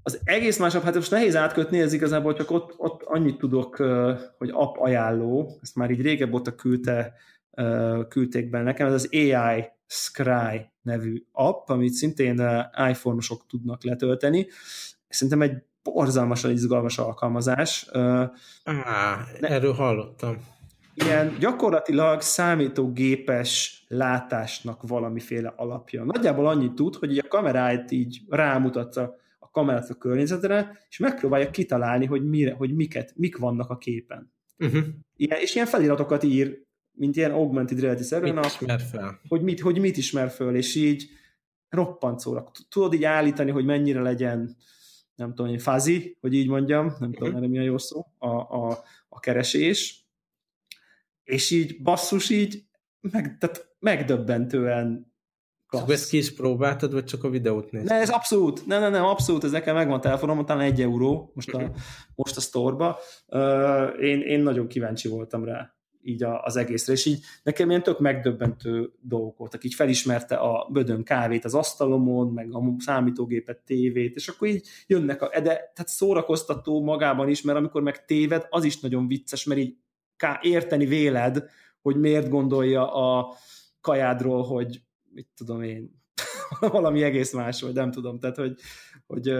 Az 0.02 0.20
egész 0.24 0.58
más 0.58 0.74
app, 0.74 0.82
hát 0.82 0.94
most 0.94 1.10
nehéz 1.10 1.36
átkötni, 1.36 1.80
ez 1.80 1.92
igazából 1.92 2.34
csak 2.34 2.50
ott, 2.50 2.74
ott 2.76 3.02
annyit 3.02 3.38
tudok, 3.38 3.76
hogy 4.38 4.50
app 4.52 4.76
ajánló, 4.76 5.58
ezt 5.62 5.74
már 5.74 5.90
így 5.90 6.00
régebb 6.00 6.32
óta 6.32 6.54
küldte, 6.54 7.14
küldték 8.08 8.50
be 8.50 8.62
nekem, 8.62 8.86
ez 8.86 8.92
az 8.92 9.08
AI 9.12 9.64
Scry 9.86 10.70
nevű 10.82 11.24
app, 11.32 11.68
amit 11.68 11.92
szintén 11.92 12.68
iPhone-osok 12.88 13.46
tudnak 13.46 13.84
letölteni. 13.84 14.46
Szerintem 15.08 15.42
egy 15.42 15.62
borzalmasan 15.92 16.50
izgalmas 16.50 16.98
alkalmazás. 16.98 17.88
Á, 18.64 19.24
erről 19.40 19.72
hallottam 19.72 20.36
ilyen 20.94 21.36
gyakorlatilag 21.38 22.20
számítógépes 22.20 23.84
látásnak 23.88 24.82
valamiféle 24.82 25.52
alapja. 25.56 26.04
Nagyjából 26.04 26.46
annyit 26.46 26.72
tud, 26.72 26.94
hogy 26.94 27.18
a 27.18 27.28
kameráit 27.28 27.90
így 27.90 28.20
rámutatsz 28.28 28.96
a, 28.96 29.16
a 29.38 29.50
kamerát 29.50 29.90
a 29.90 29.94
környezetre, 29.94 30.78
és 30.88 30.98
megpróbálja 30.98 31.50
kitalálni, 31.50 32.06
hogy, 32.06 32.28
mire, 32.28 32.52
hogy 32.52 32.74
miket, 32.74 33.12
mik 33.16 33.36
vannak 33.36 33.70
a 33.70 33.76
képen. 33.76 34.32
Uh-huh. 34.58 34.84
Ilyen, 35.16 35.40
és 35.40 35.54
ilyen 35.54 35.66
feliratokat 35.66 36.22
ír, 36.22 36.58
mint 36.92 37.16
ilyen 37.16 37.30
augmented 37.30 37.80
reality 37.80 38.02
szerűen, 38.02 38.34
mit 38.34 38.44
ismer 38.44 38.80
fel. 38.80 39.20
Hogy 39.28 39.42
mit, 39.42 39.60
hogy 39.60 39.78
mit 39.78 39.96
ismer 39.96 40.30
föl, 40.30 40.56
és 40.56 40.74
így 40.74 41.08
roppant 41.68 42.18
szóra. 42.18 42.50
Tudod 42.68 42.94
így 42.94 43.04
állítani, 43.04 43.50
hogy 43.50 43.64
mennyire 43.64 44.00
legyen 44.00 44.56
nem 45.20 45.34
tudom, 45.34 45.58
fuzzy, 45.58 46.16
hogy 46.20 46.34
így 46.34 46.48
mondjam, 46.48 46.92
nem 46.98 47.12
tudom, 47.12 47.36
erre 47.36 47.48
mi 47.48 47.58
a 47.58 47.62
jó 47.62 47.78
szó, 47.78 48.06
a, 48.18 48.28
a, 48.28 48.84
a 49.08 49.20
keresés, 49.20 50.06
és 51.24 51.50
így 51.50 51.82
basszus 51.82 52.30
így 52.30 52.64
meg, 53.00 53.38
tehát 53.38 53.74
megdöbbentően 53.78 55.12
klassz. 55.66 55.84
Csak 55.84 55.94
ezt 55.94 56.08
ki 56.08 56.16
is 56.16 56.34
próbáltad, 56.34 56.92
vagy 56.92 57.04
csak 57.04 57.24
a 57.24 57.30
videót 57.30 57.70
nézted? 57.70 57.90
Ne, 57.90 58.00
ez 58.00 58.10
abszolút, 58.10 58.66
nem, 58.66 58.80
nem, 58.80 58.90
nem, 58.90 59.04
abszolút, 59.04 59.44
ez 59.44 59.50
nekem 59.50 59.74
megvan 59.74 59.96
a 59.98 60.00
telefonom, 60.00 60.44
talán 60.44 60.62
egy 60.62 60.80
euró 60.80 61.32
most 61.34 61.54
a, 61.54 61.72
most 62.14 62.36
a 62.36 62.40
sztorba. 62.40 62.98
Uh, 63.26 64.02
én, 64.02 64.20
én 64.20 64.40
nagyon 64.40 64.66
kíváncsi 64.66 65.08
voltam 65.08 65.44
rá 65.44 65.74
így 66.02 66.22
az 66.22 66.56
egészre, 66.56 66.92
és 66.92 67.06
így 67.06 67.20
nekem 67.42 67.68
ilyen 67.68 67.82
tök 67.82 67.98
megdöbbentő 67.98 68.92
dolgok 69.00 69.36
voltak, 69.36 69.64
így 69.64 69.74
felismerte 69.74 70.34
a 70.34 70.68
bödön 70.70 71.04
kávét 71.04 71.44
az 71.44 71.54
asztalomon, 71.54 72.32
meg 72.32 72.54
a 72.54 72.74
számítógépet, 72.78 73.58
tévét, 73.58 74.16
és 74.16 74.28
akkor 74.28 74.48
így 74.48 74.68
jönnek 74.86 75.22
a, 75.22 75.28
de 75.28 75.40
tehát 75.40 75.88
szórakoztató 75.88 76.82
magában 76.82 77.28
is, 77.28 77.42
mert 77.42 77.58
amikor 77.58 77.82
meg 77.82 78.04
téved, 78.04 78.46
az 78.50 78.64
is 78.64 78.80
nagyon 78.80 79.06
vicces, 79.06 79.44
mert 79.44 79.60
így 79.60 79.76
érteni 80.40 80.86
véled, 80.86 81.44
hogy 81.82 81.96
miért 81.96 82.28
gondolja 82.28 82.92
a 82.92 83.34
kajádról, 83.80 84.42
hogy 84.42 84.82
mit 85.12 85.28
tudom 85.36 85.62
én, 85.62 86.02
valami 86.60 87.02
egész 87.02 87.32
más, 87.32 87.62
vagy 87.62 87.74
nem 87.74 87.90
tudom, 87.90 88.18
tehát 88.18 88.36
hogy, 88.36 88.60
hogy 89.06 89.32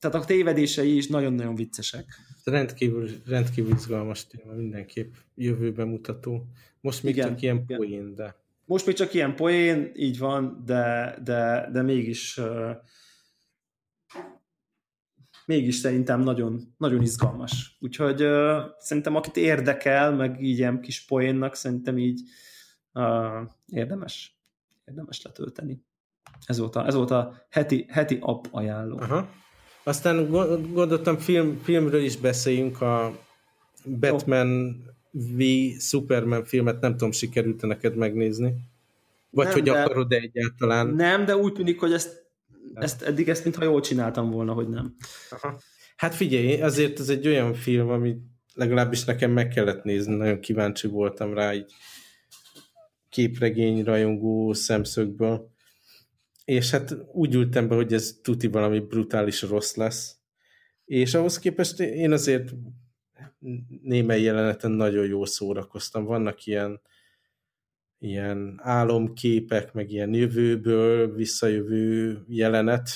tehát 0.00 0.16
a 0.16 0.24
tévedései 0.24 0.96
is 0.96 1.06
nagyon-nagyon 1.06 1.54
viccesek. 1.54 2.04
Rendkívül, 2.44 3.08
rendkívül 3.26 3.72
izgalmas 3.72 4.26
téma, 4.26 4.52
mindenképp 4.52 5.14
jövőben 5.34 5.88
mutató. 5.88 6.46
Most 6.80 7.02
még 7.02 7.16
igen, 7.16 7.28
csak 7.28 7.42
ilyen 7.42 7.56
igen. 7.56 7.78
poén, 7.78 8.14
de... 8.14 8.36
Most 8.64 8.86
még 8.86 8.94
csak 8.94 9.14
ilyen 9.14 9.36
poén, 9.36 9.90
így 9.94 10.18
van, 10.18 10.62
de, 10.64 11.18
de, 11.24 11.68
de 11.72 11.82
mégis 11.82 12.40
mégis 15.50 15.74
szerintem 15.74 16.20
nagyon, 16.20 16.74
nagyon 16.76 17.02
izgalmas. 17.02 17.76
Úgyhogy 17.80 18.22
uh, 18.22 18.60
szerintem 18.78 19.16
akit 19.16 19.36
érdekel, 19.36 20.14
meg 20.14 20.42
így 20.42 20.58
ilyen 20.58 20.80
kis 20.80 21.04
poénnak, 21.04 21.54
szerintem 21.54 21.98
így 21.98 22.20
uh, 22.92 23.50
érdemes, 23.66 24.40
érdemes 24.84 25.22
letölteni. 25.22 25.84
Ez 26.46 26.58
volt 26.58 26.76
a, 26.76 26.86
ez 26.86 26.94
volt 26.94 27.10
a 27.10 27.46
heti, 27.50 27.86
heti 27.88 28.18
app 28.20 28.44
ajánló. 28.50 28.98
Aha. 28.98 29.28
Aztán 29.90 30.30
gondoltam, 30.72 31.18
film, 31.18 31.60
filmről 31.62 32.02
is 32.02 32.16
beszéljünk, 32.16 32.80
a 32.80 33.18
Batman 33.84 34.82
V 35.10 35.42
Superman 35.78 36.44
filmet, 36.44 36.80
nem 36.80 36.90
tudom, 36.92 37.12
sikerült 37.12 37.62
neked 37.62 37.96
megnézni? 37.96 38.54
Vagy 39.30 39.44
nem, 39.44 39.54
hogy 39.54 39.62
de, 39.62 39.80
akarod-e 39.82 40.16
egyáltalán? 40.16 40.86
Nem, 40.86 41.24
de 41.24 41.36
úgy 41.36 41.52
tűnik, 41.52 41.80
hogy 41.80 41.92
ezt 41.92 42.20
ezt, 42.74 43.02
eddig 43.02 43.28
ezt 43.28 43.44
mintha 43.44 43.64
jól 43.64 43.80
csináltam 43.80 44.30
volna, 44.30 44.52
hogy 44.52 44.68
nem. 44.68 44.96
Aha. 45.30 45.60
Hát 45.96 46.14
figyelj, 46.14 46.60
azért 46.60 47.00
ez 47.00 47.08
egy 47.08 47.26
olyan 47.26 47.54
film, 47.54 47.88
ami 47.88 48.16
legalábbis 48.54 49.04
nekem 49.04 49.30
meg 49.30 49.48
kellett 49.48 49.84
nézni, 49.84 50.14
nagyon 50.14 50.40
kíváncsi 50.40 50.88
voltam 50.88 51.34
rá, 51.34 51.54
így 51.54 51.72
képregény 53.08 53.84
rajongó 53.84 54.52
szemszögből. 54.52 55.49
És 56.44 56.70
hát 56.70 56.96
úgy 57.12 57.34
ültem 57.34 57.68
be, 57.68 57.74
hogy 57.74 57.92
ez 57.92 58.18
tuti 58.22 58.46
valami 58.46 58.80
brutális 58.80 59.42
rossz 59.42 59.74
lesz. 59.74 60.16
És 60.84 61.14
ahhoz 61.14 61.38
képest 61.38 61.80
én 61.80 62.12
azért 62.12 62.52
némely 63.82 64.22
jeleneten 64.22 64.70
nagyon 64.70 65.06
jól 65.06 65.26
szórakoztam. 65.26 66.04
Vannak 66.04 66.46
ilyen 66.46 66.80
ilyen 68.00 68.60
álomképek, 68.62 69.72
meg 69.72 69.90
ilyen 69.90 70.14
jövőből 70.14 71.14
visszajövő 71.14 72.18
jelenet, 72.28 72.88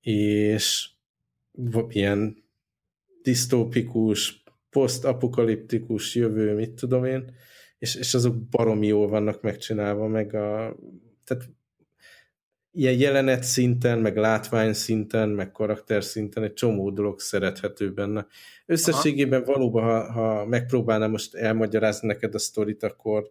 és 0.00 0.90
ilyen 1.88 2.44
disztópikus, 3.22 4.42
posztapokaliptikus 4.70 6.14
jövő, 6.14 6.54
mit 6.54 6.70
tudom 6.70 7.04
én, 7.04 7.34
és, 7.78 7.94
és 7.94 8.14
azok 8.14 8.48
baromi 8.48 8.86
jól 8.86 9.08
vannak 9.08 9.42
megcsinálva, 9.42 10.06
meg 10.06 10.34
a, 10.34 10.76
tehát 11.24 11.50
ilyen 12.72 12.98
jelenet 12.98 13.42
szinten, 13.42 13.98
meg 13.98 14.16
látvány 14.16 14.72
szinten, 14.72 15.28
meg 15.28 15.52
karakter 15.52 16.04
szinten 16.04 16.42
egy 16.42 16.52
csomó 16.52 16.90
dolog 16.90 17.20
szerethető 17.20 17.92
benne. 17.92 18.26
Összességében 18.66 19.42
Aha. 19.42 19.52
valóban, 19.52 19.82
ha, 19.82 20.12
ha 20.12 20.46
megpróbálnám 20.46 21.10
most 21.10 21.34
elmagyarázni 21.34 22.06
neked 22.06 22.34
a 22.34 22.38
sztorit, 22.38 22.82
akkor, 22.82 23.30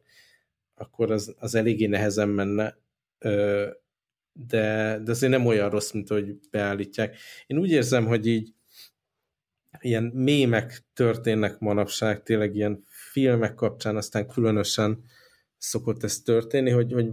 akkor 0.76 1.12
az, 1.12 1.36
az 1.40 1.56
eléggé 1.56 1.86
nehezen 1.86 2.30
menne, 2.30 2.78
de, 4.48 5.00
de 5.04 5.12
azért 5.12 5.32
nem 5.32 5.46
olyan 5.46 5.70
rossz, 5.70 5.92
mint 5.92 6.08
hogy 6.08 6.40
beállítják. 6.52 7.18
Én 7.48 7.58
úgy 7.58 7.72
érzem, 7.72 8.06
hogy 8.06 8.28
így 8.28 8.54
ilyen 9.80 10.04
mémek 10.04 10.84
történnek 10.94 11.60
manapság, 11.60 12.24
tényleg 12.24 12.56
ilyen 12.56 12.84
filmek 12.88 13.54
kapcsán, 13.54 13.96
aztán 13.96 14.28
különösen 14.28 15.04
szokott 15.58 16.04
ez 16.04 16.22
történni, 16.22 16.70
hogy, 16.70 16.94
hogy, 16.94 17.10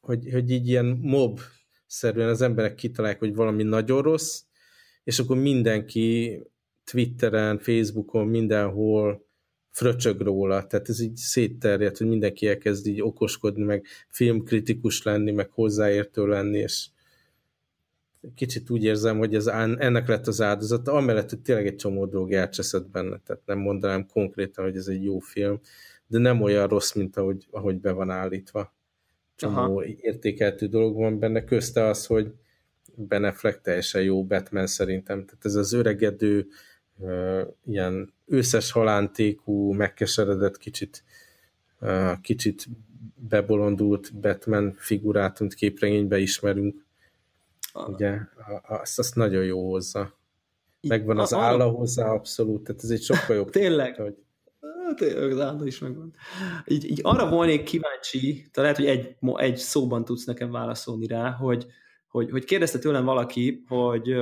hogy, 0.00 0.28
hogy 0.32 0.50
így 0.50 0.68
ilyen 0.68 0.98
mob 1.02 1.40
szerűen 1.86 2.28
az 2.28 2.42
emberek 2.42 2.74
kitalálják, 2.74 3.18
hogy 3.18 3.34
valami 3.34 3.62
nagyon 3.62 4.02
rossz, 4.02 4.42
és 5.04 5.18
akkor 5.18 5.36
mindenki 5.36 6.40
Twitteren, 6.84 7.58
Facebookon, 7.58 8.26
mindenhol 8.26 9.28
fröcsög 9.70 10.20
róla, 10.20 10.66
tehát 10.66 10.88
ez 10.88 11.00
így 11.00 11.16
szétterjedt, 11.16 11.98
hogy 11.98 12.08
mindenki 12.08 12.48
elkezd 12.48 12.86
így 12.86 13.02
okoskodni, 13.02 13.62
meg 13.62 13.86
filmkritikus 14.08 15.02
lenni, 15.02 15.30
meg 15.30 15.50
hozzáértő 15.50 16.26
lenni, 16.26 16.58
és 16.58 16.88
kicsit 18.34 18.70
úgy 18.70 18.84
érzem, 18.84 19.18
hogy 19.18 19.34
ez 19.34 19.46
ennek 19.46 20.08
lett 20.08 20.26
az 20.26 20.40
áldozata, 20.40 20.92
amellett, 20.92 21.30
hogy 21.30 21.40
tényleg 21.40 21.66
egy 21.66 21.76
csomó 21.76 22.06
dolog 22.06 22.32
elcseszett 22.32 22.90
benne, 22.90 23.20
tehát 23.24 23.42
nem 23.46 23.58
mondanám 23.58 24.06
konkrétan, 24.06 24.64
hogy 24.64 24.76
ez 24.76 24.86
egy 24.86 25.04
jó 25.04 25.18
film, 25.18 25.60
de 26.06 26.18
nem 26.18 26.42
olyan 26.42 26.68
rossz, 26.68 26.92
mint 26.92 27.16
ahogy, 27.16 27.46
ahogy 27.50 27.80
be 27.80 27.92
van 27.92 28.10
állítva. 28.10 28.74
Csomó 29.40 29.56
Aha. 29.56 29.84
értékeltű 29.84 30.66
dolog 30.66 30.96
van 30.96 31.18
benne, 31.18 31.44
közte 31.44 31.84
az, 31.84 32.06
hogy 32.06 32.32
Ben 32.94 33.24
Affleck 33.24 33.60
teljesen 33.60 34.02
jó 34.02 34.24
Batman 34.24 34.66
szerintem, 34.66 35.24
tehát 35.24 35.44
ez 35.44 35.54
az 35.54 35.72
öregedő, 35.72 36.46
ilyen 37.66 38.12
őszes 38.26 38.70
halántékú, 38.70 39.72
megkeseredett, 39.72 40.58
kicsit 40.58 41.04
kicsit 42.20 42.68
bebolondult 43.28 44.14
Batman 44.20 44.72
figurát, 44.76 45.40
amit 45.40 45.54
képregényben 45.54 46.20
ismerünk, 46.20 46.84
Ugye, 47.74 48.18
azt, 48.62 48.98
azt 48.98 49.14
nagyon 49.14 49.44
jó 49.44 49.70
hozzá. 49.70 50.12
Megvan 50.88 51.18
az 51.18 51.34
álla 51.34 51.68
hozzá 51.68 52.10
abszolút, 52.10 52.64
tehát 52.64 52.82
ez 52.82 52.90
egy 52.90 53.02
sokkal 53.02 53.36
jobb. 53.36 53.50
Tényleg? 53.50 53.96
Hogy... 53.96 54.16
Az 55.30 55.40
álla 55.40 55.66
is 55.66 55.78
megvan. 55.78 56.14
Így, 56.66 56.90
így 56.90 57.00
arra 57.02 57.28
volnék 57.28 57.62
kíváncsi, 57.62 58.48
talán 58.50 58.72
lehet, 58.72 58.76
hogy 58.76 58.86
egy, 58.86 59.16
egy 59.46 59.56
szóban 59.56 60.04
tudsz 60.04 60.24
nekem 60.24 60.50
válaszolni 60.50 61.06
rá, 61.06 61.30
hogy, 61.30 61.66
hogy, 62.08 62.30
hogy 62.30 62.44
kérdezte 62.44 62.78
tőlem 62.78 63.04
valaki, 63.04 63.64
hogy, 63.68 64.14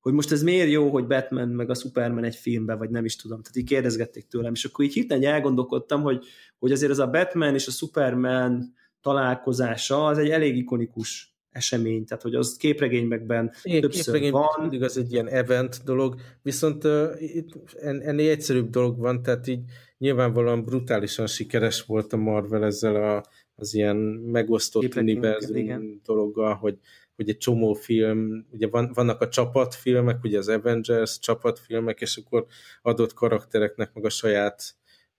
hogy 0.00 0.12
most 0.12 0.32
ez 0.32 0.42
miért 0.42 0.70
jó, 0.70 0.90
hogy 0.90 1.06
Batman 1.06 1.48
meg 1.48 1.70
a 1.70 1.74
Superman 1.74 2.24
egy 2.24 2.36
filmben, 2.36 2.78
vagy 2.78 2.90
nem 2.90 3.04
is 3.04 3.16
tudom. 3.16 3.42
Tehát 3.42 3.56
így 3.56 3.66
kérdezgették 3.66 4.26
tőlem, 4.26 4.52
és 4.52 4.64
akkor 4.64 4.84
így 4.84 4.92
hirtelen 4.92 5.24
elgondolkodtam, 5.24 6.02
hogy, 6.02 6.24
hogy 6.58 6.72
azért 6.72 6.90
az 6.90 6.98
a 6.98 7.10
Batman 7.10 7.54
és 7.54 7.66
a 7.66 7.70
Superman 7.70 8.74
találkozása 9.00 10.06
az 10.06 10.18
egy 10.18 10.30
elég 10.30 10.56
ikonikus 10.56 11.39
esemény, 11.50 12.04
tehát 12.04 12.22
hogy 12.22 12.34
az 12.34 12.56
képregényekben 12.56 13.52
Igen, 13.62 13.80
többször 13.80 14.04
képregény 14.04 14.30
van. 14.30 14.46
Mindig 14.60 14.82
az 14.82 14.96
egy 14.96 15.12
ilyen 15.12 15.28
event 15.28 15.80
dolog, 15.84 16.20
viszont 16.42 16.84
uh, 16.84 17.12
itt 17.18 17.52
ennél 17.80 18.30
egyszerűbb 18.30 18.70
dolog 18.70 18.98
van, 18.98 19.22
tehát 19.22 19.46
így 19.46 19.60
nyilvánvalóan 19.98 20.64
brutálisan 20.64 21.26
sikeres 21.26 21.82
volt 21.82 22.12
a 22.12 22.16
Marvel 22.16 22.64
ezzel 22.64 22.94
a, 22.94 23.24
az 23.54 23.74
ilyen 23.74 23.96
megosztott 23.96 24.94
univerzum 24.96 26.00
dologgal, 26.04 26.54
hogy, 26.54 26.78
hogy 27.16 27.28
egy 27.28 27.38
csomó 27.38 27.72
film, 27.72 28.46
ugye 28.50 28.68
van, 28.68 28.90
vannak 28.94 29.20
a 29.20 29.28
csapatfilmek, 29.28 30.24
ugye 30.24 30.38
az 30.38 30.48
Avengers 30.48 31.18
csapatfilmek, 31.18 32.00
és 32.00 32.16
akkor 32.16 32.46
adott 32.82 33.14
karaktereknek 33.14 33.92
meg 33.94 34.04
a 34.04 34.10
saját 34.10 34.74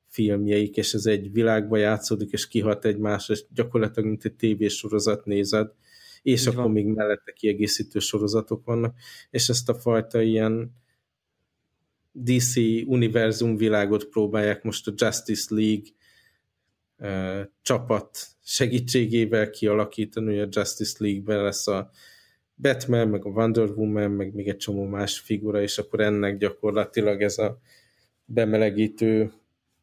filmjeik, 0.07 0.77
és 0.77 0.93
ez 0.93 1.05
egy 1.05 1.31
világba 1.31 1.77
játszódik, 1.77 2.31
és 2.31 2.47
kihat 2.47 2.85
egymásra, 2.85 3.33
és 3.33 3.43
gyakorlatilag 3.53 4.09
mint 4.09 4.25
egy 4.25 4.35
tévésorozat 4.35 5.25
nézed, 5.25 5.71
és 6.21 6.41
Így 6.41 6.47
akkor 6.47 6.63
van. 6.63 6.71
még 6.71 6.85
mellette 6.85 7.31
kiegészítő 7.31 7.99
sorozatok 7.99 8.65
vannak, 8.65 8.95
és 9.29 9.49
ezt 9.49 9.69
a 9.69 9.73
fajta 9.73 10.21
ilyen 10.21 10.75
DC 12.11 12.55
univerzum 12.85 13.55
világot 13.55 14.05
próbálják 14.05 14.63
most 14.63 14.87
a 14.87 14.93
Justice 14.95 15.55
League 15.55 15.89
uh, 16.97 17.47
csapat 17.61 18.27
segítségével 18.43 19.49
kialakítani, 19.49 20.37
hogy 20.37 20.39
a 20.39 20.59
Justice 20.59 20.97
League-ben 20.99 21.43
lesz 21.43 21.67
a 21.67 21.91
Batman, 22.55 23.07
meg 23.07 23.25
a 23.25 23.29
Wonder 23.29 23.69
Woman, 23.69 24.11
meg 24.11 24.33
még 24.33 24.47
egy 24.47 24.57
csomó 24.57 24.85
más 24.85 25.19
figura, 25.19 25.61
és 25.61 25.77
akkor 25.77 25.99
ennek 25.99 26.37
gyakorlatilag 26.37 27.21
ez 27.21 27.37
a 27.37 27.59
bemelegítő 28.25 29.31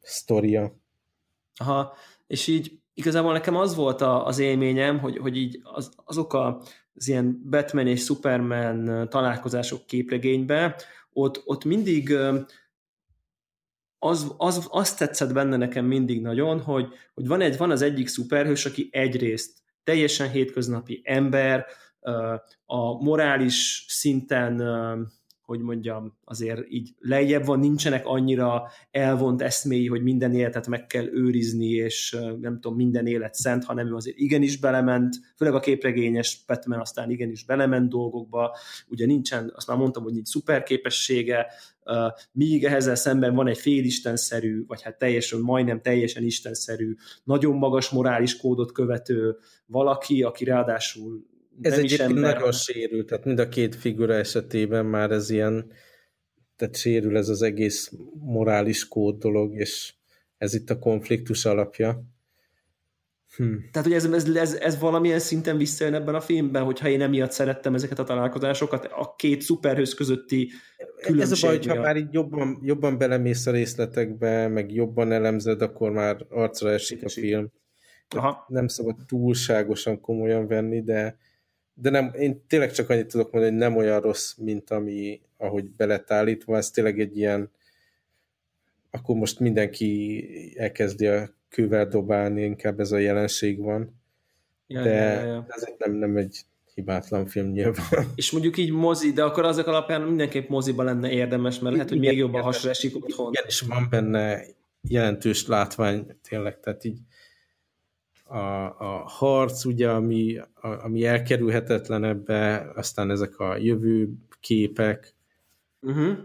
sztoria. 0.00 0.76
Aha, 1.54 1.96
és 2.26 2.46
így 2.46 2.77
igazából 2.98 3.32
nekem 3.32 3.56
az 3.56 3.74
volt 3.74 4.00
a, 4.00 4.26
az 4.26 4.38
élményem, 4.38 4.98
hogy, 4.98 5.18
hogy 5.18 5.36
így 5.36 5.60
az, 5.62 5.90
azok 6.04 6.32
a, 6.32 6.62
az 6.94 7.08
ilyen 7.08 7.42
Batman 7.50 7.86
és 7.86 8.02
Superman 8.04 9.08
találkozások 9.08 9.86
képregénybe, 9.86 10.76
ott, 11.12 11.42
ott 11.44 11.64
mindig 11.64 12.16
az, 13.98 14.34
az, 14.36 14.66
azt 14.70 14.98
tetszett 14.98 15.32
benne 15.32 15.56
nekem 15.56 15.84
mindig 15.84 16.20
nagyon, 16.20 16.60
hogy, 16.60 16.86
hogy 17.14 17.26
van, 17.26 17.40
egy, 17.40 17.56
van 17.56 17.70
az 17.70 17.82
egyik 17.82 18.08
szuperhős, 18.08 18.66
aki 18.66 18.88
egyrészt 18.92 19.58
teljesen 19.84 20.30
hétköznapi 20.30 21.00
ember, 21.04 21.66
a 22.66 23.02
morális 23.02 23.84
szinten 23.88 24.60
hogy 25.48 25.60
mondjam, 25.60 26.16
azért 26.24 26.60
így 26.68 26.94
lejjebb 26.98 27.44
van, 27.44 27.58
nincsenek 27.58 28.06
annyira 28.06 28.70
elvont 28.90 29.42
eszméi, 29.42 29.86
hogy 29.86 30.02
minden 30.02 30.34
életet 30.34 30.66
meg 30.66 30.86
kell 30.86 31.06
őrizni, 31.06 31.66
és 31.66 32.16
nem 32.40 32.54
tudom, 32.60 32.76
minden 32.76 33.06
élet 33.06 33.34
szent, 33.34 33.64
hanem 33.64 33.86
ő 33.86 33.94
azért 33.94 34.16
igenis 34.16 34.58
belement, 34.58 35.16
főleg 35.36 35.54
a 35.54 35.60
képregényes 35.60 36.44
Batman 36.46 36.80
aztán 36.80 37.10
igenis 37.10 37.44
belement 37.44 37.88
dolgokba, 37.88 38.56
ugye 38.88 39.06
nincsen, 39.06 39.52
azt 39.54 39.68
már 39.68 39.76
mondtam, 39.76 40.02
hogy 40.02 40.12
nincs 40.12 40.28
szuperképessége, 40.28 41.46
míg 42.32 42.64
ehhez 42.64 43.00
szemben 43.00 43.34
van 43.34 43.48
egy 43.48 43.58
félistenszerű, 43.58 44.64
vagy 44.66 44.82
hát 44.82 44.98
teljesen, 44.98 45.40
majdnem 45.40 45.80
teljesen 45.80 46.24
istenszerű, 46.24 46.94
nagyon 47.24 47.56
magas 47.56 47.90
morális 47.90 48.36
kódot 48.36 48.72
követő 48.72 49.36
valaki, 49.66 50.22
aki 50.22 50.44
ráadásul 50.44 51.26
ez 51.60 51.96
nem 51.96 52.10
ember, 52.10 52.34
nagyon 52.34 52.52
sérül, 52.52 53.04
tehát 53.04 53.24
mind 53.24 53.38
a 53.38 53.48
két 53.48 53.74
figura 53.74 54.14
esetében 54.14 54.86
már 54.86 55.10
ez 55.10 55.30
ilyen, 55.30 55.72
tehát 56.56 56.76
sérül 56.76 57.16
ez 57.16 57.28
az 57.28 57.42
egész 57.42 57.92
morális 58.20 58.88
kód 58.88 59.18
dolog, 59.18 59.54
és 59.54 59.94
ez 60.38 60.54
itt 60.54 60.70
a 60.70 60.78
konfliktus 60.78 61.44
alapja. 61.44 62.02
Hm. 63.36 63.54
Tehát, 63.72 63.88
hogy 63.88 63.96
ez, 63.96 64.04
ez, 64.04 64.28
ez, 64.36 64.54
ez 64.54 64.78
valamilyen 64.78 65.18
szinten 65.18 65.56
visszajön 65.56 65.94
ebben 65.94 66.14
a 66.14 66.20
filmben, 66.20 66.64
hogyha 66.64 66.88
én 66.88 67.00
emiatt 67.00 67.30
szerettem 67.30 67.74
ezeket 67.74 67.98
a 67.98 68.04
találkozásokat, 68.04 68.84
a 68.84 69.14
két 69.16 69.42
szuperhőz 69.42 69.94
közötti 69.94 70.50
különbség. 71.00 71.32
Ez 71.32 71.42
a 71.42 71.46
baj, 71.46 71.56
hogyha 71.56 71.80
már 71.80 71.96
így 71.96 72.12
jobban, 72.12 72.58
jobban 72.62 72.98
belemész 72.98 73.46
a 73.46 73.50
részletekbe, 73.50 74.48
meg 74.48 74.72
jobban 74.72 75.12
elemzed, 75.12 75.62
akkor 75.62 75.90
már 75.90 76.26
arcra 76.28 76.70
esik 76.70 77.04
a 77.04 77.08
film. 77.08 77.52
Aha. 78.08 78.44
Nem 78.48 78.66
szabad 78.68 78.96
túlságosan 79.06 80.00
komolyan 80.00 80.46
venni, 80.46 80.82
de 80.82 81.18
de 81.80 81.90
nem, 81.90 82.12
én 82.14 82.46
tényleg 82.46 82.72
csak 82.72 82.90
annyit 82.90 83.06
tudok 83.06 83.32
mondani, 83.32 83.52
hogy 83.52 83.62
nem 83.62 83.76
olyan 83.76 84.00
rossz, 84.00 84.34
mint 84.34 84.70
ami, 84.70 85.20
ahogy 85.36 85.64
belett 85.64 86.10
állítva, 86.10 86.56
ez 86.56 86.70
tényleg 86.70 87.00
egy 87.00 87.16
ilyen, 87.16 87.50
akkor 88.90 89.16
most 89.16 89.40
mindenki 89.40 90.24
elkezdi 90.56 91.06
a 91.06 91.30
kővel 91.48 91.88
dobálni, 91.88 92.42
inkább 92.42 92.80
ez 92.80 92.92
a 92.92 92.98
jelenség 92.98 93.60
van. 93.60 94.00
Ja, 94.66 94.82
de 94.82 94.94
ja, 94.94 95.24
ja. 95.24 95.46
ez 95.48 95.64
nem, 95.78 95.92
nem 95.92 96.16
egy 96.16 96.40
hibátlan 96.74 97.26
film 97.26 97.50
nyilván. 97.50 98.06
És 98.14 98.30
mondjuk 98.30 98.56
így 98.56 98.70
mozi, 98.70 99.12
de 99.12 99.22
akkor 99.22 99.44
azok 99.44 99.66
alapján 99.66 100.02
mindenképp 100.02 100.48
moziba 100.48 100.82
lenne 100.82 101.10
érdemes, 101.10 101.58
mert 101.58 101.74
lehet, 101.74 101.88
hogy 101.88 101.98
még 101.98 102.16
jobban 102.16 102.42
hasra 102.42 102.70
esik 102.70 102.96
otthon. 102.96 103.32
Igen, 103.32 103.44
és 103.46 103.60
van 103.60 103.86
benne 103.90 104.40
jelentős 104.88 105.46
látvány 105.46 106.06
tényleg, 106.28 106.60
tehát 106.60 106.84
így 106.84 106.98
a, 108.28 108.64
a 108.78 109.02
harc, 109.06 109.64
ugye, 109.64 109.90
ami, 109.90 110.38
a, 110.38 110.68
ami 110.68 111.04
elkerülhetetlen 111.04 112.04
ebbe, 112.04 112.70
aztán 112.74 113.10
ezek 113.10 113.38
a 113.38 113.56
jövő 113.56 114.10
képek. 114.40 115.14
Uh-huh. 115.80 116.18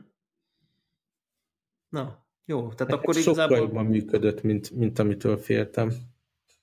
Na, 1.90 2.26
jó, 2.46 2.74
tehát 2.74 2.94
Ez 2.94 3.00
akkor 3.00 3.14
sokkal 3.14 3.34
igazából... 3.34 3.58
jobban 3.58 3.86
működött, 3.86 4.42
mint, 4.44 4.72
mint 4.72 5.00
amitől 5.00 5.38
féltem. 5.38 5.92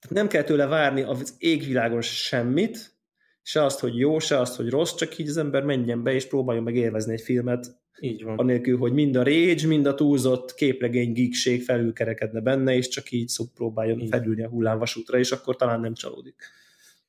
Nem 0.09 0.29
kell 0.29 0.43
tőle 0.43 0.67
várni 0.67 1.03
az 1.03 1.35
égvilágon 1.39 2.03
semmit, 2.03 2.99
se 3.43 3.65
azt, 3.65 3.81
hogy 3.81 3.99
jó, 3.99 4.19
se 4.19 4.39
azt, 4.39 4.57
hogy 4.57 4.71
rossz, 4.71 4.95
csak 4.95 5.19
így 5.19 5.29
az 5.29 5.37
ember 5.37 5.63
menjen 5.63 6.03
be 6.03 6.13
és 6.13 6.27
próbáljon 6.27 6.65
meg 6.65 6.77
élvezni 6.77 7.13
egy 7.13 7.21
filmet 7.21 7.80
így 8.01 8.23
van. 8.23 8.39
Anélkül, 8.39 8.79
hogy 8.79 8.93
mind 8.93 9.17
a 9.17 9.23
rage, 9.23 9.67
mind 9.67 9.87
a 9.87 9.95
túlzott 9.95 10.55
képregény 10.55 11.13
geekség 11.13 11.63
felülkerekedne 11.63 12.41
benne, 12.41 12.75
és 12.75 12.89
csak 12.89 13.11
így 13.11 13.29
szok 13.29 13.55
próbáljon 13.55 14.01
így. 14.01 14.09
felülni 14.09 14.43
a 14.43 14.49
hullámvasútra, 14.49 15.19
és 15.19 15.31
akkor 15.31 15.57
talán 15.57 15.81
nem 15.81 15.95
csalódik. 15.95 16.43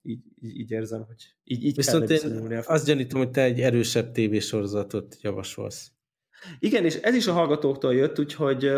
így, 0.03 0.19
így, 0.41 0.59
így 0.59 0.71
érzem, 0.71 1.03
hogy 1.07 1.33
így, 1.43 1.63
így 1.63 1.75
Viszont 1.75 2.09
én 2.09 2.61
azt 2.65 2.85
gyanítom, 2.85 3.19
hogy 3.19 3.31
te 3.31 3.41
egy 3.41 3.59
erősebb 3.59 4.11
tévésorozatot 4.11 5.17
javasolsz. 5.21 5.91
Igen, 6.59 6.85
és 6.85 6.95
ez 6.95 7.15
is 7.15 7.27
a 7.27 7.33
hallgatóktól 7.33 7.95
jött, 7.95 8.19
úgyhogy 8.19 8.71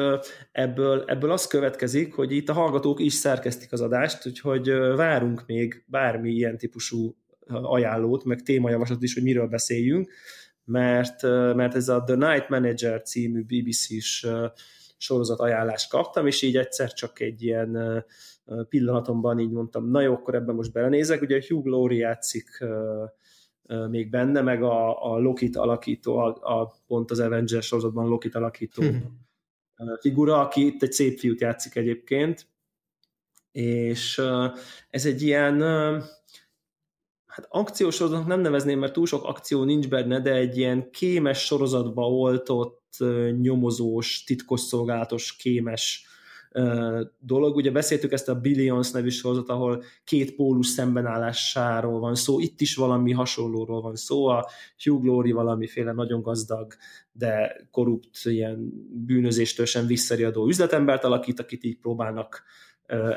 ebből, 0.51 1.03
ebből 1.07 1.31
az 1.31 1.47
következik, 1.47 2.13
hogy 2.13 2.31
itt 2.31 2.49
a 2.49 2.53
hallgatók 2.53 2.99
is 2.99 3.13
szerkesztik 3.13 3.71
az 3.71 3.81
adást, 3.81 4.27
úgyhogy 4.27 4.69
várunk 4.95 5.43
még 5.45 5.83
bármi 5.87 6.31
ilyen 6.31 6.57
típusú 6.57 7.15
ajánlót, 7.47 8.23
meg 8.23 8.41
témajavaslat 8.41 9.03
is, 9.03 9.13
hogy 9.13 9.23
miről 9.23 9.47
beszéljünk, 9.47 10.11
mert, 10.66 11.22
mert 11.55 11.76
ez 11.76 11.89
a 11.89 12.03
The 12.03 12.16
Night 12.16 12.49
Manager 12.49 13.01
című 13.01 13.43
BBC-s 13.43 14.28
sorozat 14.97 15.39
ajánlást 15.39 15.89
kaptam, 15.89 16.28
és 16.28 16.41
így 16.41 16.57
egyszer 16.57 16.93
csak 16.93 17.20
egy 17.20 17.43
ilyen 17.43 18.03
pillanatomban 18.70 19.39
így 19.39 19.51
mondtam, 19.51 19.89
na 19.89 20.01
jó, 20.01 20.14
akkor 20.14 20.36
ebben 20.36 20.55
most 20.55 20.72
belenézek. 20.72 21.22
Ugye 21.22 21.41
Hugh 21.47 21.66
Laurie 21.66 21.99
játszik 21.99 22.66
még 23.89 24.09
benne, 24.09 24.41
meg 24.41 24.64
a, 24.64 25.11
a 25.14 25.18
Lokit 25.18 25.55
alakító, 25.55 26.18
a, 26.18 26.59
a, 26.59 26.74
pont 26.88 27.11
az 27.11 27.20
Avengers 27.20 27.66
sorozatban 27.66 28.07
Lokit 28.07 28.36
alakító 28.36 28.82
hmm. 28.82 29.20
figura, 29.99 30.39
aki 30.39 30.66
itt 30.66 30.84
egy 30.84 30.91
szép 30.91 31.20
fiút 31.20 31.41
játszik 31.41 31.76
egyébként, 31.76 32.47
és 33.51 34.22
ez 34.89 35.05
egy 35.05 35.22
ilyen 35.22 35.64
hát 37.36 37.47
akciós 37.49 37.95
sorozatnak 37.95 38.27
nem 38.27 38.41
nevezném, 38.41 38.79
mert 38.79 38.93
túl 38.93 39.05
sok 39.05 39.23
akció 39.23 39.63
nincs 39.63 39.88
benne, 39.88 40.21
de 40.21 40.34
egy 40.34 40.57
ilyen 40.57 40.89
kémes 40.91 41.45
sorozatba 41.45 42.09
oltott, 42.09 42.97
nyomozós, 43.41 44.23
titkosszolgálatos, 44.23 45.36
kémes 45.36 46.05
dolog. 47.19 47.55
Ugye 47.55 47.71
beszéltük 47.71 48.11
ezt 48.11 48.29
a 48.29 48.39
Billions 48.39 48.91
nevű 48.91 49.09
sorozat, 49.09 49.49
ahol 49.49 49.84
két 50.03 50.36
pólus 50.36 50.67
szembenállásáról 50.67 51.99
van 51.99 52.15
szó, 52.15 52.39
itt 52.39 52.61
is 52.61 52.75
valami 52.75 53.11
hasonlóról 53.11 53.81
van 53.81 53.95
szó, 53.95 54.25
a 54.25 54.49
Hugh 54.84 55.05
Laurie 55.05 55.34
valamiféle 55.34 55.91
nagyon 55.91 56.21
gazdag, 56.21 56.73
de 57.11 57.65
korrupt, 57.71 58.19
ilyen 58.23 58.71
bűnözéstől 59.05 59.65
sem 59.65 59.88
visszariadó 59.88 60.47
üzletembert 60.47 61.03
alakít, 61.03 61.39
akit 61.39 61.63
így 61.63 61.77
próbálnak 61.77 62.43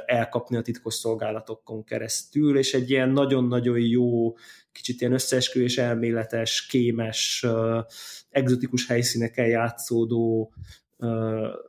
elkapni 0.07 0.57
a 0.57 0.63
titkos 0.63 0.95
szolgálatokon 0.95 1.85
keresztül, 1.85 2.59
és 2.59 2.75
egy 2.75 2.91
ilyen 2.91 3.11
nagyon-nagyon 3.11 3.79
jó, 3.79 4.37
kicsit 4.73 5.01
ilyen 5.01 5.13
összeesküvés 5.13 5.79
elméletes, 5.79 6.67
kémes, 6.67 7.47
egzotikus 8.31 8.87
helyszíneken 8.87 9.47
játszódó 9.47 10.53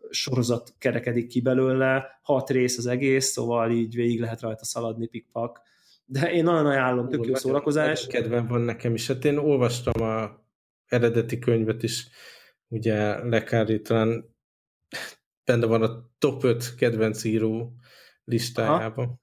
sorozat 0.10 0.74
kerekedik 0.78 1.28
ki 1.28 1.41
belőle, 1.41 2.20
hat 2.22 2.50
rész 2.50 2.78
az 2.78 2.86
egész, 2.86 3.26
szóval 3.26 3.72
így 3.72 3.95
végig 3.95 4.20
lehet 4.20 4.41
rajta 4.41 4.66
szaladni 4.66 5.08
pikpak. 5.08 5.62
De 6.06 6.32
én 6.32 6.43
nagyon 6.43 6.66
ajánlom, 6.66 7.10
tök 7.10 7.26
jó 7.26 7.36
szórakozás. 7.36 8.08
Kedvem 8.08 8.48
van 8.48 8.62
nekem 8.62 8.93
is. 8.93 9.08
Hát 9.08 9.26
én 9.26 9.38
olvastam 9.38 10.02
a 10.02 10.45
eredeti 10.86 11.39
könyvet 11.39 11.84
is, 11.84 12.08
ugye 12.68 13.24
Lekári 13.24 13.82
talán 13.82 14.36
benne 15.45 15.66
van 15.66 15.82
a 15.82 16.10
top 16.18 16.43
5 16.43 16.76
kedvenc 16.76 17.24
író 17.24 17.74
listájában. 18.28 19.06
Aha. 19.06 19.20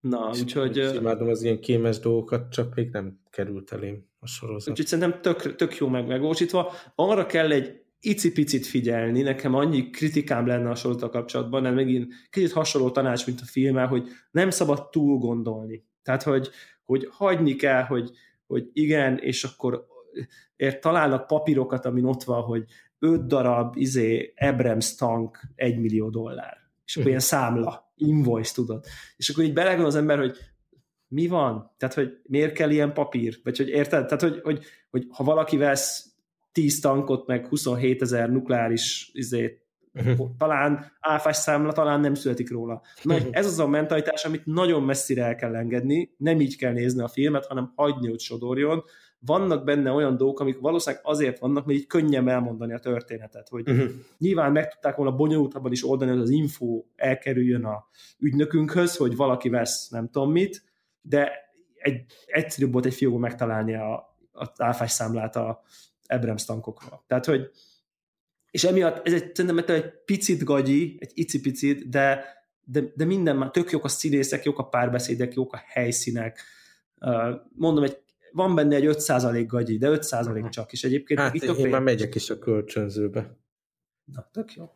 Na, 0.00 0.30
és 0.32 0.40
úgyhogy... 0.40 0.76
Imádom 0.76 1.28
az 1.28 1.42
ilyen 1.42 1.60
kémes 1.60 1.98
dolgokat, 1.98 2.52
csak 2.52 2.74
még 2.74 2.90
nem 2.90 3.20
került 3.30 3.72
elém 3.72 4.06
a 4.18 4.26
sorozat. 4.26 4.70
Úgyhogy 4.70 4.86
szerintem 4.86 5.20
tök, 5.20 5.56
tök 5.56 5.76
jó 5.76 5.88
meg 5.88 6.06
megósítva. 6.06 6.72
Arra 6.94 7.26
kell 7.26 7.50
egy 7.52 7.82
icipicit 8.00 8.66
figyelni, 8.66 9.22
nekem 9.22 9.54
annyi 9.54 9.90
kritikám 9.90 10.46
lenne 10.46 10.70
a 10.70 10.74
sorozata 10.74 11.08
kapcsolatban, 11.08 11.62
nem 11.62 11.74
megint 11.74 12.14
kicsit 12.30 12.52
hasonló 12.52 12.90
tanács, 12.90 13.26
mint 13.26 13.40
a 13.40 13.44
filmmel, 13.44 13.86
hogy 13.86 14.08
nem 14.30 14.50
szabad 14.50 14.90
túl 14.90 15.18
gondolni. 15.18 15.84
Tehát, 16.02 16.22
hogy, 16.22 16.50
hogy 16.84 17.08
hagyni 17.10 17.54
kell, 17.54 17.82
hogy, 17.82 18.10
hogy 18.46 18.70
igen, 18.72 19.18
és 19.18 19.44
akkor 19.44 19.86
ért 20.56 20.80
találnak 20.80 21.26
papírokat, 21.26 21.84
amin 21.84 22.04
ott 22.04 22.22
van, 22.22 22.42
hogy 22.42 22.64
öt 22.98 23.26
darab 23.26 23.76
izé, 23.76 24.32
Abrams 24.36 24.94
tank 24.94 25.40
egy 25.54 25.78
millió 25.78 26.10
dollár. 26.10 26.56
És 26.84 26.96
akkor 26.96 27.08
ilyen 27.08 27.20
számla, 27.34 27.91
invoice, 28.08 28.54
tudod. 28.54 28.84
És 29.16 29.28
akkor 29.28 29.44
így 29.44 29.52
belegond 29.52 29.86
az 29.86 29.96
ember, 29.96 30.18
hogy 30.18 30.36
mi 31.08 31.26
van? 31.26 31.74
Tehát, 31.76 31.94
hogy 31.94 32.20
miért 32.22 32.52
kell 32.52 32.70
ilyen 32.70 32.92
papír? 32.92 33.40
Vagy 33.44 33.56
hogy 33.56 33.68
érted? 33.68 34.04
Tehát, 34.04 34.22
hogy, 34.22 34.40
hogy, 34.42 34.64
hogy 34.90 35.06
ha 35.10 35.24
valaki 35.24 35.56
vesz 35.56 36.06
10 36.52 36.80
tankot, 36.80 37.26
meg 37.26 37.46
27 37.46 38.02
ezer 38.02 38.30
nukleáris 38.30 39.10
izét, 39.12 39.62
uh-huh. 39.94 40.28
talán 40.38 40.92
áfás 41.00 41.36
számla, 41.36 41.72
talán 41.72 42.00
nem 42.00 42.14
születik 42.14 42.50
róla. 42.50 42.82
Na, 43.02 43.14
uh-huh. 43.14 43.28
ez 43.32 43.46
az 43.46 43.58
a 43.58 43.66
mentalitás, 43.66 44.24
amit 44.24 44.46
nagyon 44.46 44.82
messzire 44.82 45.24
el 45.24 45.34
kell 45.34 45.56
engedni, 45.56 46.14
nem 46.16 46.40
így 46.40 46.56
kell 46.56 46.72
nézni 46.72 47.02
a 47.02 47.08
filmet, 47.08 47.46
hanem 47.46 47.72
hagyni, 47.74 48.08
hogy 48.08 48.20
sodorjon. 48.20 48.84
Vannak 49.24 49.64
benne 49.64 49.90
olyan 49.90 50.16
dolgok, 50.16 50.40
amik 50.40 50.58
valószínűleg 50.58 51.04
azért 51.06 51.38
vannak, 51.38 51.66
mert 51.66 51.78
így 51.78 51.86
könnyebb 51.86 52.28
elmondani 52.28 52.72
a 52.72 52.78
történetet, 52.78 53.48
hogy 53.48 53.70
uh-huh. 53.70 53.90
nyilván 54.18 54.52
meg 54.52 54.68
tudták 54.68 54.96
volna 54.96 55.16
bonyolultabban 55.16 55.72
is 55.72 55.84
oldani, 55.84 56.10
hogy 56.10 56.20
az 56.20 56.30
info 56.30 56.84
elkerüljön 56.96 57.64
a 57.64 57.86
ügynökünkhöz, 58.18 58.96
hogy 58.96 59.16
valaki 59.16 59.48
vesz 59.48 59.88
nem 59.88 60.08
tudom 60.08 60.32
mit, 60.32 60.62
de 61.02 61.30
egy, 61.74 62.04
egyszerűbb 62.26 62.72
volt 62.72 62.86
egy 62.86 62.94
fiókban 62.94 63.20
megtalálni 63.20 63.74
a, 63.74 63.94
a 64.32 64.52
áfás 64.56 64.90
számlát 64.90 65.36
a, 65.36 65.62
Abrams 66.12 66.44
tankokról. 66.44 67.04
Tehát, 67.06 67.24
hogy 67.24 67.50
és 68.50 68.64
emiatt 68.64 69.06
ez 69.06 69.12
egy, 69.12 69.34
szerintem 69.34 69.74
egy 69.76 69.92
picit 70.04 70.44
gagyi, 70.44 70.96
egy 70.98 71.10
icipicit, 71.14 71.88
de, 71.88 72.24
de, 72.64 72.82
de 72.94 73.04
minden 73.04 73.36
már 73.36 73.50
tök 73.50 73.70
jók 73.70 73.84
a 73.84 73.88
színészek, 73.88 74.44
jók 74.44 74.58
a 74.58 74.68
párbeszédek, 74.68 75.34
jók 75.34 75.52
a 75.52 75.62
helyszínek. 75.66 76.40
Mondom, 77.54 77.84
egy, 77.84 77.98
van 78.32 78.54
benne 78.54 78.76
egy 78.76 78.86
5% 78.88 79.44
gagyi, 79.46 79.78
de 79.78 79.88
5% 79.90 80.50
csak, 80.50 80.72
és 80.72 80.84
egyébként 80.84 81.20
hát, 81.20 81.34
itt 81.34 81.42
én 81.42 81.68
már 81.68 81.82
megyek 81.82 82.14
is 82.14 82.30
a 82.30 82.38
kölcsönzőbe. 82.38 83.36
Na, 84.04 84.28
tök 84.32 84.54
jó. 84.54 84.70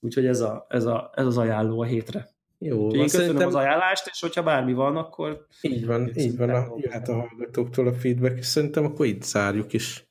Úgyhogy 0.00 0.26
ez, 0.26 0.40
a, 0.40 0.66
ez, 0.68 0.84
a, 0.84 1.10
ez 1.14 1.26
az 1.26 1.38
ajánló 1.38 1.80
a 1.80 1.84
hétre. 1.84 2.30
Jó, 2.58 2.76
Úgyhogy 2.76 2.98
én 2.98 3.04
köszönöm 3.04 3.26
szerintem... 3.26 3.48
az 3.48 3.54
ajánlást, 3.54 4.08
és 4.12 4.20
hogyha 4.20 4.42
bármi 4.42 4.72
van, 4.72 4.96
akkor... 4.96 5.46
Így 5.60 5.86
van, 5.86 6.10
így 6.14 6.36
van, 6.36 6.50
a, 6.50 6.74
jöhet 6.76 7.08
a 7.08 7.14
hallgatóktól 7.14 7.86
a 7.86 7.92
feedback, 7.92 8.38
és 8.38 8.46
szerintem 8.46 8.84
akkor 8.84 9.06
itt 9.06 9.22
zárjuk 9.22 9.72
is. 9.72 10.08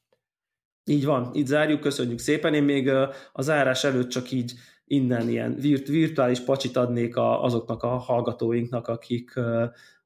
Így 0.86 1.06
van, 1.06 1.30
itt 1.34 1.48
zárjuk, 1.48 1.80
köszönjük 1.80 2.20
szépen. 2.20 2.54
Én 2.54 2.64
még 2.64 2.90
a 3.32 3.42
zárás 3.42 3.84
előtt 3.84 4.10
csak 4.10 4.32
így 4.32 4.54
innen 4.86 5.30
ilyen 5.30 5.56
virt, 5.56 5.88
virtuális 5.88 6.40
pacsit 6.40 6.76
adnék 6.76 7.16
a, 7.16 7.44
azoknak 7.44 7.84
a 7.84 7.88
hallgatóinknak, 7.88 8.88
akik, 8.88 9.34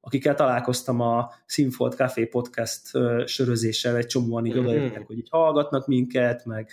akikkel 0.04 0.34
találkoztam 0.34 1.00
a 1.00 1.30
Sinfold 1.46 1.92
Café 1.92 2.24
podcast 2.24 2.90
sörözéssel, 3.24 3.96
egy 3.96 4.06
csomóan 4.06 4.46
így 4.46 4.54
mm-hmm. 4.54 4.66
odajöttek, 4.66 5.06
hogy 5.06 5.18
így 5.18 5.28
hallgatnak 5.30 5.86
minket, 5.86 6.44
meg 6.44 6.70